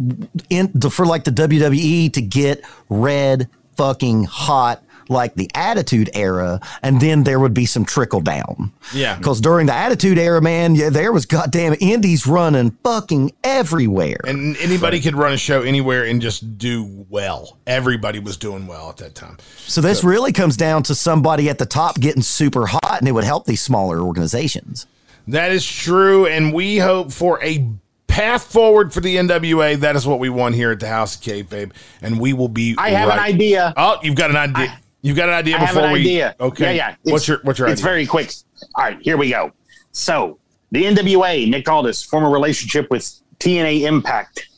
[0.49, 6.99] in, for like the WWE to get red fucking hot like the Attitude Era, and
[6.99, 8.71] then there would be some trickle down.
[8.93, 9.17] Yeah.
[9.17, 14.19] Because during the Attitude Era, man, yeah, there was goddamn indies running fucking everywhere.
[14.25, 17.57] And anybody could run a show anywhere and just do well.
[17.67, 19.37] Everybody was doing well at that time.
[19.57, 20.07] So this so.
[20.07, 23.45] really comes down to somebody at the top getting super hot, and it would help
[23.45, 24.87] these smaller organizations.
[25.27, 27.67] That is true, and we hope for a
[28.07, 29.77] path forward for the NWA.
[29.77, 31.71] That is what we want here at the House of Kayfabe,
[32.01, 32.75] and we will be.
[32.77, 33.17] I have right.
[33.17, 33.73] an idea.
[33.75, 34.67] Oh, you've got an idea.
[34.67, 35.99] I, You've got an idea I before have an we.
[35.99, 36.35] Idea.
[36.39, 36.75] Okay.
[36.75, 37.11] Yeah, yeah.
[37.13, 37.73] what's your What's your idea?
[37.73, 37.91] It's idea?
[37.91, 38.33] very quick.
[38.73, 39.51] All right, here we go.
[39.91, 40.39] So
[40.71, 43.07] the NWA, Nick Aldis, former relationship with
[43.37, 44.49] TNA Impact,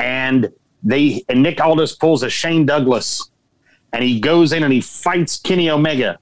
[0.00, 0.52] and
[0.82, 3.30] they and Nick Aldis pulls a Shane Douglas,
[3.92, 6.18] and he goes in and he fights Kenny Omega.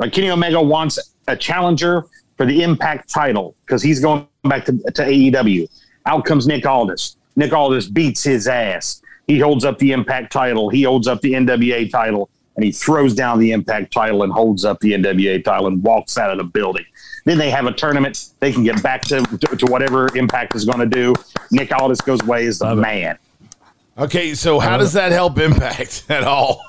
[0.00, 0.98] Like Kenny Omega wants
[1.28, 2.06] a challenger
[2.42, 5.68] for the Impact title because he's going back to, to AEW.
[6.06, 7.16] Out comes Nick Aldis.
[7.36, 9.00] Nick Aldis beats his ass.
[9.28, 10.68] He holds up the Impact title.
[10.68, 14.64] He holds up the NWA title and he throws down the Impact title and holds
[14.64, 16.84] up the NWA title and walks out of the building.
[17.26, 18.30] Then they have a tournament.
[18.40, 21.14] They can get back to, to, to whatever Impact is going to do.
[21.52, 23.18] Nick Aldis goes away as the man.
[23.98, 26.62] Okay, so how does that help Impact at all?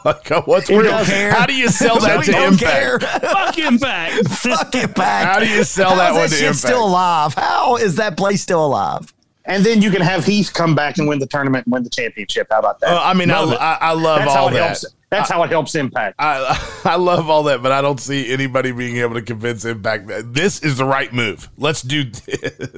[0.45, 0.91] What's real?
[0.91, 3.04] How do you sell that to Impact?
[3.24, 4.28] Fuck Impact.
[4.30, 5.26] Fuck Impact.
[5.26, 6.58] How do you sell How that is one to Impact?
[6.58, 7.34] still alive?
[7.34, 9.14] How is that place still alive?
[9.45, 11.90] And then you can have Heath come back and win the tournament and win the
[11.90, 12.48] championship.
[12.52, 12.90] How about that?
[12.90, 13.62] Uh, I mean, I, Love it.
[13.62, 14.66] I, I love That's all how it that.
[14.68, 14.86] helps.
[15.14, 16.15] That's how it helps Impact.
[16.19, 20.07] I I love all that, but I don't see anybody being able to convince Impact
[20.07, 21.49] that this is the right move.
[21.57, 22.03] Let's do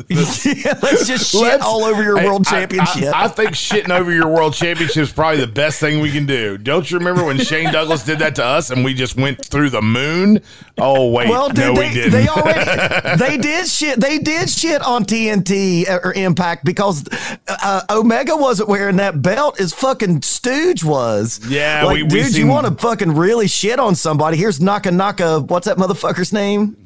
[0.08, 0.46] this.
[0.66, 3.16] yeah, let's just shit all over your world I- championship.
[3.16, 6.26] I, I think shitting over your world championship is probably the best thing we can
[6.26, 6.58] do.
[6.58, 9.70] Don't you remember when Shane Douglas did that to us and we just went through
[9.70, 10.42] the moon?
[10.78, 12.12] Oh wait, well, dude, no, they, we didn't.
[12.12, 14.00] they already they did shit.
[14.00, 17.04] They did shit on TNT or Impact because
[17.48, 19.60] uh, Omega wasn't wearing that belt.
[19.60, 21.40] As fucking Stooge was.
[21.48, 24.38] Yeah, like, we- we dude, you want to fucking really shit on somebody?
[24.38, 25.40] Here's Naka Naka.
[25.42, 26.78] What's that motherfucker's name?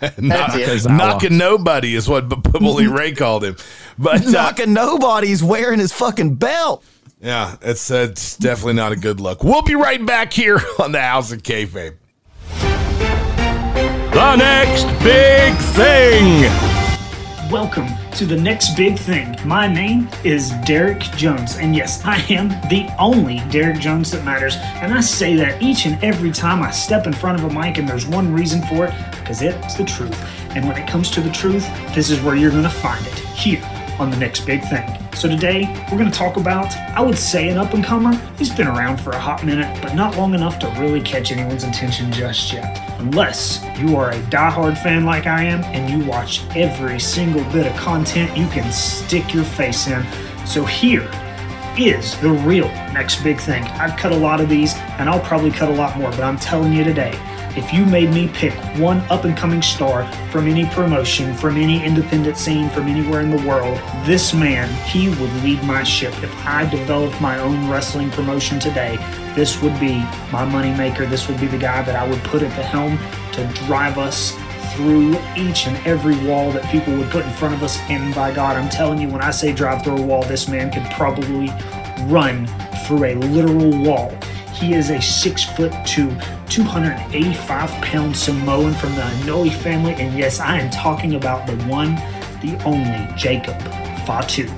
[0.18, 3.56] Knock, knocking nobody is what B- Bully Ray called him.
[3.98, 6.84] But uh, Naka nobody's wearing his fucking belt.
[7.20, 9.42] yeah, it's, uh, it's definitely not a good look.
[9.42, 11.96] We'll be right back here on the House of Kayfabe.
[14.12, 16.77] The next big thing.
[17.50, 19.34] Welcome to the next big thing.
[19.42, 24.56] My name is Derek Jones, and yes, I am the only Derek Jones that matters.
[24.56, 27.78] And I say that each and every time I step in front of a mic,
[27.78, 30.20] and there's one reason for it because it's the truth.
[30.54, 33.14] And when it comes to the truth, this is where you're going to find it
[33.14, 34.86] here on the next big thing.
[35.14, 38.14] So today, we're going to talk about, I would say, an up and comer.
[38.38, 41.64] He's been around for a hot minute, but not long enough to really catch anyone's
[41.64, 42.80] attention just yet.
[43.00, 47.66] Unless you are a diehard fan like I am and you watch every single bit
[47.66, 50.04] of content you can stick your face in.
[50.46, 51.10] So here
[51.76, 53.64] is the real next big thing.
[53.64, 56.38] I've cut a lot of these and I'll probably cut a lot more, but I'm
[56.38, 57.18] telling you today,
[57.58, 61.84] if you made me pick one up and coming star from any promotion, from any
[61.84, 63.76] independent scene, from anywhere in the world,
[64.06, 66.12] this man, he would lead my ship.
[66.22, 68.96] If I developed my own wrestling promotion today,
[69.34, 69.98] this would be
[70.30, 71.10] my moneymaker.
[71.10, 72.96] This would be the guy that I would put at the helm
[73.32, 74.36] to drive us
[74.74, 77.76] through each and every wall that people would put in front of us.
[77.90, 80.70] And by God, I'm telling you, when I say drive through a wall, this man
[80.70, 81.48] could probably
[82.04, 82.46] run
[82.86, 84.16] through a literal wall.
[84.58, 86.10] He is a six foot two,
[86.48, 89.94] 285 pound Samoan from the Anoa'i family.
[89.94, 91.94] And yes, I am talking about the one,
[92.42, 93.56] the only Jacob
[94.04, 94.48] Fatu.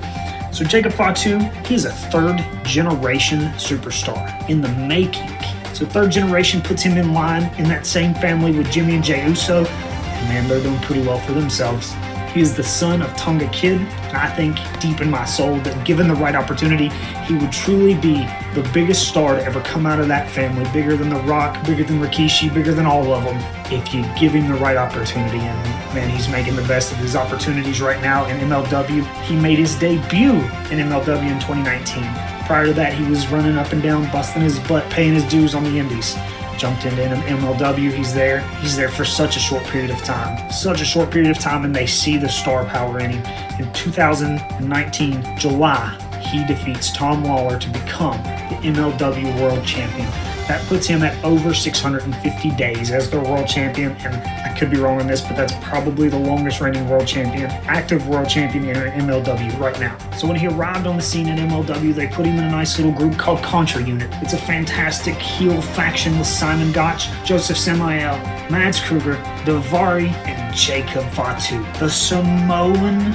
[0.51, 5.29] So, Jacob Fatu, he's a third generation superstar in the making.
[5.75, 9.27] So, third generation puts him in line in that same family with Jimmy and Jey
[9.27, 9.65] Uso.
[9.65, 11.93] And man, they're doing pretty well for themselves.
[12.33, 15.85] He is the son of Tonga Kid, and I think deep in my soul that
[15.85, 16.87] given the right opportunity,
[17.25, 20.95] he would truly be the biggest star to ever come out of that family, bigger
[20.95, 23.35] than The Rock, bigger than Rikishi, bigger than all of them,
[23.69, 25.39] if you give him the right opportunity.
[25.39, 29.03] And man, he's making the best of his opportunities right now in MLW.
[29.23, 32.03] He made his debut in MLW in 2019.
[32.45, 35.53] Prior to that, he was running up and down, busting his butt, paying his dues
[35.53, 36.15] on the indies
[36.61, 37.91] jumped into MLW.
[37.91, 38.41] He's there.
[38.59, 40.51] He's there for such a short period of time.
[40.51, 43.59] Such a short period of time, and they see the star power in him.
[43.59, 50.30] In 2019, July, he defeats Tom Lawlor to become the MLW World Champion.
[50.51, 54.75] That puts him at over 650 days as the world champion, and I could be
[54.75, 58.75] wrong on this, but that's probably the longest reigning world champion, active world champion in
[58.75, 59.97] MLW right now.
[60.17, 62.77] So when he arrived on the scene in MLW, they put him in a nice
[62.77, 64.09] little group called Contra Unit.
[64.21, 68.17] It's a fantastic heel faction with Simon Gotch, Josef Samael,
[68.51, 69.15] Mads Kruger,
[69.45, 73.13] Daivari, and Jacob Fatu, the Samoan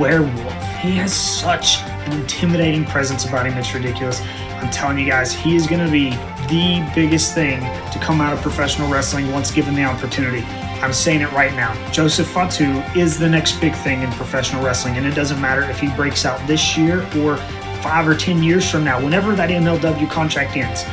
[0.00, 0.76] werewolf.
[0.78, 4.22] He has such an intimidating presence about him, it's ridiculous.
[4.62, 6.16] I'm telling you guys, he is going to be
[6.48, 7.60] the biggest thing
[7.92, 10.42] to come out of professional wrestling once given the opportunity.
[10.80, 11.74] I'm saying it right now.
[11.90, 12.64] Joseph Fatu
[12.96, 16.24] is the next big thing in professional wrestling, and it doesn't matter if he breaks
[16.24, 17.36] out this year or
[17.82, 20.84] five or ten years from now, whenever that MLW contract ends.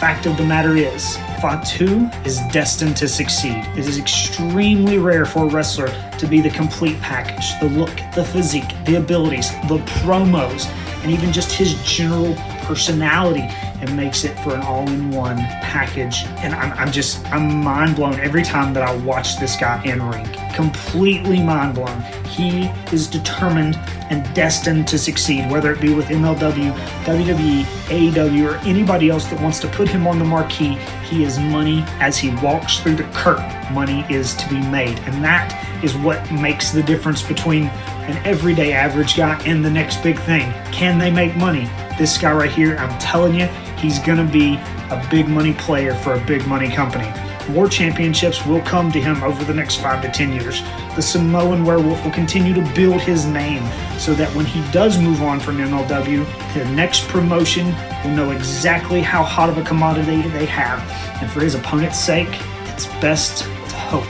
[0.00, 3.64] Fact of the matter is, Fatu is destined to succeed.
[3.76, 5.88] It is extremely rare for a wrestler
[6.18, 10.66] to be the complete package the look, the physique, the abilities, the promos,
[11.02, 13.46] and even just his general personality
[13.84, 16.24] and makes it for an all-in-one package.
[16.38, 20.02] And I'm, I'm just i'm mind blown every time that i watch this guy in
[20.08, 20.26] ring.
[20.54, 23.76] Completely mind blown he is determined
[24.10, 26.72] and destined to succeed whether it be with mlw
[27.04, 30.78] wwe aew or anybody else that wants to put him on the marquee.
[31.04, 33.50] He is money as he walks through the curtain.
[33.74, 34.98] Money is to be made.
[35.00, 35.52] And that
[35.84, 37.64] is what makes the difference between
[38.08, 40.50] an everyday average guy and the next big thing.
[40.72, 41.68] Can they make money?
[41.98, 43.48] This guy right here, I'm telling you,
[43.84, 44.54] he's going to be
[44.90, 47.12] a big money player for a big money company.
[47.50, 50.62] More championships will come to him over the next five to ten years.
[50.96, 53.62] The Samoan Werewolf will continue to build his name
[53.98, 57.66] so that when he does move on from MLW, the next promotion
[58.02, 60.80] will know exactly how hot of a commodity they have.
[61.20, 62.34] And for his opponent's sake,
[62.72, 64.06] it's best to hope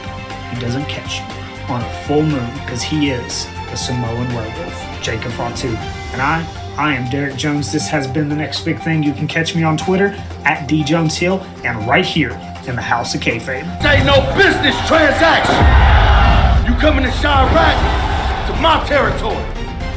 [0.55, 5.33] he doesn't catch him on a full moon because he is the Samoan Werewolf, Jacob
[5.33, 5.69] Fatu.
[6.13, 7.71] And I I am Derek Jones.
[7.71, 9.05] This has been the next big thing.
[9.05, 10.09] You can catch me on Twitter
[10.45, 12.33] at djoneshill and right here
[12.67, 13.63] in the House of Kayfabe.
[13.81, 15.55] This ain't no business transaction.
[16.67, 19.37] You coming to Chiraq to my territory,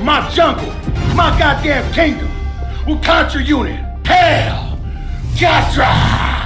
[0.03, 0.71] my jungle,
[1.15, 2.29] my goddamn kingdom.
[2.85, 3.83] With Contra Unit.
[4.05, 4.79] Hell,
[5.33, 6.36] Gatra!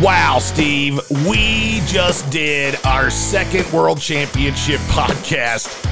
[0.00, 0.98] Wow, Steve,
[1.28, 5.84] we just did our second World Championship podcast,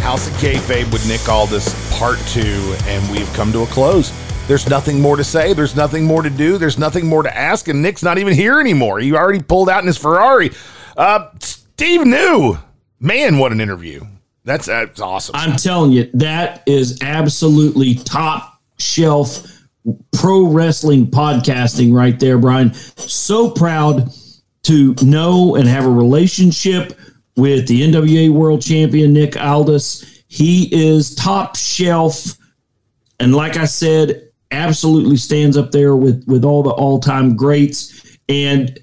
[0.00, 4.12] House of Kayfabe with Nick Aldis, part two, and we've come to a close.
[4.46, 5.54] There's nothing more to say.
[5.54, 6.56] There's nothing more to do.
[6.56, 9.00] There's nothing more to ask, and Nick's not even here anymore.
[9.00, 10.52] He already pulled out in his Ferrari.
[10.96, 12.58] Uh, Steve New,
[13.00, 14.06] man, what an interview!
[14.44, 15.34] That's that's awesome.
[15.34, 19.57] I'm telling you, that is absolutely top shelf
[20.12, 22.74] pro wrestling podcasting right there, Brian.
[22.74, 24.10] So proud
[24.64, 26.98] to know and have a relationship
[27.36, 30.22] with the NWA World Champion Nick Aldis.
[30.28, 32.36] He is top shelf,
[33.18, 38.18] and like I said, absolutely stands up there with with all the all time greats.
[38.28, 38.78] And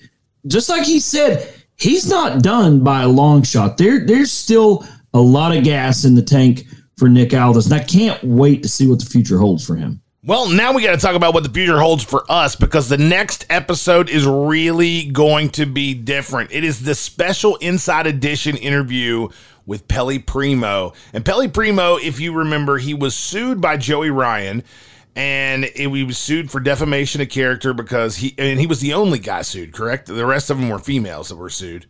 [0.48, 3.77] just like he said, he's not done by a long shot.
[3.77, 6.65] There, there's still a lot of gas in the tank
[6.98, 10.02] for Nick Aldis, and I can't wait to see what the future holds for him.
[10.27, 12.97] Well, now we got to talk about what the future holds for us because the
[12.97, 16.52] next episode is really going to be different.
[16.52, 19.27] It is the special Inside Edition interview
[19.68, 20.93] with Pelle Primo.
[21.14, 24.64] And Pelle Primo, if you remember, he was sued by Joey Ryan
[25.15, 28.95] and it, he was sued for defamation of character because he and he was the
[28.95, 29.73] only guy sued.
[29.73, 30.07] Correct.
[30.07, 31.85] The rest of them were females that were sued.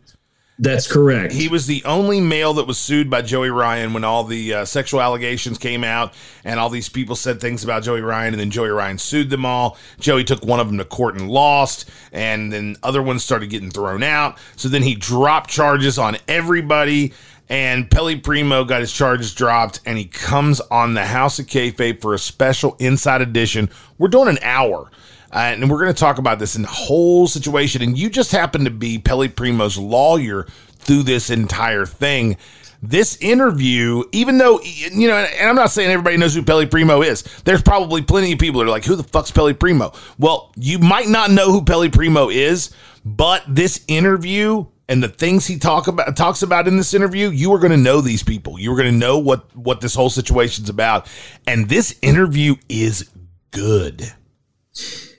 [0.58, 1.34] That's correct.
[1.34, 4.64] He was the only male that was sued by Joey Ryan when all the uh,
[4.64, 6.14] sexual allegations came out
[6.44, 9.44] and all these people said things about Joey Ryan and then Joey Ryan sued them
[9.44, 9.76] all.
[10.00, 13.70] Joey took one of them to court and lost and then other ones started getting
[13.70, 14.38] thrown out.
[14.56, 17.12] So then he dropped charges on everybody
[17.50, 22.00] and Pelle Primo got his charges dropped and he comes on the House of Kayfabe
[22.00, 23.68] for a special inside edition.
[23.98, 24.90] We're doing an hour.
[25.32, 27.82] Uh, and we're going to talk about this in the whole situation.
[27.82, 30.46] And you just happen to be Pelle Primo's lawyer
[30.78, 32.36] through this entire thing.
[32.82, 37.02] This interview, even though, you know, and I'm not saying everybody knows who Pelle Primo
[37.02, 39.92] is, there's probably plenty of people that are like, who the fuck's Pelle Primo?
[40.18, 42.70] Well, you might not know who Pelle Primo is,
[43.04, 47.52] but this interview and the things he talk about talks about in this interview, you
[47.52, 48.58] are going to know these people.
[48.58, 51.08] You are going to know what what this whole situation's about.
[51.46, 53.10] And this interview is
[53.50, 54.12] good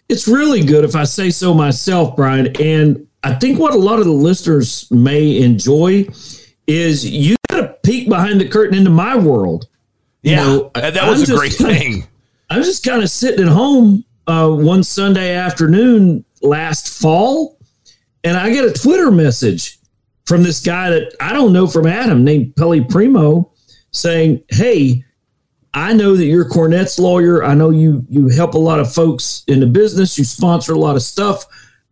[0.10, 2.48] it's really good if I say so myself, Brian.
[2.62, 6.08] And I think what a lot of the listeners may enjoy
[6.68, 9.68] is you got a peek behind the curtain into my world.
[10.22, 12.08] Yeah, you know, that was I'm a great kinda, thing.
[12.50, 17.58] I was just kind of sitting at home uh, one Sunday afternoon last fall,
[18.24, 19.80] and I get a Twitter message
[20.26, 23.52] from this guy that I don't know from Adam named Pelle Primo
[23.92, 25.06] saying, Hey,
[25.73, 27.44] I know that you're Cornette's lawyer.
[27.44, 30.18] I know you you help a lot of folks in the business.
[30.18, 31.45] You sponsor a lot of stuff.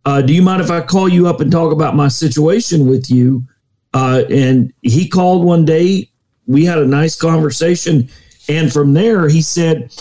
[0.04, 3.10] Uh, do you mind if I call you up and talk about my situation with
[3.10, 3.46] you?
[3.92, 6.10] Uh, and he called one day.
[6.46, 8.08] We had a nice conversation,
[8.48, 9.92] and from there he said,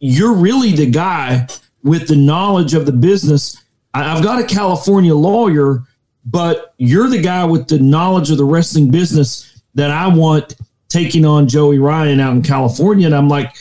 [0.00, 1.46] "You're really the guy
[1.82, 3.56] with the knowledge of the business.
[3.94, 5.84] I've got a California lawyer,
[6.24, 10.56] but you're the guy with the knowledge of the wrestling business that I want."
[10.94, 13.06] Taking on Joey Ryan out in California.
[13.06, 13.56] And I'm like,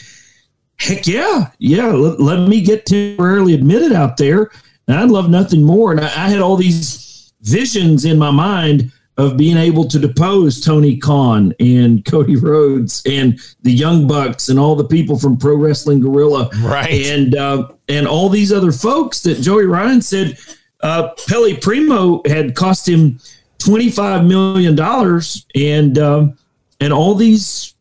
[0.78, 4.52] heck yeah, yeah, let, let me get temporarily admitted out there.
[4.88, 5.90] And I'd love nothing more.
[5.90, 10.62] And I, I had all these visions in my mind of being able to depose
[10.62, 15.56] Tony Khan and Cody Rhodes and the Young Bucks and all the people from Pro
[15.56, 17.08] Wrestling Guerrilla, right?
[17.08, 20.38] And uh, and all these other folks that Joey Ryan said
[20.82, 23.20] uh, Pelle Primo had cost him
[23.58, 26.38] twenty five million dollars, and um,
[26.84, 27.76] and all these,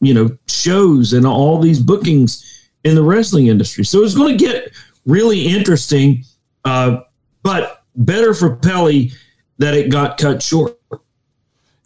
[0.00, 3.84] you know, shows and all these bookings in the wrestling industry.
[3.84, 4.72] So it's going to get
[5.04, 6.24] really interesting,
[6.64, 7.00] uh,
[7.42, 9.08] but better for Pelle
[9.58, 10.75] that it got cut short.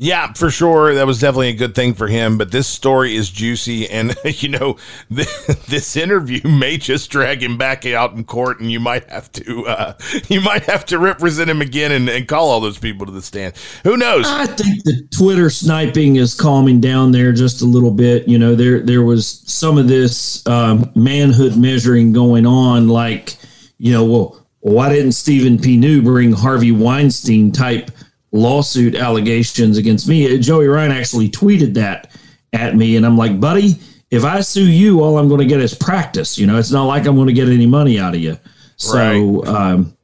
[0.02, 0.94] Yeah, for sure.
[0.94, 2.38] That was definitely a good thing for him.
[2.38, 3.86] But this story is juicy.
[3.86, 4.78] And, you know,
[5.10, 9.66] this interview may just drag him back out in court and you might have to,
[9.66, 9.92] uh,
[10.28, 13.20] you might have to represent him again and, and call all those people to the
[13.20, 13.54] stand.
[13.84, 14.24] Who knows?
[14.26, 18.26] I think the Twitter sniping is calming down there just a little bit.
[18.26, 22.88] You know, there, there was some of this um, manhood measuring going on.
[22.88, 23.36] Like,
[23.76, 25.76] you know, well, why didn't Stephen P.
[25.76, 27.90] New bring Harvey Weinstein type
[28.32, 30.38] lawsuit allegations against me.
[30.38, 32.10] Joey Ryan actually tweeted that
[32.52, 33.78] at me, and I'm like, buddy,
[34.10, 36.38] if I sue you, all I'm going to get is practice.
[36.38, 38.38] You know, it's not like I'm going to get any money out of you.
[38.76, 39.48] So, right.
[39.48, 39.96] um,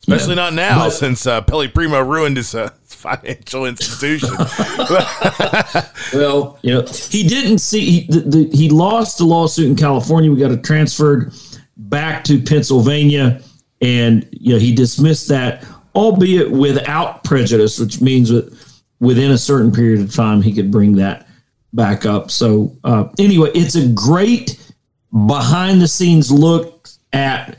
[0.00, 4.30] especially not now but, since uh, Pelle Primo ruined his uh, financial institution.
[6.14, 10.30] well, you know, he didn't see he, the, the, he lost the lawsuit in California.
[10.30, 11.32] We got it transferred
[11.76, 13.42] back to Pennsylvania,
[13.80, 18.52] and you know he dismissed that albeit without prejudice, which means that
[19.00, 21.26] within a certain period of time he could bring that
[21.72, 22.30] back up.
[22.30, 24.72] So uh, anyway, it's a great
[25.26, 27.58] behind the scenes look at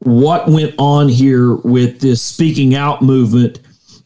[0.00, 3.60] what went on here with this speaking out movement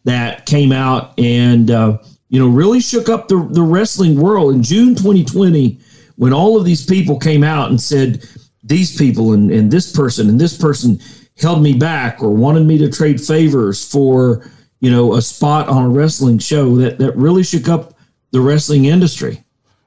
[0.05, 4.63] that came out and uh, you know really shook up the, the wrestling world in
[4.63, 5.79] June 2020
[6.17, 8.27] when all of these people came out and said
[8.65, 10.99] these people and, and this person and this person
[11.43, 14.51] held me back or wanted me to trade favors for
[14.81, 17.95] you know a spot on a wrestling show that that really shook up
[18.31, 19.45] the wrestling industry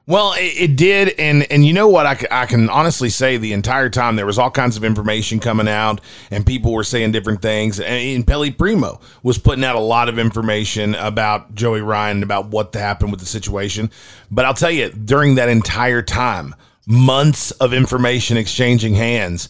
[0.08, 2.06] well, it, it, did, and and you know what?
[2.06, 5.66] I, I can honestly say the entire time there was all kinds of information coming
[5.66, 6.00] out,
[6.30, 7.80] and people were saying different things.
[7.80, 12.46] And, and Pelle Primo was putting out a lot of information about Joey Ryan about
[12.46, 13.90] what happened with the situation.
[14.30, 16.54] But I'll tell you, during that entire time,
[16.86, 19.48] months of information exchanging hands,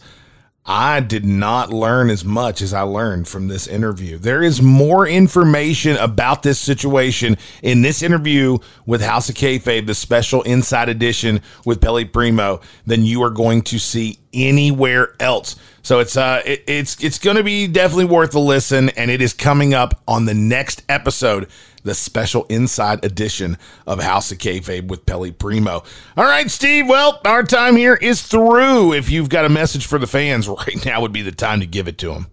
[0.67, 4.17] I did not learn as much as I learned from this interview.
[4.17, 9.95] There is more information about this situation in this interview with House of Kayfabe, the
[9.95, 15.55] special inside edition with Pelle Primo, than you are going to see anywhere else.
[15.83, 19.21] So it's uh it, it's it's going to be definitely worth a listen, and it
[19.21, 21.47] is coming up on the next episode,
[21.87, 23.57] the special inside edition
[23.87, 25.83] of House of Kayfabe with Pelle Primo.
[26.15, 26.87] All right, Steve.
[26.87, 28.93] Well, our time here is through.
[28.93, 31.65] If you've got a message for the fans right now, would be the time to
[31.65, 32.27] give it to them.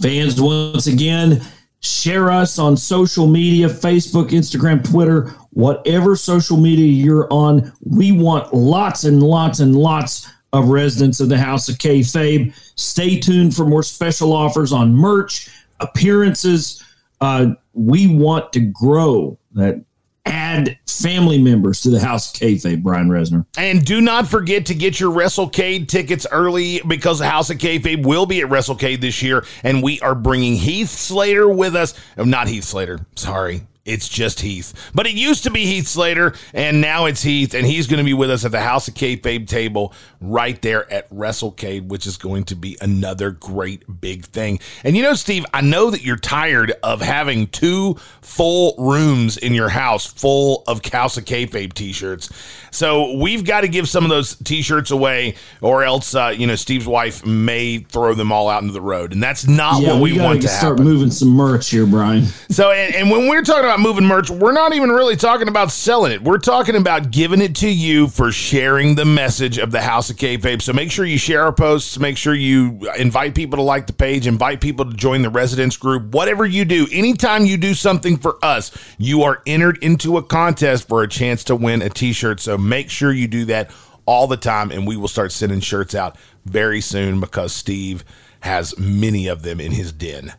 [0.00, 1.42] Fans, once again,
[1.80, 7.72] share us on social media Facebook, Instagram, Twitter, whatever social media you're on.
[7.84, 12.54] We want lots and lots and lots of residents of the House of Kayfabe.
[12.76, 15.48] Stay tuned for more special offers on merch,
[15.80, 16.84] appearances.
[17.20, 19.84] Uh, we want to grow that.
[20.26, 23.46] Add family members to the House of Kayfabe, Brian Resner.
[23.56, 28.04] And do not forget to get your WrestleCade tickets early because the House of Kayfabe
[28.04, 31.94] will be at WrestleCade this year, and we are bringing Heath Slater with us.
[32.18, 33.00] Oh, not Heath Slater.
[33.16, 33.62] Sorry.
[33.84, 34.74] It's just Heath.
[34.94, 38.04] But it used to be Heath Slater, and now it's Heath, and he's going to
[38.04, 42.18] be with us at the House of Kayfabe table right there at WrestleCade, which is
[42.18, 44.60] going to be another great big thing.
[44.84, 49.54] And you know, Steve, I know that you're tired of having two full rooms in
[49.54, 52.30] your house full of House of Kayfabe t-shirts.
[52.70, 56.54] So we've got to give some of those t-shirts away, or else, uh, you know,
[56.54, 60.02] Steve's wife may throw them all out into the road, and that's not yeah, what
[60.02, 60.84] we, we want to start happen.
[60.84, 62.26] moving some merch here, Brian.
[62.50, 65.70] So, and, and when we're talking about moving merch, we're not even really talking about
[65.70, 66.20] selling it.
[66.20, 70.16] We're talking about giving it to you for sharing the message of the House of
[70.16, 70.60] Kayfabe.
[70.60, 71.96] So make sure you share our posts.
[71.96, 74.26] Make sure you invite people to like the page.
[74.26, 76.12] Invite people to join the residence group.
[76.12, 80.88] Whatever you do, anytime you do something for us, you are entered into a contest
[80.88, 82.40] for a chance to win a T-shirt.
[82.40, 83.70] So make sure you do that
[84.04, 88.02] all the time, and we will start sending shirts out very soon because Steve
[88.40, 90.34] has many of them in his den.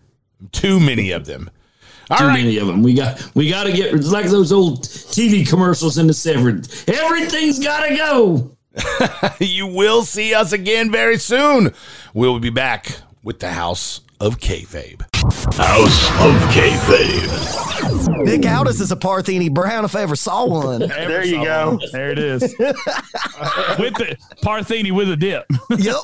[0.52, 1.50] Too many of them.
[2.18, 2.84] Too many of them.
[2.84, 6.68] We got we got to get it's like those old TV commercials in the severed.
[6.88, 8.58] Everything's got to go.
[9.40, 11.74] you will see us again very soon.
[12.14, 15.02] We'll be back with the House of Kayfabe.
[15.56, 18.01] House of Kayfabe.
[18.26, 20.80] Nick Aldis is a Partheni Brown if I ever saw one.
[20.80, 21.80] There you go.
[21.92, 22.42] There it is.
[22.60, 25.46] with the Partheni with a dip.
[25.70, 25.96] Yep.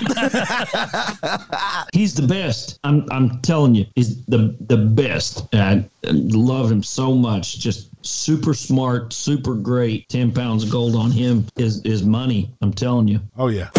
[1.94, 2.80] he's the best.
[2.84, 5.48] I'm I'm telling you, he's the the best.
[5.54, 7.60] I love him so much.
[7.60, 10.08] Just super smart, super great.
[10.10, 12.52] Ten pounds of gold on him is is money.
[12.62, 13.20] I'm telling you.
[13.38, 13.70] Oh yeah.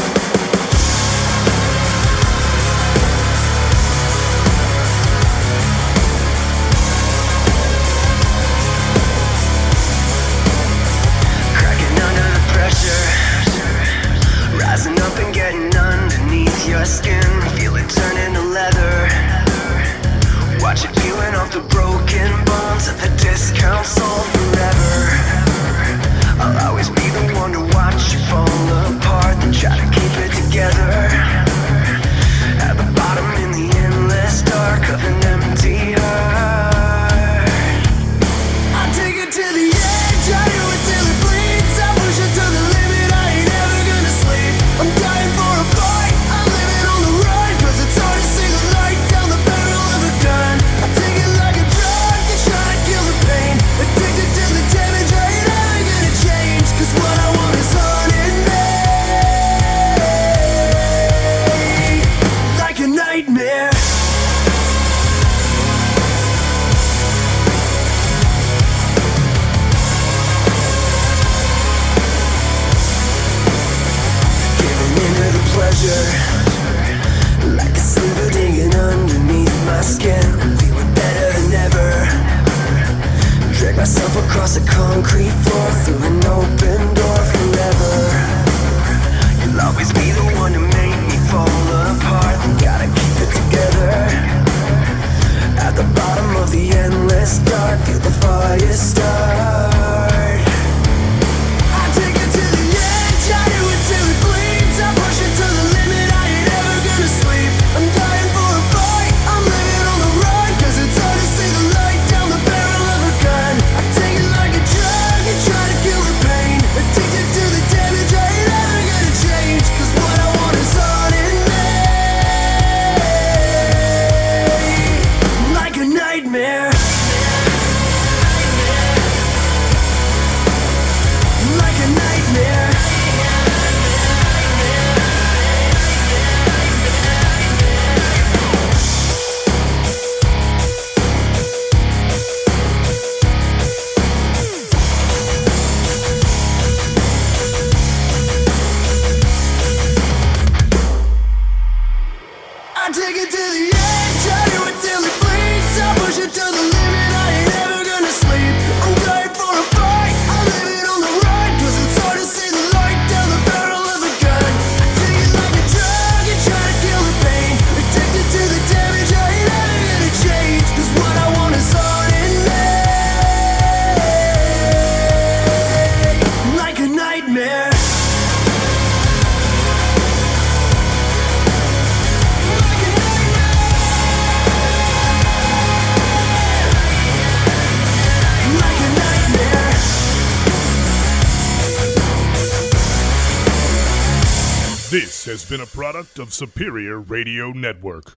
[195.48, 198.16] Been a product of Superior Radio Network.